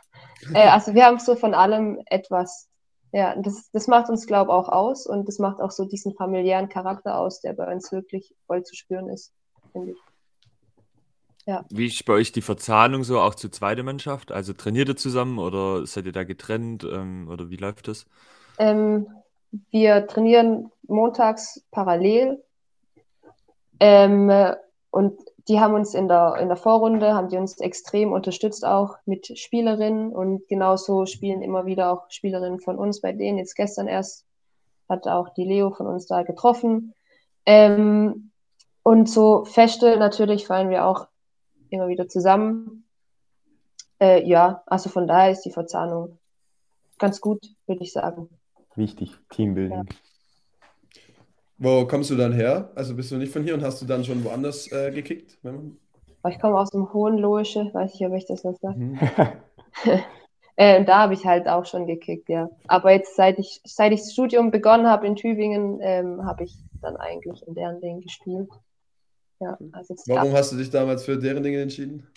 Äh, 0.53 0.67
also 0.67 0.93
wir 0.93 1.05
haben 1.05 1.19
so 1.19 1.37
von 1.37 1.53
allem 1.53 2.01
etwas. 2.05 2.67
Ja, 3.13 3.33
das, 3.37 3.71
das 3.71 3.87
macht 3.87 4.09
uns, 4.09 4.27
glaube 4.27 4.51
ich, 4.51 4.55
auch 4.55 4.67
aus 4.67 5.07
und 5.07 5.25
das 5.29 5.39
macht 5.39 5.61
auch 5.61 5.71
so 5.71 5.85
diesen 5.85 6.15
familiären 6.15 6.67
Charakter 6.67 7.17
aus, 7.17 7.39
der 7.39 7.53
bei 7.53 7.71
uns 7.73 7.93
wirklich 7.93 8.35
voll 8.45 8.63
zu 8.63 8.75
spüren 8.75 9.07
ist, 9.07 9.31
finde 9.71 9.91
ich. 9.91 9.97
Ja. 11.45 11.65
Wie 11.69 11.87
ist 11.87 12.03
bei 12.05 12.13
euch 12.13 12.31
die 12.31 12.41
Verzahnung 12.41 13.03
so 13.03 13.19
auch 13.19 13.35
zur 13.35 13.51
zweiten 13.51 13.85
Mannschaft? 13.85 14.33
Also 14.33 14.51
trainiert 14.51 14.89
ihr 14.89 14.97
zusammen 14.97 15.39
oder 15.39 15.85
seid 15.85 16.05
ihr 16.05 16.11
da 16.11 16.23
getrennt 16.25 16.83
ähm, 16.83 17.29
oder 17.29 17.49
wie 17.49 17.57
läuft 17.57 17.87
das? 17.87 18.05
Ähm, 18.57 19.07
wir 19.69 20.07
trainieren 20.07 20.71
montags 20.87 21.63
parallel 21.71 22.41
ähm, 23.83 24.31
und 24.91 25.19
die 25.49 25.59
haben 25.59 25.73
uns 25.73 25.93
in 25.93 26.07
der, 26.07 26.37
in 26.39 26.47
der 26.47 26.55
Vorrunde, 26.55 27.13
haben 27.13 27.27
die 27.27 27.35
uns 27.35 27.59
extrem 27.59 28.13
unterstützt 28.13 28.63
auch 28.63 28.95
mit 29.05 29.37
Spielerinnen 29.37 30.13
und 30.13 30.47
genauso 30.47 31.05
spielen 31.05 31.41
immer 31.41 31.65
wieder 31.65 31.91
auch 31.91 32.09
Spielerinnen 32.09 32.61
von 32.61 32.77
uns 32.77 33.01
bei 33.01 33.11
denen. 33.11 33.37
Jetzt 33.37 33.55
gestern 33.55 33.89
erst 33.89 34.25
hat 34.87 35.05
auch 35.05 35.33
die 35.33 35.43
Leo 35.43 35.71
von 35.71 35.87
uns 35.87 36.05
da 36.05 36.23
getroffen. 36.23 36.93
Ähm, 37.45 38.31
und 38.83 39.09
so 39.09 39.43
Feste 39.43 39.97
natürlich 39.97 40.47
fallen 40.47 40.69
wir 40.69 40.85
auch 40.85 41.07
immer 41.69 41.89
wieder 41.89 42.07
zusammen. 42.07 42.85
Äh, 43.99 44.25
ja, 44.25 44.63
also 44.65 44.89
von 44.89 45.07
daher 45.07 45.31
ist 45.31 45.41
die 45.41 45.51
Verzahnung 45.51 46.19
ganz 46.99 47.19
gut, 47.19 47.45
würde 47.67 47.83
ich 47.83 47.91
sagen. 47.91 48.29
Wichtig, 48.75 49.17
Teambuilding. 49.29 49.83
Ja. 49.89 50.12
Wo 51.63 51.85
kommst 51.87 52.09
du 52.09 52.17
dann 52.17 52.33
her? 52.33 52.69
Also 52.75 52.93
bist 52.93 53.09
du 53.09 53.15
nicht 53.15 53.31
von 53.31 53.41
hier 53.41 53.53
und 53.53 53.63
hast 53.63 53.81
du 53.81 53.85
dann 53.85 54.03
schon 54.03 54.21
woanders 54.25 54.69
äh, 54.73 54.91
gekickt? 54.91 55.37
Ich 56.27 56.39
komme 56.39 56.59
aus 56.59 56.71
dem 56.71 56.91
Hohenlohische, 56.91 57.69
weiß 57.73 57.95
ich, 57.95 58.05
ob 58.05 58.13
ich 58.15 58.25
das 58.25 58.43
noch 58.43 58.59
sage. 58.59 58.77
Mhm. 58.77 58.99
äh, 60.57 60.83
da 60.83 61.03
habe 61.03 61.13
ich 61.13 61.25
halt 61.25 61.47
auch 61.47 61.65
schon 61.65 61.87
gekickt, 61.87 62.27
ja. 62.27 62.49
Aber 62.67 62.91
jetzt, 62.91 63.15
seit 63.15 63.39
ich, 63.39 63.61
seit 63.63 63.93
ich 63.93 64.01
das 64.01 64.11
Studium 64.11 64.51
begonnen 64.51 64.87
habe 64.87 65.07
in 65.07 65.15
Tübingen, 65.15 65.79
ähm, 65.81 66.25
habe 66.25 66.43
ich 66.43 66.53
dann 66.81 66.97
eigentlich 66.97 67.47
in 67.47 67.55
deren 67.55 67.79
Ding 67.79 68.01
gespielt. 68.01 68.49
Ja, 69.39 69.57
also 69.71 69.95
Warum 70.07 70.33
hast 70.33 70.51
du 70.51 70.57
dich 70.57 70.69
damals 70.69 71.05
für 71.05 71.17
deren 71.17 71.43
Dinge 71.43 71.61
entschieden? 71.61 72.07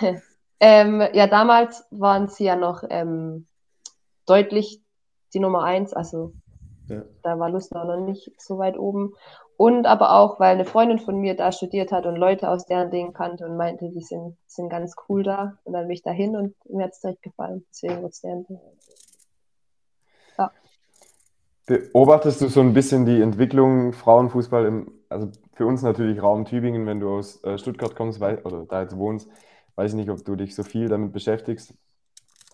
ähm, 0.58 1.00
ja, 1.12 1.28
damals 1.28 1.84
waren 1.92 2.26
sie 2.26 2.44
ja 2.44 2.56
noch 2.56 2.82
ähm, 2.90 3.46
deutlich 4.26 4.82
die 5.32 5.38
Nummer 5.38 5.62
eins, 5.62 5.92
also 5.92 6.32
ja. 6.90 7.02
da 7.22 7.38
war 7.38 7.50
Lustnau 7.50 7.84
noch 7.84 8.04
nicht 8.04 8.32
so 8.38 8.58
weit 8.58 8.78
oben. 8.78 9.14
Und 9.56 9.86
aber 9.86 10.12
auch, 10.12 10.40
weil 10.40 10.54
eine 10.54 10.64
Freundin 10.64 10.98
von 10.98 11.18
mir 11.18 11.36
da 11.36 11.52
studiert 11.52 11.92
hat 11.92 12.06
und 12.06 12.16
Leute 12.16 12.48
aus 12.48 12.64
deren 12.64 12.90
Dingen 12.90 13.12
kannte 13.12 13.44
und 13.44 13.56
meinte, 13.56 13.90
die 13.90 14.00
sind, 14.00 14.36
sind 14.46 14.70
ganz 14.70 14.94
cool 15.08 15.22
da. 15.22 15.58
Und 15.64 15.74
dann 15.74 15.82
bin 15.86 15.94
ich 15.94 16.02
da 16.02 16.10
hin 16.10 16.34
und 16.34 16.54
mir 16.70 16.84
hat 16.84 16.92
es 16.92 17.00
direkt 17.00 17.22
gefallen. 17.22 17.64
Deswegen 17.70 17.98
wurde 17.98 18.08
es 18.08 18.20
deren 18.22 18.46
Ding. 18.46 18.58
Ja. 20.38 20.50
Beobachtest 21.66 22.40
du 22.40 22.48
so 22.48 22.60
ein 22.60 22.72
bisschen 22.72 23.04
die 23.04 23.20
Entwicklung 23.20 23.92
Frauenfußball 23.92 24.64
im, 24.64 24.92
also 25.10 25.28
für 25.52 25.66
uns 25.66 25.82
natürlich 25.82 26.22
Raum 26.22 26.46
Tübingen, 26.46 26.86
wenn 26.86 27.00
du 27.00 27.10
aus 27.10 27.44
äh, 27.44 27.58
Stuttgart 27.58 27.94
kommst 27.94 28.18
weil, 28.18 28.38
oder 28.38 28.64
da 28.64 28.80
jetzt 28.80 28.96
wohnst, 28.96 29.28
weiß 29.76 29.92
ich 29.92 29.96
nicht, 29.96 30.08
ob 30.08 30.24
du 30.24 30.36
dich 30.36 30.54
so 30.54 30.62
viel 30.62 30.88
damit 30.88 31.12
beschäftigst. 31.12 31.74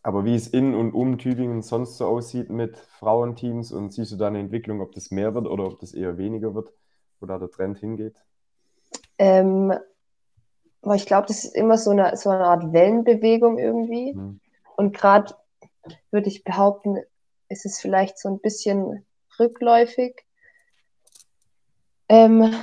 Aber 0.07 0.25
wie 0.25 0.37
es 0.37 0.47
in 0.47 0.77
und 0.77 0.93
um 0.93 1.19
Tübingen 1.19 1.63
sonst 1.63 1.97
so 1.97 2.07
aussieht 2.07 2.49
mit 2.49 2.77
Frauenteams 2.77 3.73
und 3.73 3.93
siehst 3.93 4.13
du 4.13 4.17
da 4.17 4.29
eine 4.29 4.39
Entwicklung, 4.39 4.81
ob 4.81 4.93
das 4.93 5.11
mehr 5.11 5.35
wird 5.35 5.49
oder 5.49 5.67
ob 5.67 5.81
das 5.81 5.95
eher 5.95 6.17
weniger 6.17 6.55
wird, 6.55 6.73
wo 7.19 7.27
da 7.27 7.39
der 7.39 7.51
Trend 7.51 7.79
hingeht? 7.79 8.15
Ähm, 9.19 9.75
ich 10.95 11.07
glaube, 11.07 11.27
das 11.27 11.43
ist 11.43 11.57
immer 11.57 11.77
so 11.77 11.91
eine, 11.91 12.17
so 12.17 12.31
eine 12.31 12.45
Art 12.45 12.73
Wellenbewegung 12.73 13.59
irgendwie. 13.59 14.15
Mhm. 14.15 14.39
Und 14.77 14.97
gerade 14.97 15.35
würde 16.13 16.29
ich 16.29 16.45
behaupten, 16.45 16.99
ist 17.49 17.67
es 17.67 17.81
vielleicht 17.81 18.17
so 18.17 18.29
ein 18.29 18.39
bisschen 18.39 19.05
rückläufig. 19.41 20.25
Ähm, 22.09 22.55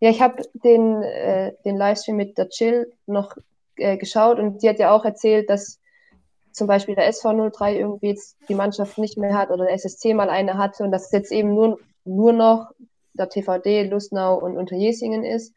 ja, 0.00 0.10
ich 0.10 0.20
habe 0.20 0.42
den, 0.52 1.00
äh, 1.04 1.52
den 1.64 1.76
Livestream 1.76 2.16
mit 2.16 2.38
der 2.38 2.48
Chill 2.48 2.92
noch 3.06 3.36
äh, 3.76 3.96
geschaut 3.98 4.40
und 4.40 4.64
die 4.64 4.68
hat 4.68 4.80
ja 4.80 4.90
auch 4.90 5.04
erzählt, 5.04 5.48
dass 5.48 5.78
zum 6.58 6.66
Beispiel 6.66 6.94
der 6.94 7.10
SV03 7.12 7.74
irgendwie 7.74 8.08
jetzt 8.08 8.36
die 8.48 8.54
Mannschaft 8.54 8.98
nicht 8.98 9.16
mehr 9.16 9.36
hat 9.36 9.50
oder 9.50 9.64
der 9.64 9.74
SSC 9.74 10.14
mal 10.14 10.30
eine 10.30 10.58
hatte 10.58 10.84
und 10.84 10.92
dass 10.92 11.06
es 11.06 11.12
jetzt 11.12 11.32
eben 11.32 11.54
nur, 11.54 11.78
nur 12.04 12.32
noch 12.32 12.70
der 13.14 13.28
TVD, 13.28 13.84
Lustnau 13.84 14.38
und 14.38 14.56
Unterjesingen 14.56 15.24
ist. 15.24 15.54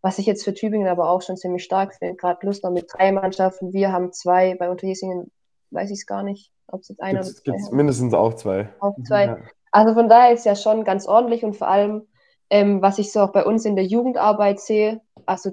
Was 0.00 0.18
ich 0.18 0.26
jetzt 0.26 0.44
für 0.44 0.54
Tübingen 0.54 0.88
aber 0.88 1.10
auch 1.10 1.22
schon 1.22 1.36
ziemlich 1.36 1.64
stark 1.64 1.94
finde. 1.94 2.14
Gerade 2.14 2.46
Lustnau 2.46 2.70
mit 2.70 2.86
drei 2.92 3.10
Mannschaften, 3.12 3.72
wir 3.72 3.92
haben 3.92 4.12
zwei, 4.12 4.54
bei 4.54 4.70
Unterjesingen 4.70 5.30
weiß 5.70 5.90
ich 5.90 6.00
es 6.00 6.06
gar 6.06 6.22
nicht, 6.22 6.52
ob 6.68 6.80
es 6.80 6.88
jetzt 6.88 7.00
einer 7.00 7.20
oder 7.20 7.28
zwei 7.28 7.42
Gibt's 7.44 7.70
mindestens 7.70 8.14
auch 8.14 8.34
zwei. 8.34 8.68
Auch 8.80 8.96
zwei. 9.06 9.24
Ja. 9.24 9.38
Also 9.70 9.94
von 9.94 10.08
daher 10.08 10.32
ist 10.32 10.46
ja 10.46 10.56
schon 10.56 10.84
ganz 10.84 11.06
ordentlich 11.06 11.44
und 11.44 11.56
vor 11.56 11.68
allem, 11.68 12.06
ähm, 12.50 12.80
was 12.80 12.98
ich 12.98 13.12
so 13.12 13.20
auch 13.20 13.32
bei 13.32 13.44
uns 13.44 13.64
in 13.64 13.76
der 13.76 13.84
Jugendarbeit 13.84 14.60
sehe, 14.60 15.00
also 15.26 15.50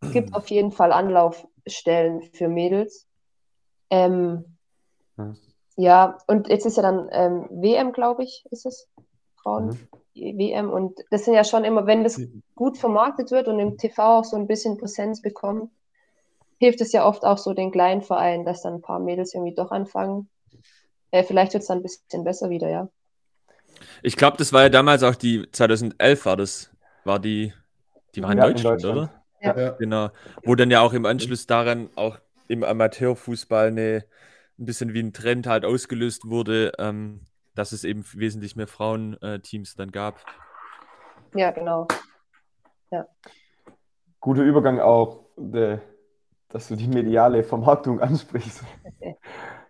es 0.00 0.12
gibt 0.12 0.34
auf 0.34 0.48
jeden 0.48 0.72
Fall 0.72 0.92
Anlaufstellen 0.92 2.22
für 2.32 2.48
Mädels. 2.48 3.06
Ähm, 3.94 4.44
hm. 5.16 5.36
Ja, 5.76 6.18
und 6.26 6.48
jetzt 6.48 6.66
ist 6.66 6.76
ja 6.76 6.82
dann 6.82 7.08
ähm, 7.12 7.46
WM, 7.50 7.92
glaube 7.92 8.24
ich, 8.24 8.44
ist 8.50 8.66
es, 8.66 8.88
Frauen. 9.42 9.66
Mhm. 10.14 10.38
WM 10.38 10.70
und 10.70 11.00
das 11.10 11.24
sind 11.24 11.34
ja 11.34 11.42
schon 11.42 11.64
immer, 11.64 11.86
wenn 11.86 12.04
das 12.04 12.20
gut 12.54 12.78
vermarktet 12.78 13.32
wird 13.32 13.48
und 13.48 13.58
im 13.58 13.76
TV 13.76 14.20
auch 14.20 14.24
so 14.24 14.36
ein 14.36 14.46
bisschen 14.46 14.78
Präsenz 14.78 15.20
bekommt, 15.20 15.72
hilft 16.58 16.80
es 16.80 16.92
ja 16.92 17.04
oft 17.04 17.24
auch 17.24 17.38
so 17.38 17.52
den 17.52 17.72
kleinen 17.72 18.00
Vereinen, 18.00 18.44
dass 18.44 18.62
dann 18.62 18.74
ein 18.74 18.80
paar 18.80 19.00
Mädels 19.00 19.34
irgendwie 19.34 19.54
doch 19.54 19.72
anfangen. 19.72 20.28
Äh, 21.10 21.24
vielleicht 21.24 21.52
wird 21.52 21.62
es 21.62 21.66
dann 21.66 21.78
ein 21.78 21.82
bisschen 21.82 22.22
besser 22.22 22.48
wieder, 22.48 22.68
ja. 22.68 22.88
Ich 24.04 24.16
glaube, 24.16 24.36
das 24.36 24.52
war 24.52 24.62
ja 24.62 24.68
damals 24.68 25.02
auch 25.02 25.16
die 25.16 25.50
2011 25.50 26.26
war 26.26 26.36
das, 26.36 26.70
war 27.02 27.18
die, 27.18 27.52
die 28.14 28.22
war 28.22 28.30
in, 28.30 28.38
ja, 28.38 28.46
Deutschland, 28.46 28.84
in 28.84 28.88
Deutschland, 28.94 29.24
oder? 29.42 29.56
Ja. 29.56 29.70
Genau. 29.72 30.10
Wo 30.44 30.54
dann 30.54 30.70
ja 30.70 30.80
auch 30.80 30.92
im 30.92 31.04
Anschluss 31.06 31.46
daran 31.46 31.90
auch 31.96 32.18
im 32.48 32.64
Amateurfußball 32.64 33.68
eine, 33.68 34.04
ein 34.58 34.64
bisschen 34.66 34.94
wie 34.94 35.02
ein 35.02 35.12
Trend 35.12 35.46
halt 35.46 35.64
ausgelöst 35.64 36.28
wurde, 36.28 36.72
ähm, 36.78 37.20
dass 37.54 37.72
es 37.72 37.84
eben 37.84 38.04
wesentlich 38.14 38.56
mehr 38.56 38.66
Frauenteams 38.66 39.76
dann 39.76 39.90
gab. 39.90 40.24
Ja, 41.34 41.50
genau. 41.50 41.86
Ja. 42.90 43.06
Guter 44.20 44.42
Übergang 44.42 44.80
auch, 44.80 45.26
de, 45.36 45.78
dass 46.48 46.68
du 46.68 46.76
die 46.76 46.88
mediale 46.88 47.42
Vermarktung 47.42 48.00
ansprichst. 48.00 48.64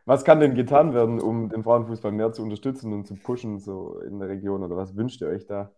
Was 0.07 0.25
kann 0.25 0.41
denn 0.41 0.55
getan 0.55 0.93
werden, 0.93 1.19
um 1.19 1.49
den 1.49 1.63
Frauenfußball 1.63 2.13
mehr 2.13 2.33
zu 2.33 2.43
unterstützen 2.43 2.93
und 2.93 3.07
zu 3.07 3.15
pushen 3.15 3.59
so 3.59 4.01
in 4.01 4.19
der 4.19 4.29
Region? 4.29 4.63
Oder 4.63 4.77
was 4.77 4.95
wünscht 4.97 5.23
ihr 5.23 5.29
euch 5.29 5.47
da? 5.47 5.73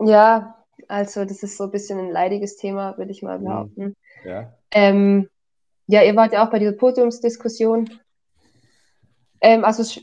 Ja, 0.00 0.64
also 0.88 1.26
das 1.26 1.42
ist 1.42 1.58
so 1.58 1.64
ein 1.64 1.70
bisschen 1.70 1.98
ein 1.98 2.10
leidiges 2.10 2.56
Thema, 2.56 2.96
würde 2.96 3.10
ich 3.10 3.22
mal 3.22 3.38
mhm. 3.38 3.44
behaupten. 3.44 3.96
Ja. 4.24 4.54
Ähm, 4.70 5.28
ja, 5.86 6.02
ihr 6.02 6.16
wart 6.16 6.32
ja 6.32 6.44
auch 6.44 6.50
bei 6.50 6.58
dieser 6.58 6.72
Podiumsdiskussion. 6.72 7.90
Ähm, 9.40 9.64
also 9.64 10.00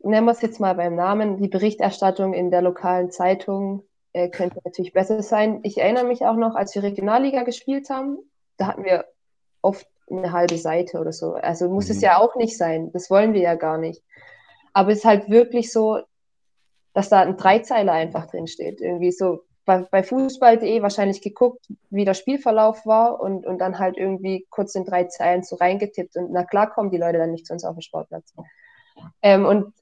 nennen 0.00 0.26
wir 0.26 0.32
es 0.32 0.42
jetzt 0.42 0.60
mal 0.60 0.74
beim 0.74 0.94
Namen. 0.94 1.38
Die 1.38 1.48
Berichterstattung 1.48 2.34
in 2.34 2.50
der 2.50 2.62
lokalen 2.62 3.10
Zeitung 3.10 3.84
äh, 4.12 4.28
könnte 4.28 4.60
natürlich 4.64 4.92
besser 4.92 5.22
sein. 5.22 5.60
Ich 5.62 5.78
erinnere 5.78 6.04
mich 6.04 6.24
auch 6.24 6.36
noch, 6.36 6.54
als 6.54 6.74
wir 6.74 6.82
Regionalliga 6.82 7.42
gespielt 7.42 7.90
haben, 7.90 8.18
da 8.56 8.68
hatten 8.68 8.84
wir 8.84 9.06
oft 9.62 9.86
eine 10.10 10.32
halbe 10.32 10.58
Seite 10.58 11.00
oder 11.00 11.12
so. 11.12 11.34
Also 11.34 11.68
muss 11.68 11.86
mhm. 11.86 11.92
es 11.92 12.00
ja 12.00 12.18
auch 12.18 12.36
nicht 12.36 12.56
sein. 12.56 12.92
Das 12.92 13.10
wollen 13.10 13.32
wir 13.34 13.40
ja 13.40 13.54
gar 13.54 13.78
nicht. 13.78 14.02
Aber 14.72 14.92
es 14.92 14.98
ist 14.98 15.04
halt 15.04 15.28
wirklich 15.28 15.72
so, 15.72 16.00
dass 16.92 17.08
da 17.08 17.22
ein 17.22 17.36
Dreizeiler 17.36 17.92
einfach 17.92 18.26
drin 18.26 18.46
steht. 18.46 18.80
Irgendwie 18.80 19.12
so 19.12 19.40
bei, 19.64 19.78
bei 19.90 20.02
Fußball.de 20.02 20.82
wahrscheinlich 20.82 21.22
geguckt, 21.22 21.66
wie 21.90 22.04
der 22.04 22.14
Spielverlauf 22.14 22.86
war 22.86 23.20
und, 23.20 23.46
und 23.46 23.58
dann 23.58 23.78
halt 23.78 23.96
irgendwie 23.96 24.46
kurz 24.50 24.74
in 24.74 24.84
drei 24.84 25.04
Zeilen 25.04 25.42
so 25.42 25.56
reingetippt. 25.56 26.16
Und 26.16 26.32
na 26.32 26.44
klar 26.44 26.70
kommen 26.70 26.90
die 26.90 26.98
Leute 26.98 27.18
dann 27.18 27.30
nicht 27.30 27.46
zu 27.46 27.52
uns 27.52 27.64
auf 27.64 27.74
den 27.74 27.82
Sportplatz. 27.82 28.34
Ähm, 29.22 29.46
und 29.46 29.72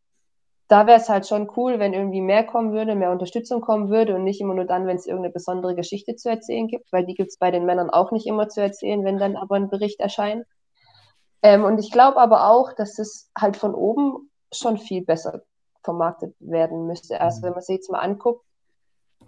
da 0.68 0.86
wäre 0.86 0.98
es 0.98 1.08
halt 1.08 1.26
schon 1.26 1.50
cool, 1.56 1.78
wenn 1.78 1.92
irgendwie 1.92 2.22
mehr 2.22 2.44
kommen 2.44 2.72
würde, 2.72 2.94
mehr 2.94 3.10
Unterstützung 3.10 3.60
kommen 3.60 3.90
würde 3.90 4.14
und 4.14 4.24
nicht 4.24 4.40
immer 4.40 4.54
nur 4.54 4.64
dann, 4.64 4.86
wenn 4.86 4.96
es 4.96 5.06
irgendeine 5.06 5.32
besondere 5.32 5.74
Geschichte 5.74 6.16
zu 6.16 6.30
erzählen 6.30 6.66
gibt, 6.66 6.90
weil 6.92 7.04
die 7.04 7.14
gibt 7.14 7.28
es 7.28 7.36
bei 7.36 7.50
den 7.50 7.66
Männern 7.66 7.90
auch 7.90 8.10
nicht 8.10 8.26
immer 8.26 8.48
zu 8.48 8.62
erzählen, 8.62 9.04
wenn 9.04 9.18
dann 9.18 9.36
aber 9.36 9.56
ein 9.56 9.68
Bericht 9.68 10.00
erscheint. 10.00 10.46
Ähm, 11.42 11.64
und 11.64 11.78
ich 11.78 11.90
glaube 11.90 12.18
aber 12.18 12.48
auch, 12.48 12.72
dass 12.72 12.98
es 12.98 13.30
halt 13.36 13.56
von 13.56 13.74
oben 13.74 14.30
schon 14.50 14.78
viel 14.78 15.04
besser 15.04 15.42
vermarktet 15.82 16.34
werden 16.38 16.86
müsste. 16.86 17.20
Also 17.20 17.42
wenn 17.42 17.52
man 17.52 17.62
sich 17.62 17.76
jetzt 17.76 17.90
mal 17.90 17.98
anguckt, 17.98 18.44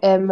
ähm, 0.01 0.31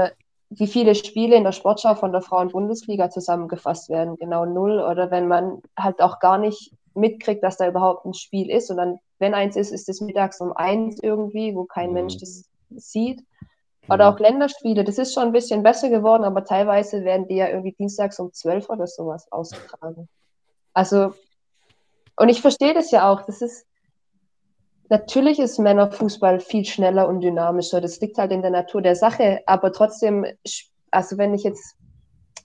wie 0.49 0.67
viele 0.67 0.95
Spiele 0.95 1.35
in 1.35 1.43
der 1.43 1.51
Sportschau 1.51 1.95
von 1.95 2.11
der 2.11 2.21
Frauen-Bundesliga 2.21 3.09
zusammengefasst 3.09 3.89
werden, 3.89 4.17
genau 4.17 4.45
null. 4.45 4.79
Oder 4.79 5.09
wenn 5.11 5.27
man 5.27 5.61
halt 5.77 6.01
auch 6.01 6.19
gar 6.19 6.37
nicht 6.37 6.71
mitkriegt, 6.93 7.43
dass 7.43 7.57
da 7.57 7.67
überhaupt 7.67 8.05
ein 8.05 8.13
Spiel 8.13 8.49
ist. 8.49 8.69
Und 8.69 8.77
dann, 8.77 8.99
wenn 9.19 9.33
eins 9.33 9.55
ist, 9.55 9.71
ist 9.71 9.89
es 9.89 10.01
mittags 10.01 10.39
um 10.41 10.53
eins 10.53 10.99
irgendwie, 11.01 11.55
wo 11.55 11.65
kein 11.65 11.89
mhm. 11.89 11.93
Mensch 11.93 12.17
das 12.17 12.45
sieht. 12.75 13.23
Oder 13.89 14.09
mhm. 14.09 14.15
auch 14.15 14.19
Länderspiele, 14.19 14.83
das 14.83 14.97
ist 14.97 15.13
schon 15.13 15.23
ein 15.23 15.31
bisschen 15.31 15.63
besser 15.63 15.89
geworden, 15.89 16.23
aber 16.23 16.45
teilweise 16.45 17.03
werden 17.03 17.27
die 17.27 17.35
ja 17.35 17.49
irgendwie 17.49 17.73
dienstags 17.73 18.19
um 18.19 18.31
zwölf 18.31 18.69
oder 18.69 18.87
sowas 18.87 19.29
ausgetragen. 19.31 20.07
Also, 20.73 21.13
und 22.15 22.29
ich 22.29 22.41
verstehe 22.41 22.73
das 22.73 22.91
ja 22.91 23.11
auch. 23.11 23.23
Das 23.23 23.41
ist, 23.41 23.65
natürlich 24.89 25.39
ist 25.39 25.59
Männerfußball 25.59 26.39
viel 26.39 26.65
schneller 26.65 27.07
und 27.07 27.21
dynamischer. 27.21 27.81
Das 27.81 27.99
liegt 27.99 28.17
halt 28.17 28.31
in 28.31 28.41
der 28.41 28.51
Natur 28.51 28.81
der 28.81 28.95
Sache. 28.95 29.41
Aber 29.45 29.71
trotzdem, 29.71 30.25
also 30.91 31.17
wenn 31.17 31.33
ich 31.33 31.43
jetzt 31.43 31.75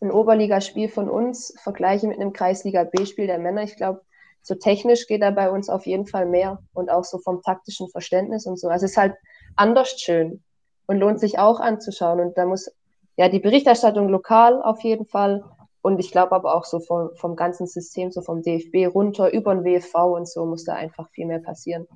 ein 0.00 0.10
Oberligaspiel 0.10 0.88
von 0.88 1.08
uns 1.08 1.54
vergleiche 1.62 2.06
mit 2.06 2.20
einem 2.20 2.32
Kreisliga 2.32 2.84
B-Spiel 2.84 3.26
der 3.26 3.38
Männer, 3.38 3.62
ich 3.62 3.76
glaube, 3.76 4.02
so 4.42 4.54
technisch 4.54 5.06
geht 5.06 5.22
da 5.22 5.30
bei 5.30 5.50
uns 5.50 5.68
auf 5.68 5.86
jeden 5.86 6.06
Fall 6.06 6.26
mehr 6.26 6.62
und 6.72 6.90
auch 6.90 7.04
so 7.04 7.18
vom 7.18 7.42
taktischen 7.42 7.88
Verständnis 7.88 8.46
und 8.46 8.58
so. 8.58 8.68
Also 8.68 8.86
es 8.86 8.92
ist 8.92 8.96
halt 8.96 9.14
anders 9.56 10.00
schön 10.00 10.42
und 10.86 10.98
lohnt 10.98 11.20
sich 11.20 11.38
auch 11.38 11.60
anzuschauen. 11.60 12.20
Und 12.20 12.38
da 12.38 12.46
muss 12.46 12.70
ja 13.16 13.28
die 13.28 13.40
Berichterstattung 13.40 14.08
lokal 14.08 14.62
auf 14.62 14.80
jeden 14.80 15.06
Fall 15.06 15.44
und 15.82 15.98
ich 16.00 16.10
glaube 16.10 16.32
aber 16.32 16.54
auch 16.54 16.64
so 16.64 16.80
vom, 16.80 17.10
vom 17.14 17.36
ganzen 17.36 17.66
System, 17.66 18.10
so 18.10 18.20
vom 18.20 18.42
DFB 18.42 18.94
runter 18.94 19.32
über 19.32 19.54
den 19.54 19.64
WFV 19.64 19.94
und 20.16 20.28
so 20.28 20.44
muss 20.44 20.64
da 20.64 20.74
einfach 20.74 21.08
viel 21.10 21.26
mehr 21.26 21.38
passieren. 21.38 21.86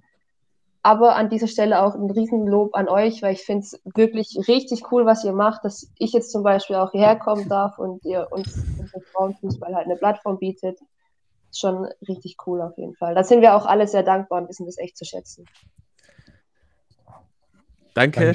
Aber 0.85 1.15
an 1.15 1.31
dieser 1.31 1.47
Stelle 1.47 1.81
auch 1.81 1.95
ein 1.95 2.11
Riesenlob 2.11 2.75
an 2.75 2.89
euch, 2.89 3.23
weil 3.23 3.35
ich 3.35 3.43
finde 3.43 3.63
es 3.63 3.81
wirklich 3.85 4.37
richtig 4.49 4.91
cool, 4.91 5.07
was 5.07 5.25
ihr 5.25 5.33
macht, 5.33 5.65
dass 5.65 5.89
ich 5.97 6.13
jetzt 6.13 6.33
zum 6.33 6.43
Beispiel 6.43 6.77
auch 6.77 6.91
hierher 6.91 7.17
kommen 7.17 7.49
darf 7.49 7.79
und 7.79 8.05
ihr 8.05 8.27
uns 8.31 8.65
unser 8.79 9.01
Frauenfußball 9.13 9.75
halt 9.75 9.87
eine 9.87 9.97
Plattform 9.97 10.39
bietet. 10.39 10.81
Schon 11.55 11.87
richtig 12.09 12.37
cool 12.47 12.63
auf 12.63 12.77
jeden 12.79 12.95
Fall. 12.97 13.15
Da 13.15 13.23
sind 13.23 13.43
wir 13.43 13.55
auch 13.55 13.67
alle 13.67 13.87
sehr 13.87 14.03
dankbar 14.03 14.43
und 14.43 14.49
wissen 14.49 14.67
das 14.67 14.79
echt 14.79 14.97
zu 14.97 15.05
schätzen. 15.05 15.47
Danke. 17.95 18.35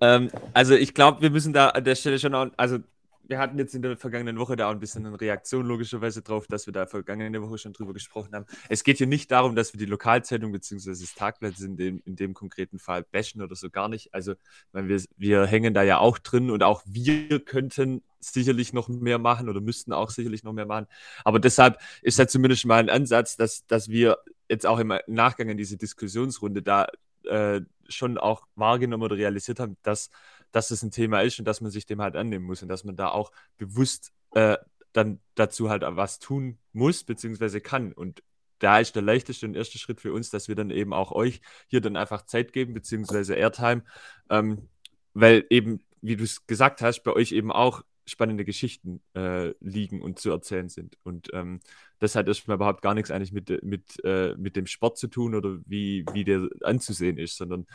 Ähm, 0.00 0.30
also 0.54 0.74
ich 0.74 0.94
glaube, 0.94 1.20
wir 1.20 1.30
müssen 1.30 1.52
da 1.52 1.68
an 1.68 1.84
der 1.84 1.94
Stelle 1.94 2.18
schon 2.18 2.34
auch, 2.34 2.46
also 2.56 2.78
wir 3.24 3.38
hatten 3.38 3.58
jetzt 3.58 3.74
in 3.74 3.82
der 3.82 3.96
vergangenen 3.96 4.38
Woche 4.38 4.56
da 4.56 4.68
auch 4.68 4.72
ein 4.72 4.80
bisschen 4.80 5.06
eine 5.06 5.20
Reaktion 5.20 5.66
logischerweise 5.66 6.22
drauf, 6.22 6.46
dass 6.46 6.66
wir 6.66 6.72
da 6.72 6.86
vergangene 6.86 7.42
Woche 7.42 7.58
schon 7.58 7.72
drüber 7.72 7.92
gesprochen 7.92 8.34
haben. 8.34 8.46
Es 8.68 8.84
geht 8.84 8.98
hier 8.98 9.06
nicht 9.06 9.30
darum, 9.30 9.54
dass 9.56 9.72
wir 9.72 9.78
die 9.78 9.86
Lokalzeitung 9.86 10.52
bzw. 10.52 10.90
das 10.90 11.14
Tagblatt 11.14 11.58
in 11.60 11.76
dem, 11.76 12.02
in 12.04 12.16
dem 12.16 12.34
konkreten 12.34 12.78
Fall 12.78 13.04
bashen 13.04 13.42
oder 13.42 13.54
so 13.54 13.70
gar 13.70 13.88
nicht. 13.88 14.12
Also 14.12 14.34
wir, 14.72 15.02
wir 15.16 15.46
hängen 15.46 15.74
da 15.74 15.82
ja 15.82 15.98
auch 15.98 16.18
drin 16.18 16.50
und 16.50 16.62
auch 16.62 16.82
wir 16.86 17.40
könnten 17.44 18.02
sicherlich 18.20 18.72
noch 18.72 18.88
mehr 18.88 19.18
machen 19.18 19.48
oder 19.48 19.60
müssten 19.60 19.92
auch 19.92 20.10
sicherlich 20.10 20.44
noch 20.44 20.52
mehr 20.52 20.66
machen. 20.66 20.86
Aber 21.24 21.40
deshalb 21.40 21.80
ist 22.02 22.18
da 22.18 22.28
zumindest 22.28 22.66
mal 22.66 22.78
ein 22.78 22.90
Ansatz, 22.90 23.36
dass, 23.36 23.66
dass 23.66 23.88
wir 23.88 24.18
jetzt 24.48 24.66
auch 24.66 24.78
im 24.78 24.92
Nachgang 25.06 25.48
in 25.48 25.56
diese 25.56 25.76
Diskussionsrunde 25.76 26.62
da 26.62 26.86
äh, 27.24 27.62
schon 27.88 28.18
auch 28.18 28.46
wahrgenommen 28.54 29.02
oder 29.02 29.16
realisiert 29.16 29.60
haben, 29.60 29.76
dass, 29.82 30.10
dass 30.52 30.70
es 30.70 30.82
ein 30.82 30.90
Thema 30.90 31.22
ist 31.22 31.38
und 31.38 31.46
dass 31.46 31.60
man 31.60 31.70
sich 31.70 31.86
dem 31.86 32.00
halt 32.00 32.16
annehmen 32.16 32.44
muss 32.44 32.62
und 32.62 32.68
dass 32.68 32.84
man 32.84 32.96
da 32.96 33.08
auch 33.08 33.32
bewusst 33.58 34.12
äh, 34.34 34.56
dann 34.92 35.20
dazu 35.34 35.70
halt 35.70 35.82
was 35.84 36.18
tun 36.18 36.58
muss, 36.72 37.04
beziehungsweise 37.04 37.60
kann. 37.60 37.92
Und 37.92 38.22
da 38.58 38.78
ist 38.78 38.94
der 38.94 39.02
leichteste 39.02 39.46
und 39.46 39.56
erste 39.56 39.78
Schritt 39.78 40.00
für 40.00 40.12
uns, 40.12 40.30
dass 40.30 40.48
wir 40.48 40.54
dann 40.54 40.70
eben 40.70 40.92
auch 40.92 41.10
euch 41.12 41.40
hier 41.66 41.80
dann 41.80 41.96
einfach 41.96 42.26
Zeit 42.26 42.52
geben, 42.52 42.74
beziehungsweise 42.74 43.34
Airtime, 43.34 43.82
ähm, 44.30 44.68
weil 45.14 45.44
eben, 45.50 45.80
wie 46.00 46.16
du 46.16 46.24
es 46.24 46.46
gesagt 46.46 46.82
hast, 46.82 47.02
bei 47.02 47.12
euch 47.12 47.32
eben 47.32 47.50
auch 47.50 47.82
spannende 48.06 48.44
Geschichten 48.44 49.00
äh, 49.14 49.54
liegen 49.60 50.02
und 50.02 50.18
zu 50.18 50.30
erzählen 50.30 50.68
sind. 50.68 50.96
Und 51.02 51.28
ähm, 51.32 51.60
das 51.98 52.14
hat 52.14 52.28
erstmal 52.28 52.56
überhaupt 52.56 52.82
gar 52.82 52.94
nichts 52.94 53.10
eigentlich 53.10 53.32
mit, 53.32 53.62
mit, 53.62 54.04
äh, 54.04 54.34
mit 54.36 54.56
dem 54.56 54.66
Sport 54.66 54.98
zu 54.98 55.08
tun 55.08 55.34
oder 55.34 55.58
wie, 55.66 56.04
wie 56.12 56.24
der 56.24 56.48
anzusehen 56.62 57.18
ist, 57.18 57.36
sondern 57.36 57.66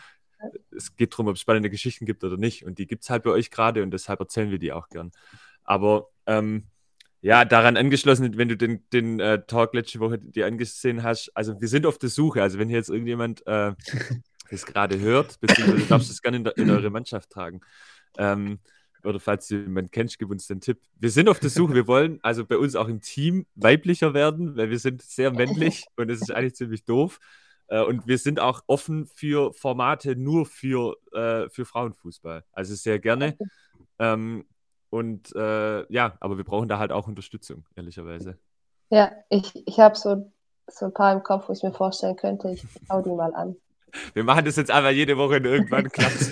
es 0.75 0.95
geht 0.95 1.13
darum, 1.13 1.27
ob 1.27 1.35
es 1.35 1.41
spannende 1.41 1.69
Geschichten 1.69 2.05
gibt 2.05 2.23
oder 2.23 2.37
nicht. 2.37 2.63
Und 2.65 2.79
die 2.79 2.87
gibt 2.87 3.03
es 3.03 3.09
halt 3.09 3.23
bei 3.23 3.31
euch 3.31 3.51
gerade 3.51 3.83
und 3.83 3.91
deshalb 3.91 4.19
erzählen 4.19 4.51
wir 4.51 4.59
die 4.59 4.71
auch 4.71 4.89
gern. 4.89 5.11
Aber 5.63 6.09
ähm, 6.25 6.67
ja, 7.21 7.45
daran 7.45 7.77
angeschlossen, 7.77 8.37
wenn 8.37 8.47
du 8.47 8.55
den, 8.55 8.87
den 8.93 9.19
äh, 9.19 9.43
Talk 9.45 9.73
letzte 9.73 9.99
Woche 9.99 10.19
dir 10.19 10.45
angesehen 10.45 11.03
hast, 11.03 11.31
also 11.35 11.59
wir 11.59 11.67
sind 11.67 11.85
auf 11.85 11.97
der 11.97 12.09
Suche. 12.09 12.41
Also 12.41 12.59
wenn 12.59 12.69
hier 12.69 12.77
jetzt 12.77 12.89
irgendjemand 12.89 13.45
äh, 13.47 13.73
das 14.49 14.65
gerade 14.65 14.99
hört, 14.99 15.39
beziehungsweise 15.39 15.85
darfst 15.87 16.09
du 16.09 16.13
es 16.13 16.21
gerne 16.21 16.37
in, 16.37 16.45
in, 16.45 16.69
eure 16.69 16.89
Mannschaft 16.89 17.29
tragen. 17.29 17.61
Ähm, 18.17 18.59
oder 19.03 19.19
falls 19.19 19.47
du 19.47 19.55
jemanden 19.55 19.91
kennst, 19.91 20.19
gib 20.19 20.29
uns 20.29 20.47
den 20.47 20.61
Tipp. 20.61 20.79
Wir 20.99 21.09
sind 21.09 21.29
auf 21.29 21.39
der 21.39 21.49
Suche, 21.49 21.73
wir 21.73 21.87
wollen 21.87 22.19
also 22.23 22.45
bei 22.45 22.57
uns 22.57 22.75
auch 22.75 22.87
im 22.87 23.01
Team 23.01 23.45
weiblicher 23.55 24.13
werden, 24.13 24.57
weil 24.57 24.69
wir 24.69 24.79
sind 24.79 25.01
sehr 25.01 25.31
männlich 25.31 25.85
und 25.95 26.09
es 26.09 26.21
ist 26.21 26.31
eigentlich 26.31 26.55
ziemlich 26.55 26.83
doof. 26.83 27.19
Äh, 27.67 27.81
und 27.81 28.07
wir 28.07 28.17
sind 28.17 28.39
auch 28.39 28.63
offen 28.67 29.05
für 29.05 29.53
Formate 29.53 30.15
nur 30.15 30.45
für, 30.45 30.95
äh, 31.13 31.49
für 31.49 31.65
Frauenfußball. 31.65 32.43
Also 32.51 32.75
sehr 32.75 32.99
gerne. 32.99 33.37
Ähm, 33.99 34.45
und 34.89 35.35
äh, 35.35 35.91
ja, 35.91 36.17
aber 36.19 36.37
wir 36.37 36.45
brauchen 36.45 36.69
da 36.69 36.79
halt 36.79 36.91
auch 36.91 37.07
Unterstützung, 37.07 37.65
ehrlicherweise. 37.75 38.37
Ja, 38.89 39.11
ich, 39.29 39.51
ich 39.67 39.79
habe 39.79 39.95
so, 39.95 40.31
so 40.67 40.85
ein 40.85 40.93
paar 40.93 41.13
im 41.13 41.23
Kopf, 41.23 41.49
wo 41.49 41.53
ich 41.53 41.63
mir 41.63 41.73
vorstellen 41.73 42.15
könnte, 42.15 42.51
ich 42.51 42.63
hau 42.89 43.01
die 43.01 43.09
mal 43.09 43.33
an. 43.33 43.57
Wir 44.13 44.23
machen 44.23 44.45
das 44.45 44.55
jetzt 44.55 44.71
einfach 44.71 44.91
jede 44.91 45.17
Woche 45.17 45.37
und 45.37 45.45
irgendwann 45.45 45.89
klappt 45.89 46.21
es. 46.21 46.31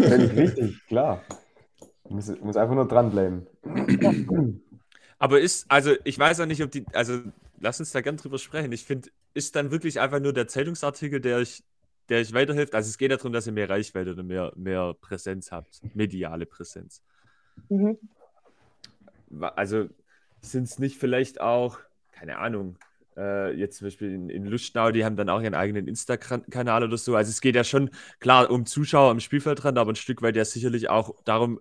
Richtig, 0.00 0.84
klar. 0.86 1.22
Muss, 2.08 2.28
muss 2.40 2.56
einfach 2.56 2.74
nur 2.74 2.88
dranbleiben. 2.88 3.46
Aber 5.18 5.40
ist, 5.40 5.70
also 5.70 5.92
ich 6.04 6.18
weiß 6.18 6.40
auch 6.40 6.46
nicht, 6.46 6.62
ob 6.62 6.70
die, 6.70 6.84
also 6.92 7.20
lass 7.60 7.80
uns 7.80 7.92
da 7.92 8.00
gern 8.00 8.16
drüber 8.16 8.38
sprechen. 8.38 8.72
Ich 8.72 8.84
finde, 8.84 9.10
ist 9.34 9.56
dann 9.56 9.70
wirklich 9.70 10.00
einfach 10.00 10.20
nur 10.20 10.32
der 10.32 10.48
Zeitungsartikel, 10.48 11.20
der 11.20 11.36
euch, 11.38 11.62
der 12.08 12.20
euch 12.20 12.32
weiterhilft? 12.32 12.74
Also 12.74 12.88
es 12.88 12.98
geht 12.98 13.10
darum, 13.10 13.32
dass 13.32 13.46
ihr 13.46 13.52
mehr 13.52 13.68
Reichweite 13.68 14.12
oder 14.12 14.22
mehr, 14.22 14.52
mehr 14.56 14.94
Präsenz 15.00 15.52
habt, 15.52 15.80
mediale 15.94 16.46
Präsenz. 16.46 17.02
Mhm. 17.68 17.98
Also 19.40 19.88
sind 20.40 20.64
es 20.64 20.78
nicht 20.78 20.98
vielleicht 20.98 21.40
auch, 21.40 21.78
keine 22.12 22.38
Ahnung, 22.38 22.78
äh, 23.16 23.52
jetzt 23.54 23.78
zum 23.78 23.86
Beispiel 23.86 24.12
in, 24.12 24.28
in 24.28 24.44
Lustenau, 24.44 24.90
die 24.90 25.04
haben 25.04 25.16
dann 25.16 25.28
auch 25.28 25.40
ihren 25.40 25.54
eigenen 25.54 25.88
Insta-Kanal 25.88 26.84
oder 26.84 26.96
so. 26.96 27.16
Also 27.16 27.30
es 27.30 27.40
geht 27.40 27.56
ja 27.56 27.64
schon 27.64 27.90
klar 28.20 28.50
um 28.50 28.66
Zuschauer 28.66 29.10
am 29.10 29.20
Spielfeldrand, 29.20 29.78
aber 29.78 29.92
ein 29.92 29.96
Stück 29.96 30.22
weit 30.22 30.36
ja 30.36 30.44
sicherlich 30.44 30.88
auch 30.88 31.14
darum, 31.24 31.60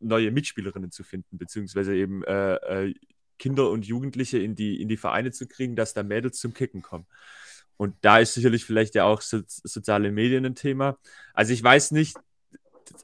neue 0.00 0.30
Mitspielerinnen 0.30 0.90
zu 0.90 1.04
finden, 1.04 1.38
beziehungsweise 1.38 1.94
eben 1.94 2.24
äh, 2.24 2.54
äh, 2.54 2.94
Kinder 3.38 3.70
und 3.70 3.86
Jugendliche 3.86 4.38
in 4.38 4.54
die, 4.54 4.80
in 4.80 4.88
die 4.88 4.96
Vereine 4.96 5.32
zu 5.32 5.46
kriegen, 5.46 5.76
dass 5.76 5.94
da 5.94 6.02
Mädels 6.02 6.38
zum 6.38 6.54
Kicken 6.54 6.82
kommen. 6.82 7.06
Und 7.76 7.96
da 8.02 8.18
ist 8.18 8.34
sicherlich 8.34 8.64
vielleicht 8.64 8.94
ja 8.94 9.04
auch 9.04 9.20
so, 9.20 9.40
soziale 9.46 10.12
Medien 10.12 10.44
ein 10.44 10.54
Thema. 10.54 10.96
Also 11.32 11.52
ich 11.52 11.62
weiß 11.62 11.90
nicht, 11.90 12.16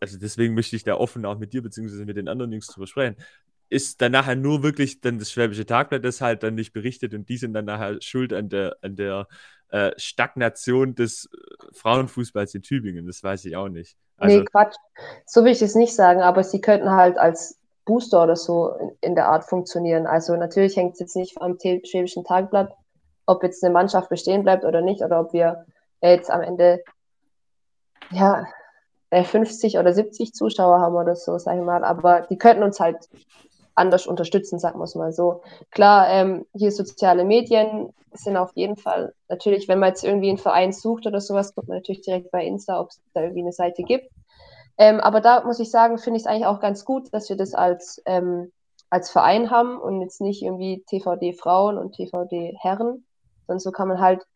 also 0.01 0.19
deswegen 0.19 0.55
möchte 0.55 0.77
ich 0.77 0.85
da 0.85 0.95
offen 0.95 1.25
auch 1.27 1.39
mit 1.39 1.53
dir 1.53 1.63
beziehungsweise 1.63 2.05
mit 2.05 2.17
den 2.17 2.29
anderen 2.29 2.53
Jungs 2.53 2.69
drüber 2.69 2.87
sprechen. 2.87 3.17
Ist 3.69 4.01
dann 4.01 4.13
nachher 4.13 4.37
nur 4.37 4.63
wirklich 4.63 5.01
dann 5.01 5.19
das 5.19 5.31
Schwäbische 5.31 5.67
Tagblatt, 5.67 6.05
das 6.05 6.21
halt 6.21 6.43
dann 6.43 6.55
nicht 6.55 6.73
berichtet 6.73 7.15
und 7.15 7.29
die 7.29 7.37
sind 7.37 7.53
dann 7.53 7.65
nachher 7.65 8.01
schuld 8.01 8.33
an 8.33 8.49
der, 8.49 8.77
an 8.83 8.97
der 8.97 9.29
äh, 9.69 9.93
Stagnation 9.97 10.95
des 10.95 11.29
Frauenfußballs 11.73 12.55
in 12.55 12.63
Tübingen? 12.63 13.07
Das 13.07 13.23
weiß 13.23 13.45
ich 13.45 13.57
auch 13.57 13.69
nicht. 13.69 13.97
Also, 14.17 14.39
nee, 14.39 14.45
Quatsch. 14.45 14.75
So 15.25 15.45
will 15.45 15.53
ich 15.53 15.63
es 15.63 15.75
nicht 15.75 15.95
sagen, 15.95 16.21
aber 16.21 16.45
sie 16.45 16.61
könnten 16.61 16.91
halt 16.91 17.17
als 17.17 17.60
Booster 17.85 18.23
oder 18.23 18.37
so 18.37 18.71
in, 18.75 18.91
in 19.01 19.15
der 19.15 19.29
Art 19.29 19.45
funktionieren. 19.45 20.07
Also 20.07 20.37
natürlich 20.37 20.77
hängt 20.77 20.95
es 20.95 21.01
jetzt 21.01 21.17
nicht 21.17 21.41
am 21.41 21.59
Schwäbischen 21.59 22.25
Tagblatt, 22.25 22.75
ob 23.27 23.43
jetzt 23.43 23.63
eine 23.65 23.73
Mannschaft 23.73 24.09
bestehen 24.09 24.43
bleibt 24.43 24.65
oder 24.65 24.81
nicht, 24.81 25.03
oder 25.03 25.21
ob 25.21 25.33
wir 25.33 25.67
jetzt 26.03 26.31
am 26.31 26.43
Ende 26.43 26.83
ja 28.11 28.47
50 29.13 29.79
oder 29.79 29.93
70 29.93 30.35
Zuschauer 30.35 30.81
haben 30.81 30.95
oder 30.95 31.17
so, 31.17 31.37
sag 31.39 31.59
ich 31.59 31.65
mal. 31.65 31.85
Aber 31.85 32.23
die 32.23 32.39
könnten 32.39 32.63
uns 32.63 32.81
halt 32.81 33.09
anders 33.75 34.07
unterstützen, 34.07 34.59
sagen 34.59 34.79
wir 34.79 34.85
es 34.85 34.95
mal 34.95 35.13
so. 35.13 35.43
Klar, 35.71 36.09
ähm, 36.11 36.47
hier 36.55 36.71
soziale 36.71 37.25
Medien 37.25 37.93
sind 38.13 38.37
auf 38.37 38.51
jeden 38.55 38.77
Fall, 38.77 39.15
natürlich, 39.29 39.69
wenn 39.69 39.79
man 39.79 39.91
jetzt 39.91 40.05
irgendwie 40.05 40.29
einen 40.29 40.39
Verein 40.39 40.73
sucht 40.73 41.07
oder 41.07 41.21
sowas, 41.21 41.55
guckt 41.55 41.69
man 41.69 41.79
natürlich 41.79 42.03
direkt 42.03 42.31
bei 42.31 42.45
Insta, 42.45 42.81
ob 42.81 42.91
es 42.91 43.01
da 43.15 43.23
irgendwie 43.23 43.43
eine 43.43 43.53
Seite 43.53 43.83
gibt. 43.83 44.11
Ähm, 44.81 44.99
aber 44.99 45.21
da 45.21 45.45
muss 45.45 45.61
ich 45.61 45.71
sagen, 45.71 45.99
finde 45.99 46.17
ich 46.17 46.23
es 46.23 46.27
eigentlich 46.27 46.47
auch 46.47 46.59
ganz 46.59 46.87
gut, 46.87 47.13
dass 47.13 47.29
wir 47.29 47.37
das 47.37 47.53
als, 47.53 48.03
ähm, 48.07 48.51
als 48.89 49.11
Verein 49.11 49.51
haben 49.51 49.79
und 49.79 50.01
jetzt 50.01 50.23
nicht 50.23 50.41
irgendwie 50.41 50.83
TVD 50.87 51.35
Frauen 51.35 51.77
und 51.77 51.95
TVD 51.95 52.57
Herren, 52.59 53.05
sondern 53.47 53.61
so 53.61 53.73
kann 53.73 53.89
man 53.89 54.01
halt, 54.01 54.27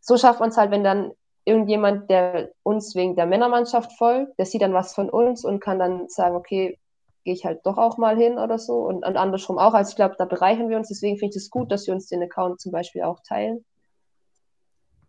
so 0.00 0.18
schafft 0.18 0.40
man 0.40 0.50
es 0.50 0.58
halt, 0.58 0.70
wenn 0.70 0.84
dann 0.84 1.12
irgendjemand, 1.46 2.10
der 2.10 2.50
uns 2.62 2.94
wegen 2.94 3.16
der 3.16 3.24
Männermannschaft 3.24 3.90
folgt, 3.96 4.38
der 4.38 4.44
sieht 4.44 4.60
dann 4.60 4.74
was 4.74 4.94
von 4.94 5.08
uns 5.08 5.46
und 5.46 5.60
kann 5.60 5.78
dann 5.78 6.10
sagen, 6.10 6.36
okay, 6.36 6.78
gehe 7.24 7.32
ich 7.32 7.46
halt 7.46 7.64
doch 7.64 7.78
auch 7.78 7.96
mal 7.96 8.18
hin 8.18 8.36
oder 8.36 8.58
so 8.58 8.80
und, 8.80 9.02
und 9.02 9.16
andersrum 9.16 9.58
auch. 9.58 9.72
Also 9.72 9.88
ich 9.92 9.96
glaube, 9.96 10.16
da 10.18 10.26
bereichern 10.26 10.68
wir 10.68 10.76
uns. 10.76 10.88
Deswegen 10.88 11.16
finde 11.16 11.38
ich 11.38 11.42
es 11.42 11.50
gut, 11.50 11.72
dass 11.72 11.86
wir 11.86 11.94
uns 11.94 12.06
den 12.06 12.22
Account 12.22 12.60
zum 12.60 12.70
Beispiel 12.70 13.02
auch 13.02 13.20
teilen. 13.26 13.64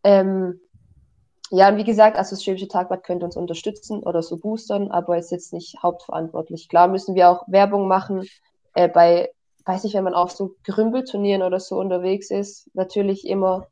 Ähm, 0.06 0.62
ja, 1.50 1.70
und 1.70 1.78
wie 1.78 1.84
gesagt, 1.84 2.18
also 2.18 2.36
das 2.36 2.44
Schwäbische 2.44 2.68
Tagblatt 2.68 3.04
könnte 3.04 3.26
uns 3.26 3.38
unterstützen 3.38 4.04
oder 4.04 4.22
so 4.22 4.38
boostern, 4.38 4.92
aber 4.92 5.18
ist 5.18 5.32
jetzt 5.32 5.54
nicht 5.54 5.82
hauptverantwortlich. 5.82 6.68
Klar 6.68 6.88
müssen 6.88 7.16
wir 7.16 7.30
auch 7.30 7.44
Werbung 7.48 7.88
machen 7.88 8.28
äh, 8.74 8.90
bei, 8.90 9.32
weiß 9.66 9.84
nicht, 9.84 9.96
wenn 9.96 10.04
man 10.04 10.14
auf 10.14 10.32
so 10.32 10.56
Gerümpelturnieren 10.64 11.42
oder 11.42 11.60
so 11.60 11.80
unterwegs 11.80 12.32
ist, 12.32 12.70
natürlich 12.74 13.26
immer, 13.28 13.68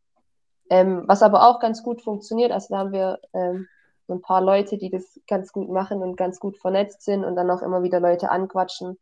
ähm, 0.70 1.04
was 1.06 1.22
aber 1.22 1.48
auch 1.50 1.60
ganz 1.60 1.84
gut 1.84 2.02
funktioniert. 2.02 2.52
Also 2.52 2.68
da 2.70 2.80
haben 2.80 2.94
wir 2.94 3.20
ähm, 3.34 3.68
so 4.08 4.14
ein 4.14 4.22
paar 4.22 4.42
Leute, 4.42 4.78
die 4.78 4.90
das 4.90 5.20
ganz 5.28 5.52
gut 5.52 5.70
machen 5.70 6.02
und 6.02 6.16
ganz 6.16 6.40
gut 6.40 6.58
vernetzt 6.58 7.02
sind 7.02 7.26
und 7.26 7.36
dann 7.36 7.50
auch 7.50 7.62
immer 7.62 7.84
wieder 7.84 8.00
Leute 8.00 8.30
anquatschen. 8.30 8.98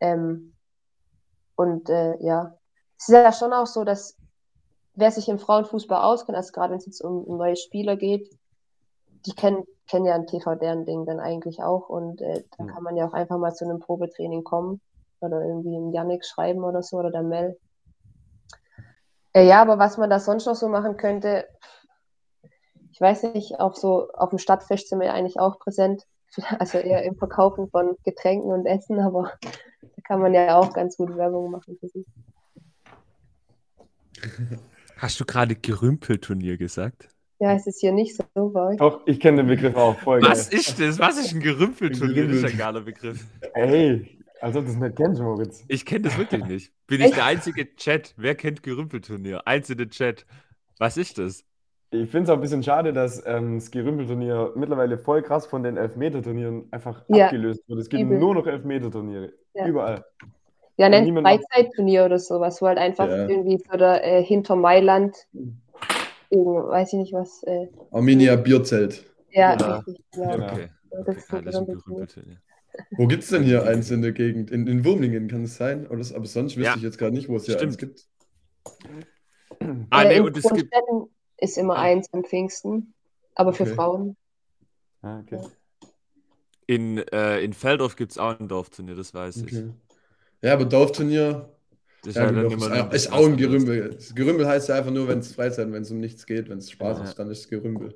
Ähm, 0.00 0.54
und 1.54 1.88
äh, 1.88 2.16
ja, 2.20 2.54
es 2.98 3.08
ist 3.08 3.14
ja 3.14 3.32
schon 3.32 3.52
auch 3.52 3.66
so, 3.66 3.84
dass 3.84 4.16
wer 4.94 5.10
sich 5.10 5.28
im 5.28 5.38
Frauenfußball 5.38 6.02
auskennt, 6.02 6.36
also 6.36 6.52
gerade 6.52 6.72
wenn 6.72 6.78
es 6.78 6.86
jetzt 6.86 7.02
um, 7.02 7.24
um, 7.24 7.36
neue 7.36 7.56
Spieler 7.56 7.96
geht, 7.96 8.30
die 9.26 9.32
kennen, 9.32 9.64
kennen 9.88 10.06
ja 10.06 10.14
ein 10.14 10.26
TV-Dern-Ding 10.26 11.06
dann 11.06 11.20
eigentlich 11.20 11.62
auch 11.62 11.88
und 11.88 12.20
äh, 12.20 12.44
dann 12.56 12.68
kann 12.68 12.82
man 12.82 12.96
ja 12.96 13.06
auch 13.06 13.12
einfach 13.12 13.38
mal 13.38 13.54
zu 13.54 13.64
einem 13.64 13.80
Probetraining 13.80 14.44
kommen 14.44 14.80
oder 15.20 15.42
irgendwie 15.42 15.74
im 15.74 15.92
Yannick 15.92 16.24
schreiben 16.24 16.64
oder 16.64 16.82
so 16.82 16.98
oder 16.98 17.10
der 17.10 17.22
Mel. 17.22 17.58
Äh, 19.32 19.46
ja, 19.46 19.62
aber 19.62 19.78
was 19.78 19.96
man 19.98 20.10
da 20.10 20.18
sonst 20.18 20.46
noch 20.46 20.56
so 20.56 20.68
machen 20.68 20.96
könnte, 20.96 21.46
ich 22.92 23.00
weiß 23.00 23.22
nicht, 23.34 23.60
auf 23.60 23.76
so 23.76 24.10
auf 24.12 24.30
dem 24.30 24.38
Stadtfest 24.38 24.88
sind 24.88 25.00
wir 25.00 25.14
eigentlich 25.14 25.38
auch 25.38 25.58
präsent, 25.58 26.06
also 26.58 26.78
eher 26.78 27.02
im 27.04 27.16
Verkaufen 27.16 27.68
von 27.70 27.96
Getränken 28.04 28.50
und 28.50 28.66
Essen, 28.66 29.00
aber 29.00 29.32
da 29.82 30.02
kann 30.04 30.20
man 30.20 30.34
ja 30.34 30.58
auch 30.58 30.72
ganz 30.72 30.96
gut 30.96 31.16
Werbung 31.16 31.50
machen 31.50 31.76
für 31.78 31.88
sich. 31.88 32.06
Hast 35.00 35.18
du 35.18 35.24
gerade 35.24 35.54
Gerümpelturnier 35.56 36.58
gesagt? 36.58 37.08
Ja, 37.38 37.54
es 37.54 37.66
ist 37.66 37.80
hier 37.80 37.92
nicht 37.92 38.14
so 38.16 38.22
euch. 38.54 38.76
Doch, 38.76 39.00
ich 39.06 39.18
kenne 39.18 39.38
den 39.38 39.46
Begriff 39.46 39.74
auch 39.74 39.98
voll. 39.98 40.20
Was 40.20 40.50
geil. 40.50 40.58
ist 40.60 40.78
das? 40.78 40.98
Was 40.98 41.18
ist 41.18 41.32
ein 41.32 41.40
Gerümpelturnier? 41.40 42.26
Das 42.28 42.36
ist 42.36 42.44
ein 42.44 42.58
geiler 42.58 42.82
Begriff. 42.82 43.24
Ey, 43.54 44.18
als 44.42 44.54
ob 44.56 44.66
du 44.66 44.72
das 44.72 44.76
nicht 44.78 44.96
kennst, 44.96 45.22
Moritz. 45.22 45.64
Ich 45.68 45.86
kenne 45.86 46.02
das 46.02 46.18
wirklich 46.18 46.44
nicht. 46.44 46.72
Bin 46.86 47.00
ich 47.00 47.14
der 47.14 47.24
einzige 47.24 47.74
Chat? 47.76 48.12
Wer 48.18 48.34
kennt 48.34 48.62
Gerümpelturnier? 48.62 49.46
Einzelne 49.46 49.88
Chat. 49.88 50.26
Was 50.78 50.98
ist 50.98 51.16
das? 51.16 51.44
Ich 51.92 52.10
finde 52.10 52.24
es 52.24 52.28
auch 52.30 52.34
ein 52.34 52.42
bisschen 52.42 52.62
schade, 52.62 52.92
dass 52.92 53.22
ähm, 53.26 53.54
das 53.58 53.70
Gerümpelturnier 53.70 54.52
mittlerweile 54.54 54.98
voll 54.98 55.22
krass 55.22 55.46
von 55.46 55.62
den 55.62 55.78
Elfmeterturnieren 55.78 56.68
einfach 56.72 57.04
Ja. 57.08 57.24
abgelöst 57.24 57.62
wird. 57.66 57.80
Es 57.80 57.88
gibt 57.88 58.02
Übel. 58.02 58.18
nur 58.18 58.34
noch 58.34 58.46
Elfmeterturniere. 58.46 59.32
Ja. 59.54 59.66
Überall. 59.66 60.04
Ja, 60.76 60.88
nennt 60.88 61.18
Freizeitturnier 61.20 62.06
oder 62.06 62.18
sowas, 62.18 62.62
wo 62.62 62.66
halt 62.66 62.78
einfach 62.78 63.08
Ja. 63.08 63.28
irgendwie 63.28 63.58
so 63.58 63.76
der, 63.76 64.02
äh, 64.04 64.22
hinter 64.24 64.56
Mailand, 64.56 65.14
irgend, 66.30 66.68
weiß 66.68 66.92
ich 66.94 66.98
nicht 66.98 67.12
was, 67.12 67.42
äh, 67.42 67.68
Arminia 67.90 68.36
Bierzelt. 68.36 69.04
ja, 69.30 69.54
Genau. 69.56 69.76
richtig, 69.80 70.04
genau. 70.12 70.32
Genau. 70.36 70.52
Okay. 70.52 70.68
Das 70.90 71.00
okay. 71.00 71.18
ist 71.18 71.28
so 71.30 71.36
Ah, 71.36 71.40
Gerümpelturnier. 71.40 71.76
Gerümpelturnier. 71.84 72.36
Wo 72.92 73.06
gibt 73.08 73.22
es 73.24 73.28
denn 73.30 73.42
hier 73.42 73.64
eins 73.64 73.90
in 73.90 74.00
der 74.00 74.12
Gegend? 74.12 74.50
In, 74.50 74.66
in 74.66 74.84
Wurmlingen 74.84 75.28
kann 75.28 75.44
es 75.44 75.56
sein? 75.56 75.86
Oder, 75.86 75.98
das- 75.98 76.12
aber 76.14 76.24
sonst 76.26 76.56
wüsste 76.56 76.70
Ja. 76.70 76.76
ich 76.76 76.82
jetzt 76.82 76.98
gerade 76.98 77.14
nicht, 77.14 77.28
wo 77.28 77.36
es 77.36 77.44
hier 77.44 77.54
Stimmt. 77.56 77.72
eins 77.72 77.78
gibt. 77.78 78.06
Ah, 79.90 80.02
Äh, 80.02 80.08
nee, 80.08 80.16
in 80.16 80.24
und 80.24 80.36
es 80.36 80.48
gibt. 80.50 80.72
Ist 81.42 81.56
immer 81.58 81.76
eins 81.76 82.12
am 82.12 82.22
Pfingsten, 82.24 82.92
aber 83.34 83.52
für 83.52 83.62
Okay. 83.64 83.74
Frauen. 83.74 84.16
Ah, 85.02 85.20
okay. 85.20 85.40
In, 86.66 86.98
äh, 86.98 87.40
in 87.40 87.52
Feldorf 87.54 87.96
gibt 87.96 88.12
es 88.12 88.18
auch 88.18 88.38
ein 88.38 88.46
Dorfturnier, 88.46 88.94
das 88.94 89.14
weiß 89.14 89.38
ich. 89.38 89.64
Ja, 90.42 90.54
aber 90.54 90.64
Dorfturnier 90.64 91.50
Das 92.02 92.14
ja, 92.14 92.22
ja 92.24 92.28
immer 92.30 92.44
ist, 92.56 92.62
ein 92.70 92.90
ist 92.92 93.12
auch 93.12 93.26
ein. 93.26 93.36
Gerümpel. 93.36 93.98
Gerümpel 94.14 94.46
heißt 94.48 94.68
ja 94.70 94.76
einfach 94.76 94.90
nur, 94.90 95.06
wenn 95.08 95.18
es 95.18 95.34
Freizeit, 95.34 95.70
wenn 95.72 95.82
es 95.82 95.90
um 95.90 96.00
nichts 96.00 96.24
geht, 96.26 96.48
wenn 96.48 96.58
es 96.58 96.70
Spaß 96.70 96.98
Ja. 96.98 97.04
ist, 97.04 97.14
dann 97.18 97.30
ist 97.30 97.40
es 97.40 97.48
Gerümpel. 97.48 97.94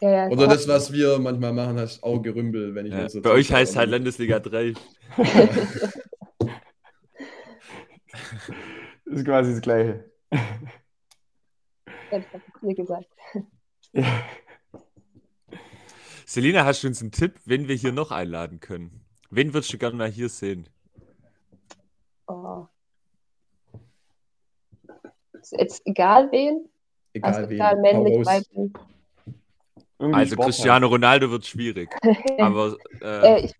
Ja, 0.00 0.10
ja, 0.10 0.28
Oder 0.28 0.46
das, 0.48 0.66
was 0.66 0.92
wir 0.92 1.18
manchmal 1.18 1.52
machen, 1.52 1.78
heißt 1.78 2.02
auch 2.02 2.20
Gerümpel, 2.22 2.74
wenn 2.74 2.86
ich 2.86 2.92
Ja. 2.92 3.08
so 3.08 3.20
Bei 3.20 3.30
euch 3.30 3.52
heißt 3.52 3.76
halt 3.76 3.90
Landesliga 3.90 4.40
3. 4.40 4.72
Das 5.16 5.18
ist 9.18 9.24
quasi 9.24 9.50
das 9.52 9.60
Gleiche. 9.60 10.04
das 12.10 12.76
gesagt. 12.76 13.06
Ja. 13.92 14.04
Selina, 16.24 16.64
hast 16.64 16.84
du 16.84 16.86
uns 16.86 17.02
einen 17.02 17.10
Tipp, 17.10 17.34
wen 17.44 17.66
wir 17.66 17.74
hier 17.74 17.90
noch 17.92 18.12
einladen 18.12 18.60
können? 18.60 19.00
Wen 19.30 19.52
würdest 19.52 19.72
du 19.72 19.78
gerne 19.78 19.96
mal 19.96 20.08
hier 20.10 20.28
sehen? 20.28 20.68
Oh. 22.30 22.66
Ist 25.40 25.52
jetzt 25.52 25.82
egal 25.86 26.30
wen? 26.30 26.68
Egal 27.12 27.34
also 27.34 27.48
wen. 27.48 27.56
egal, 27.56 27.80
männlich, 27.80 28.26
weiblich. 28.26 28.72
Also 29.98 30.32
Sport 30.34 30.46
Cristiano 30.46 30.86
Ronaldo 30.86 31.30
wird 31.30 31.44
schwierig. 31.46 31.90
Aber 32.38 32.76
Äh, 33.02 33.34
äh, 33.34 33.44
ich, 33.46 33.54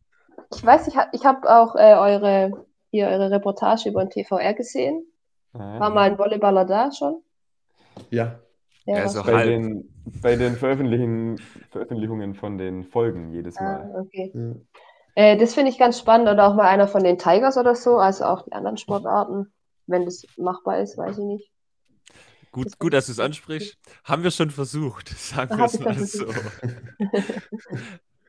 ich 0.55 0.65
weiß, 0.65 0.87
ich 0.89 0.97
habe 0.97 1.11
ich 1.13 1.25
hab 1.25 1.45
auch 1.45 1.75
äh, 1.77 1.95
eure, 1.95 2.67
hier 2.91 3.09
eure 3.09 3.31
Reportage 3.31 3.89
über 3.91 4.05
den 4.05 4.11
TVR 4.11 4.55
gesehen. 4.55 5.05
halt. 5.53 5.81
War 5.81 5.91
mal 5.91 6.11
ein 6.11 6.17
Volleyballer 6.17 6.65
da 6.65 6.91
schon? 6.93 7.23
Ja. 8.11 8.41
Ja, 8.87 8.97
Er 8.97 9.05
ist 9.05 9.17
auch 9.17 9.27
Bei 9.27 9.35
halb. 9.35 9.49
den, 9.49 10.03
bei 10.23 10.37
den 10.37 10.57
Veröffentlichen, 10.57 11.37
Veröffentlichungen 11.71 12.35
von 12.35 12.57
den 12.57 12.85
Folgen 12.85 13.33
jedes 13.33 13.57
Mal. 13.57 13.91
ah, 13.95 14.01
okay. 14.01 14.33
Ja. 14.35 14.55
Äh, 15.15 15.37
das 15.37 15.55
finde 15.55 15.71
ich 15.71 15.79
ganz 15.79 15.99
spannend. 15.99 16.29
Oder 16.29 16.47
auch 16.47 16.55
mal 16.55 16.69
einer 16.69 16.89
von 16.89 17.05
den 17.05 17.19
Tigers 17.19 17.57
oder 17.57 17.75
so, 17.75 17.99
also 17.99 18.25
auch 18.25 18.43
die 18.43 18.53
anderen 18.53 18.77
Sportarten. 18.77 19.53
Wenn 19.87 20.05
das 20.05 20.25
machbar 20.37 20.81
ist, 20.81 20.97
weiß 20.97 21.19
ich 21.19 21.25
nicht. 21.25 21.51
gut, 22.53 22.79
gut, 22.79 22.93
dass 22.93 23.07
du 23.07 23.13
es 23.13 23.21
ansprichst. 23.21 23.77
Haben 24.05 24.23
wir 24.23 24.31
schon 24.31 24.51
versucht, 24.51 25.09
sagen 25.19 25.59
wir 25.59 25.65
es 25.65 25.81
mal 25.81 25.99
so. 25.99 26.27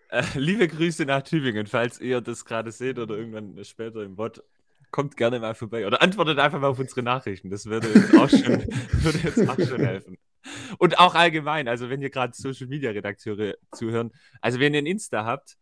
äh, 0.10 0.24
liebe 0.36 0.68
Grüße 0.68 1.06
nach 1.06 1.22
Tübingen, 1.22 1.68
falls 1.68 2.00
ihr 2.00 2.22
das 2.22 2.46
gerade 2.46 2.72
seht 2.72 2.98
oder 2.98 3.16
irgendwann 3.16 3.64
später 3.64 4.02
im 4.02 4.16
Bot. 4.16 4.44
Kommt 4.90 5.16
gerne 5.16 5.40
mal 5.40 5.56
vorbei 5.56 5.88
oder 5.88 6.02
antwortet 6.02 6.38
einfach 6.38 6.60
mal 6.60 6.68
auf 6.68 6.80
unsere 6.80 7.02
Nachrichten. 7.02 7.50
Das 7.50 7.66
würde 7.66 7.88
uns 7.88 8.14
auch 8.14 8.30
schon, 8.30 8.66
würde 8.92 9.20
uns 9.30 9.50
auch 9.50 9.58
schon 9.66 9.86
helfen. 9.86 10.18
Und 10.80 11.00
auch 11.00 11.16
allgemein, 11.16 11.68
also 11.68 11.90
wenn 11.90 12.02
ihr 12.02 12.10
gerade 12.10 12.34
Social 12.36 12.68
Media 12.68 12.92
Redakteure 12.92 13.56
zuhören, 13.72 14.12
also 14.42 14.60
wenn 14.60 14.74
ihr 14.74 14.82
ein 14.82 14.88
Insta 14.88 15.24
habt, 15.24 15.58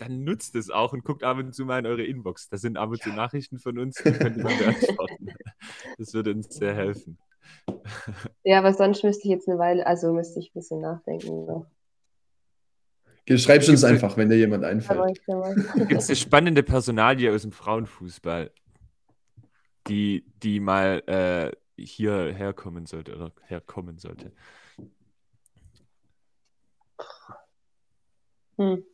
dann 0.00 0.24
nutzt 0.24 0.54
es 0.56 0.70
auch 0.70 0.94
und 0.94 1.04
guckt 1.04 1.22
ab 1.22 1.36
und 1.36 1.54
zu 1.54 1.66
mal 1.66 1.78
in 1.78 1.86
eure 1.86 2.02
Inbox. 2.02 2.48
Da 2.48 2.56
sind 2.56 2.78
ab 2.78 2.90
und 2.90 3.02
zu 3.02 3.10
Nachrichten 3.10 3.58
von 3.58 3.78
uns, 3.78 3.96
die 3.96 4.10
könnt 4.12 4.36
ihr 4.36 4.42
beantworten. 4.44 5.28
Das 5.98 6.14
würde 6.14 6.32
uns 6.32 6.48
sehr 6.48 6.74
helfen. 6.74 7.18
Ja, 8.44 8.58
aber 8.58 8.72
sonst 8.72 9.04
müsste 9.04 9.24
ich 9.24 9.30
jetzt 9.30 9.48
eine 9.48 9.58
Weile, 9.58 9.86
also 9.86 10.12
müsste 10.12 10.40
ich 10.40 10.50
ein 10.50 10.54
bisschen 10.54 10.80
nachdenken. 10.80 11.44
noch. 11.44 11.66
Okay, 13.22 13.36
Schreibst 13.36 13.68
uns 13.68 13.84
einfach, 13.84 14.16
wenn 14.16 14.30
dir 14.30 14.36
jemand 14.36 14.64
einfällt. 14.64 15.20
Gibt 15.76 16.00
es 16.00 16.08
eine 16.08 16.16
spannende 16.16 16.62
Personalie 16.62 17.32
aus 17.32 17.42
dem 17.42 17.52
Frauenfußball, 17.52 18.50
die, 19.88 20.24
die 20.42 20.60
mal 20.60 21.02
äh, 21.06 21.82
hierher 21.82 22.54
kommen 22.54 22.86
sollte 22.86 23.14
oder 23.14 23.32
herkommen 23.46 23.98
sollte? 23.98 24.32
hm. 28.56 28.84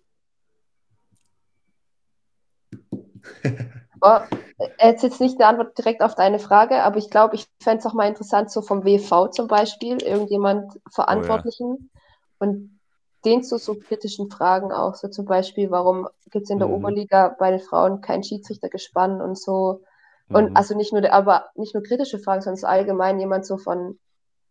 Oh, 4.01 4.19
äh, 4.59 4.89
jetzt 4.89 5.03
jetzt 5.03 5.21
nicht 5.21 5.41
eine 5.41 5.47
Antwort 5.49 5.77
direkt 5.79 6.03
auf 6.03 6.15
deine 6.15 6.39
Frage, 6.39 6.83
aber 6.83 6.99
ich 6.99 7.11
glaube, 7.11 7.35
ich 7.35 7.47
fände 7.63 7.79
es 7.79 7.87
auch 7.87 7.95
mal 7.95 8.09
interessant, 8.09 8.51
so 8.51 8.63
vom 8.63 8.85
WV 8.85 9.31
zum 9.31 9.49
Beispiel, 9.49 10.03
irgendjemand 10.03 10.79
Verantwortlichen 10.91 11.91
und 12.39 12.79
den 13.25 13.43
zu 13.43 13.59
so 13.59 13.75
kritischen 13.75 14.31
Fragen 14.31 14.73
auch, 14.73 14.95
so 14.95 15.09
zum 15.09 15.25
Beispiel, 15.25 15.71
warum 15.71 16.09
gibt 16.31 16.45
es 16.45 16.51
in 16.51 16.59
der 16.59 16.69
Mhm. 16.69 16.75
Oberliga 16.75 17.35
bei 17.39 17.51
den 17.51 17.61
Frauen 17.61 18.01
kein 18.01 18.23
Schiedsrichtergespann 18.23 19.21
und 19.21 19.39
so. 19.39 19.83
Und 20.29 20.51
Mhm. 20.51 20.57
also 20.57 20.77
nicht 20.77 20.93
nur, 20.93 21.11
aber 21.13 21.47
nicht 21.55 21.75
nur 21.75 21.83
kritische 21.83 22.19
Fragen, 22.19 22.43
sondern 22.43 22.59
so 22.59 22.67
allgemein 22.67 23.19
jemand 23.19 23.47
so 23.47 23.57
von, 23.59 23.99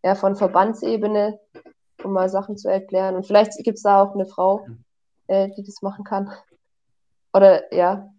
ja, 0.03 0.15
von 0.15 0.35
Verbandsebene, 0.35 1.39
um 2.03 2.11
mal 2.11 2.29
Sachen 2.29 2.57
zu 2.57 2.69
erklären. 2.69 3.15
Und 3.15 3.25
vielleicht 3.25 3.51
gibt 3.63 3.77
es 3.77 3.83
da 3.83 4.01
auch 4.01 4.13
eine 4.13 4.25
Frau, 4.25 4.67
äh, 5.27 5.49
die 5.55 5.63
das 5.63 5.81
machen 5.81 6.03
kann. 6.03 6.31
Oder 7.33 7.73
ja, 7.73 8.09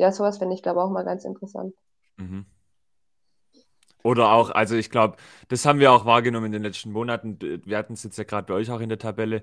ja, 0.00 0.12
sowas 0.12 0.38
finde 0.38 0.54
ich, 0.54 0.62
glaube 0.62 0.82
auch 0.82 0.90
mal 0.90 1.04
ganz 1.04 1.26
interessant. 1.26 1.74
Mhm. 2.16 2.46
Oder 4.02 4.32
auch, 4.32 4.48
also 4.48 4.74
ich 4.74 4.88
glaube, 4.88 5.18
das 5.48 5.66
haben 5.66 5.78
wir 5.78 5.92
auch 5.92 6.06
wahrgenommen 6.06 6.46
in 6.46 6.52
den 6.52 6.62
letzten 6.62 6.90
Monaten. 6.90 7.38
Wir 7.66 7.76
hatten 7.76 7.92
es 7.92 8.02
jetzt 8.02 8.16
ja 8.16 8.24
gerade 8.24 8.46
bei 8.46 8.54
euch 8.54 8.70
auch 8.70 8.80
in 8.80 8.88
der 8.88 8.98
Tabelle. 8.98 9.42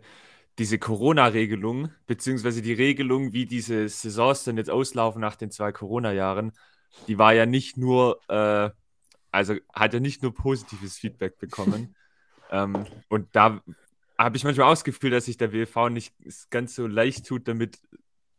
Diese 0.58 0.80
Corona-Regelung, 0.80 1.92
beziehungsweise 2.08 2.64
die 2.64 2.74
Regelung, 2.74 3.34
wie 3.34 3.46
diese 3.46 3.88
Saisons 3.88 4.46
dann 4.46 4.58
jetzt 4.58 4.72
auslaufen 4.72 5.22
nach 5.22 5.36
den 5.36 5.52
zwei 5.52 5.72
Corona-Jahren, 5.72 6.54
die 7.08 7.20
war 7.20 7.34
ja 7.34 7.46
nicht 7.46 7.78
nur, 7.78 8.20
äh, 8.28 8.72
also 9.30 9.54
hat 9.72 9.94
ja 9.94 10.00
nicht 10.00 10.24
nur 10.24 10.34
positives 10.34 10.98
Feedback 10.98 11.38
bekommen. 11.38 11.96
ähm, 12.50 12.88
und 13.10 13.28
da 13.36 13.62
habe 14.18 14.38
ich 14.38 14.44
manchmal 14.44 14.66
auch 14.66 14.72
das 14.72 14.84
Gefühl, 14.84 15.12
dass 15.12 15.26
sich 15.26 15.38
der 15.38 15.54
WV 15.54 15.90
nicht 15.90 16.16
ganz 16.50 16.74
so 16.74 16.88
leicht 16.88 17.28
tut, 17.28 17.48
damit 17.48 17.80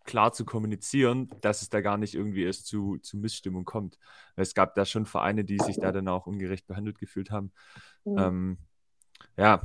klar 0.08 0.32
zu 0.32 0.44
kommunizieren, 0.44 1.30
dass 1.42 1.62
es 1.62 1.68
da 1.68 1.80
gar 1.82 1.98
nicht 1.98 2.14
irgendwie 2.14 2.42
erst 2.42 2.66
zu, 2.66 2.96
zu 2.98 3.18
Missstimmung 3.18 3.64
kommt. 3.64 3.98
Es 4.36 4.54
gab 4.54 4.74
da 4.74 4.84
schon 4.84 5.04
Vereine, 5.06 5.44
die 5.44 5.58
sich 5.58 5.78
da 5.78 5.92
dann 5.92 6.08
auch 6.08 6.26
ungerecht 6.26 6.66
behandelt 6.66 6.98
gefühlt 6.98 7.30
haben. 7.30 7.52
Mhm. 8.04 8.18
Ähm, 8.18 8.58
ja, 9.36 9.60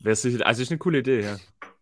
sicher, 0.00 0.46
also 0.46 0.62
ist 0.62 0.70
eine 0.70 0.78
coole 0.78 0.98
Idee, 0.98 1.22
ja. 1.22 1.36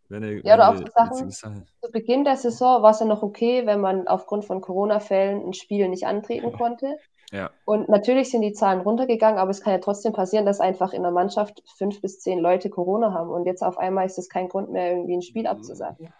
Eine, 0.08 0.40
Ja, 0.44 0.54
oder 0.54 0.68
auch 0.70 0.76
so 0.76 0.86
Sachen- 0.86 1.30
Sache. 1.30 1.66
Zu 1.82 1.90
Beginn 1.90 2.22
der 2.24 2.36
Saison 2.36 2.80
war 2.82 2.92
es 2.92 3.00
ja 3.00 3.06
noch 3.06 3.24
okay, 3.24 3.66
wenn 3.66 3.80
man 3.80 4.06
aufgrund 4.06 4.44
von 4.44 4.60
Corona-Fällen 4.60 5.44
ein 5.44 5.52
Spiel 5.52 5.88
nicht 5.88 6.06
antreten 6.06 6.52
konnte. 6.52 6.96
Ja. 7.32 7.50
Und 7.64 7.88
natürlich 7.88 8.30
sind 8.30 8.42
die 8.42 8.52
Zahlen 8.52 8.80
runtergegangen, 8.82 9.40
aber 9.40 9.50
es 9.50 9.60
kann 9.60 9.72
ja 9.72 9.80
trotzdem 9.80 10.12
passieren, 10.12 10.46
dass 10.46 10.60
einfach 10.60 10.92
in 10.92 11.02
der 11.02 11.10
Mannschaft 11.10 11.60
fünf 11.76 12.00
bis 12.00 12.20
zehn 12.20 12.38
Leute 12.38 12.70
Corona 12.70 13.12
haben. 13.12 13.30
Und 13.30 13.46
jetzt 13.46 13.64
auf 13.64 13.78
einmal 13.78 14.06
ist 14.06 14.16
das 14.16 14.28
kein 14.28 14.48
Grund 14.48 14.70
mehr, 14.70 14.92
irgendwie 14.92 15.16
ein 15.16 15.22
Spiel 15.22 15.48
abzusagen. 15.48 16.12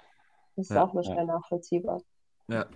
Das 0.56 0.70
ist 0.70 0.74
Ja, 0.74 0.84
auch 0.84 0.94
nur 0.94 1.04
schwer 1.04 1.24
nachvollziehbar. 1.24 2.00
Ja. 2.48 2.66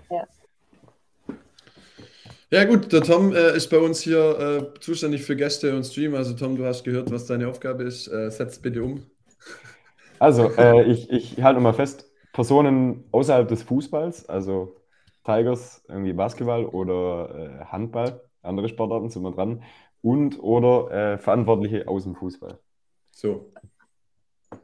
Ja, 2.53 2.65
gut, 2.65 2.93
der 2.93 3.03
Tom 3.03 3.33
äh, 3.33 3.57
ist 3.57 3.69
bei 3.69 3.79
uns 3.79 4.01
hier 4.01 4.73
äh, 4.75 4.81
zuständig 4.81 5.23
für 5.23 5.37
Gäste 5.37 5.75
und 5.75 5.85
Stream. 5.85 6.15
Also, 6.17 6.35
Tom, 6.35 6.57
du 6.57 6.65
hast 6.65 6.83
gehört, 6.83 7.11
was 7.11 7.27
deine 7.27 7.49
Aufgabe 7.49 7.85
ist. 7.85 8.09
Äh, 8.09 8.31
setz 8.31 8.59
bitte 8.59 8.83
um. 8.83 9.07
Also, 10.19 10.51
äh, 10.59 10.83
ich, 10.83 11.09
ich 11.11 11.43
halte 11.43 11.55
nochmal 11.55 11.73
fest, 11.73 12.11
Personen 12.35 13.05
außerhalb 13.11 13.49
des 13.49 13.63
Fußballs, 13.63 14.29
also 14.29 14.77
Tigers, 15.25 15.83
irgendwie 15.89 16.13
Basketball 16.13 16.67
oder 16.67 17.61
äh, 17.63 17.65
Handball, 17.65 18.21
andere 18.43 18.69
Sportarten 18.69 19.09
sind 19.09 19.23
wir 19.23 19.33
dran, 19.33 19.63
und 20.03 20.39
oder 20.39 20.91
äh, 21.15 21.19
Verantwortliche 21.19 21.89
aus 21.89 22.05
dem 22.05 22.17
Fußball. 22.17 22.59
So. 23.13 23.51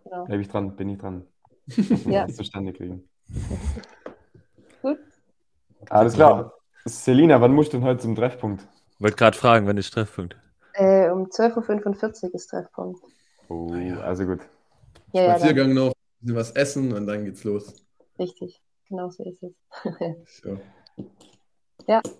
Genau. 0.04 0.24
Bleibe 0.26 0.42
ich 0.42 0.48
dran, 0.48 0.76
bin 0.76 0.90
ich 0.90 0.98
dran. 0.98 1.26
Ja. 2.06 2.26
das 2.26 2.36
zustande 2.36 2.72
kriegen. 2.72 3.08
Gut. 4.82 4.98
Alles 5.90 6.14
klar. 6.14 6.52
Selina, 6.84 7.40
wann 7.40 7.52
musst 7.52 7.72
du 7.72 7.78
denn 7.78 7.86
heute 7.86 8.00
zum 8.02 8.14
Treffpunkt? 8.14 8.66
Wollte 8.98 9.16
gerade 9.16 9.36
fragen, 9.36 9.66
wann 9.66 9.76
ist 9.76 9.90
Treffpunkt? 9.92 10.36
Äh, 10.74 11.10
um 11.10 11.24
12.45 11.26 12.24
Uhr 12.24 12.34
ist 12.34 12.46
Treffpunkt. 12.48 13.00
Oh, 13.48 13.72
also 14.02 14.24
gut. 14.26 14.40
Ja, 15.12 15.22
ja, 15.22 15.30
Spaziergang 15.36 15.74
noch, 15.74 15.88
ein 15.88 15.92
bisschen 16.20 16.36
was 16.36 16.50
essen 16.52 16.92
und 16.92 17.06
dann 17.06 17.24
geht's 17.24 17.44
los. 17.44 17.74
richtig. 18.18 18.60
Genau 18.88 19.10
so 19.10 19.24
ist 19.24 19.42
es. 19.42 19.52
So. 20.42 20.58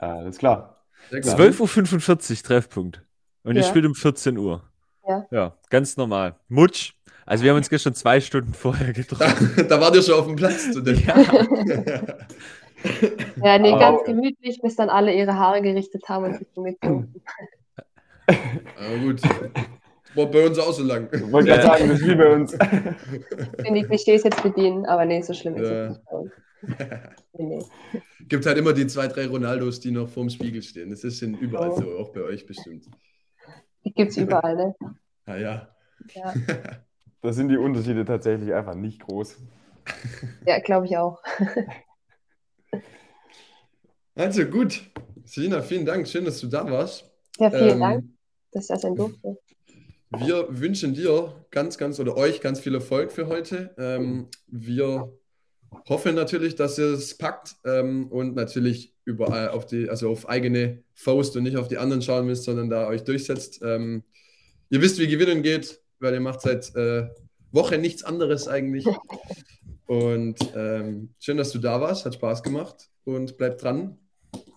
Alles 0.01 0.39
klar. 0.39 0.85
Sehr 1.11 1.21
gut. 1.21 1.31
12.45 1.31 2.31
Uhr 2.39 2.43
Treffpunkt. 2.43 3.03
Und 3.45 3.55
ihr 3.57 3.63
Ja. 3.63 3.69
spielt 3.69 3.87
um 3.87 3.95
14 3.95 4.37
Uhr. 4.39 4.63
Ja. 5.09 5.27
Ja, 5.31 5.57
ganz 5.71 5.97
normal. 5.97 6.35
Mutsch. 6.49 6.93
Also 7.25 7.43
wir 7.45 7.51
haben 7.51 7.57
uns 7.59 7.69
gestern 7.71 7.95
zwei 7.95 8.21
Stunden 8.21 8.55
vorher 8.55 8.93
getroffen. 8.93 9.53
Da, 9.57 9.63
da 9.69 9.81
wart 9.81 9.97
ihr 9.97 10.03
schon 10.03 10.15
auf 10.15 10.27
dem 10.27 10.37
Platz. 10.37 10.73
Zu 10.73 10.81
dem. 10.81 11.03
Ja, 13.43 13.59
nee, 13.59 13.71
Aber- 13.73 13.79
ganz 13.81 14.05
gemütlich, 14.05 14.61
bis 14.63 14.77
dann 14.77 14.91
alle 14.91 15.13
ihre 15.13 15.35
Haare 15.35 15.61
gerichtet 15.63 16.05
haben 16.09 16.25
und 16.27 16.39
sich 16.39 16.47
umgezogen. 16.55 17.15
Aber 18.27 18.99
gut. 19.03 19.21
War 20.15 20.27
bei 20.27 20.47
uns 20.47 20.59
auch 20.59 20.73
so 20.73 20.85
lang. 20.85 21.09
Ich 21.13 21.33
wollte 21.33 21.49
gerade 21.49 21.63
sagen, 21.63 21.89
das 21.89 22.01
ist 22.01 22.07
wie 22.07 22.15
bei 22.15 22.33
uns. 22.33 22.53
Wenn 22.53 23.75
die 23.75 23.83
Klischees 23.83 24.23
jetzt 24.25 24.43
bedienen, 24.43 24.87
aber 24.87 25.05
nee, 25.05 25.21
so 25.23 25.33
schlimm 25.35 25.57
ist 25.57 25.69
Ja. 25.69 25.85
es 25.87 25.89
nicht 25.91 26.05
bei 26.05 26.17
uns. 26.17 26.33
Nee, 27.33 27.45
nee. 27.45 27.65
Gibt 28.29 28.47
halt 28.47 28.59
immer 28.59 28.73
die 28.73 28.87
zwei, 28.87 29.09
drei 29.09 29.27
Ronaldos, 29.27 29.81
die 29.81 29.91
noch 29.91 30.09
vorm 30.09 30.31
Spiegel 30.31 30.63
stehen. 30.63 30.91
Das 30.91 31.03
ist 31.03 31.23
in 31.23 31.35
überall 31.39 31.71
Oh. 31.71 31.81
so, 31.81 31.99
auch 31.99 32.11
bei 32.13 32.23
euch 32.23 32.47
bestimmt. 32.47 32.85
Die 33.87 33.95
gibt 33.95 34.11
es 34.11 34.19
überall, 34.19 34.55
ne? 34.57 34.75
Ah 35.27 35.37
ja. 35.37 35.69
Ja, 36.15 36.35
Da 37.23 37.33
sind 37.33 37.49
die 37.49 37.57
Unterschiede 37.57 38.05
tatsächlich 38.05 38.53
einfach 38.53 38.75
nicht 38.75 39.01
groß. 39.01 39.39
ja 40.47 40.59
glaube 40.61 40.87
ich 40.87 40.97
auch. 40.97 41.23
Also 44.15 44.45
gut. 44.47 44.83
Selina, 45.25 45.61
vielen 45.63 45.85
Dank. 45.85 46.09
Schön, 46.09 46.25
dass 46.25 46.41
du 46.41 46.47
da 46.47 46.71
warst. 46.71 47.05
Ja, 47.39 47.51
vielen 47.51 47.73
Ähm, 47.73 47.81
Dank, 47.81 48.05
dass 48.53 48.65
ich 48.65 48.69
das 48.69 48.83
sein 48.83 48.95
durfte. 48.95 49.39
Wir 50.11 50.47
wünschen 50.49 50.95
dir 50.95 51.35
ganz, 51.51 51.77
ganz 51.79 52.01
oder 52.01 52.17
euch 52.17 52.41
ganz 52.41 52.61
viel 52.61 52.75
Erfolg 52.75 53.13
für 53.13 53.27
heute. 53.27 53.75
Ähm, 53.77 54.29
wir 54.47 55.13
hoffen 55.89 56.15
natürlich, 56.15 56.57
dass 56.57 56.79
ihr 56.79 56.93
es 56.93 57.17
packt 57.17 57.57
ähm, 57.65 58.09
und 58.09 58.35
natürlich 58.35 58.95
überall 59.05 59.51
auf 59.51 59.67
die, 59.67 59.89
also 59.89 60.11
auf 60.11 60.29
eigene 60.29 60.83
Faust 60.95 61.37
und 61.37 61.45
nicht 61.45 61.57
auf 61.57 61.69
die 61.69 61.79
anderen 61.79 62.03
schauen 62.03 62.27
müsst, 62.27 62.45
sondern 62.45 62.69
da 62.69 62.89
euch 62.89 63.05
durchsetzt. 63.05 63.61
Ähm, 63.63 64.03
ihr 64.69 64.83
wisst, 64.83 64.99
wie 64.99 65.07
gewinnen 65.07 65.43
geht, 65.43 65.81
weil 66.01 66.15
ihr 66.15 66.21
macht 66.21 66.41
seit 66.41 66.75
äh, 66.75 67.09
Woche 67.53 67.79
nichts 67.79 68.03
anderes 68.03 68.49
eigentlich. 68.49 68.87
Und 69.87 70.39
ähm, 70.57 71.15
schön, 71.21 71.37
dass 71.37 71.53
du 71.53 71.59
da 71.59 71.81
warst, 71.81 72.05
hat 72.05 72.15
Spaß 72.15 72.43
gemacht 72.43 72.91
und 73.05 73.37
bleibt 73.39 73.63
dran 73.63 73.99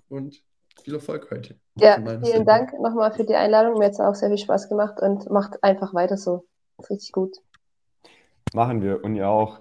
und 0.10 0.42
viel 0.84 0.96
Erfolg 0.96 1.30
heute. 1.30 1.56
Ja, 1.76 1.96
vielen 1.98 2.24
Seite. 2.24 2.46
Dank 2.46 2.74
nochmal 2.80 3.14
für 3.14 3.24
die 3.24 3.36
Einladung. 3.36 3.78
Mir 3.78 3.86
hat 3.86 3.92
es 3.92 4.00
auch 4.00 4.16
sehr 4.16 4.30
viel 4.30 4.40
Spaß 4.40 4.70
gemacht 4.70 5.00
und 5.00 5.30
macht 5.30 5.64
einfach 5.64 5.94
weiter 5.94 6.18
so. 6.18 6.46
Richtig 6.90 7.12
gut. 7.12 7.38
Machen 8.54 8.82
wir. 8.82 9.04
Und 9.04 9.16
ihr 9.16 9.28
auch. 9.28 9.60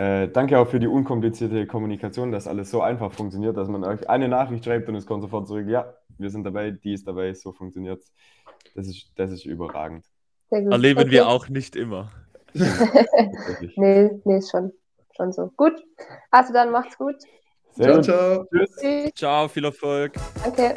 Äh, 0.00 0.28
danke 0.28 0.58
auch 0.58 0.66
für 0.66 0.80
die 0.80 0.86
unkomplizierte 0.86 1.66
Kommunikation, 1.66 2.32
dass 2.32 2.48
alles 2.48 2.70
so 2.70 2.80
einfach 2.80 3.12
funktioniert, 3.12 3.58
dass 3.58 3.68
man 3.68 3.84
euch 3.84 4.08
eine 4.08 4.28
Nachricht 4.28 4.64
schreibt 4.64 4.88
und 4.88 4.94
es 4.94 5.04
kommt 5.04 5.20
sofort 5.20 5.46
zurück. 5.46 5.68
Ja, 5.68 5.92
wir 6.16 6.30
sind 6.30 6.44
dabei, 6.44 6.70
die 6.70 6.94
ist 6.94 7.06
dabei, 7.06 7.34
so 7.34 7.52
funktioniert 7.52 8.00
es. 8.00 8.10
Das 8.74 8.86
ist, 8.88 9.12
das 9.16 9.30
ist 9.30 9.44
überragend. 9.44 10.06
Erleben 10.48 11.00
Okay. 11.00 11.10
wir 11.10 11.28
auch 11.28 11.50
nicht 11.50 11.76
immer. 11.76 12.10
Nee, 13.76 14.10
nee, 14.24 14.38
ist 14.38 14.50
schon, 14.50 14.72
schon 15.14 15.32
so. 15.32 15.52
Gut. 15.56 15.74
Also 16.30 16.54
dann 16.54 16.70
macht's 16.72 16.96
gut. 16.96 17.16
Sehr 17.72 17.84
Ciao, 17.84 17.96
gut. 17.96 18.04
ciao. 18.04 18.44
Tschüss. 18.46 18.76
Tschüss. 18.80 19.10
Ciao, 19.14 19.48
viel 19.48 19.64
Erfolg. 19.66 20.14
Danke. 20.42 20.74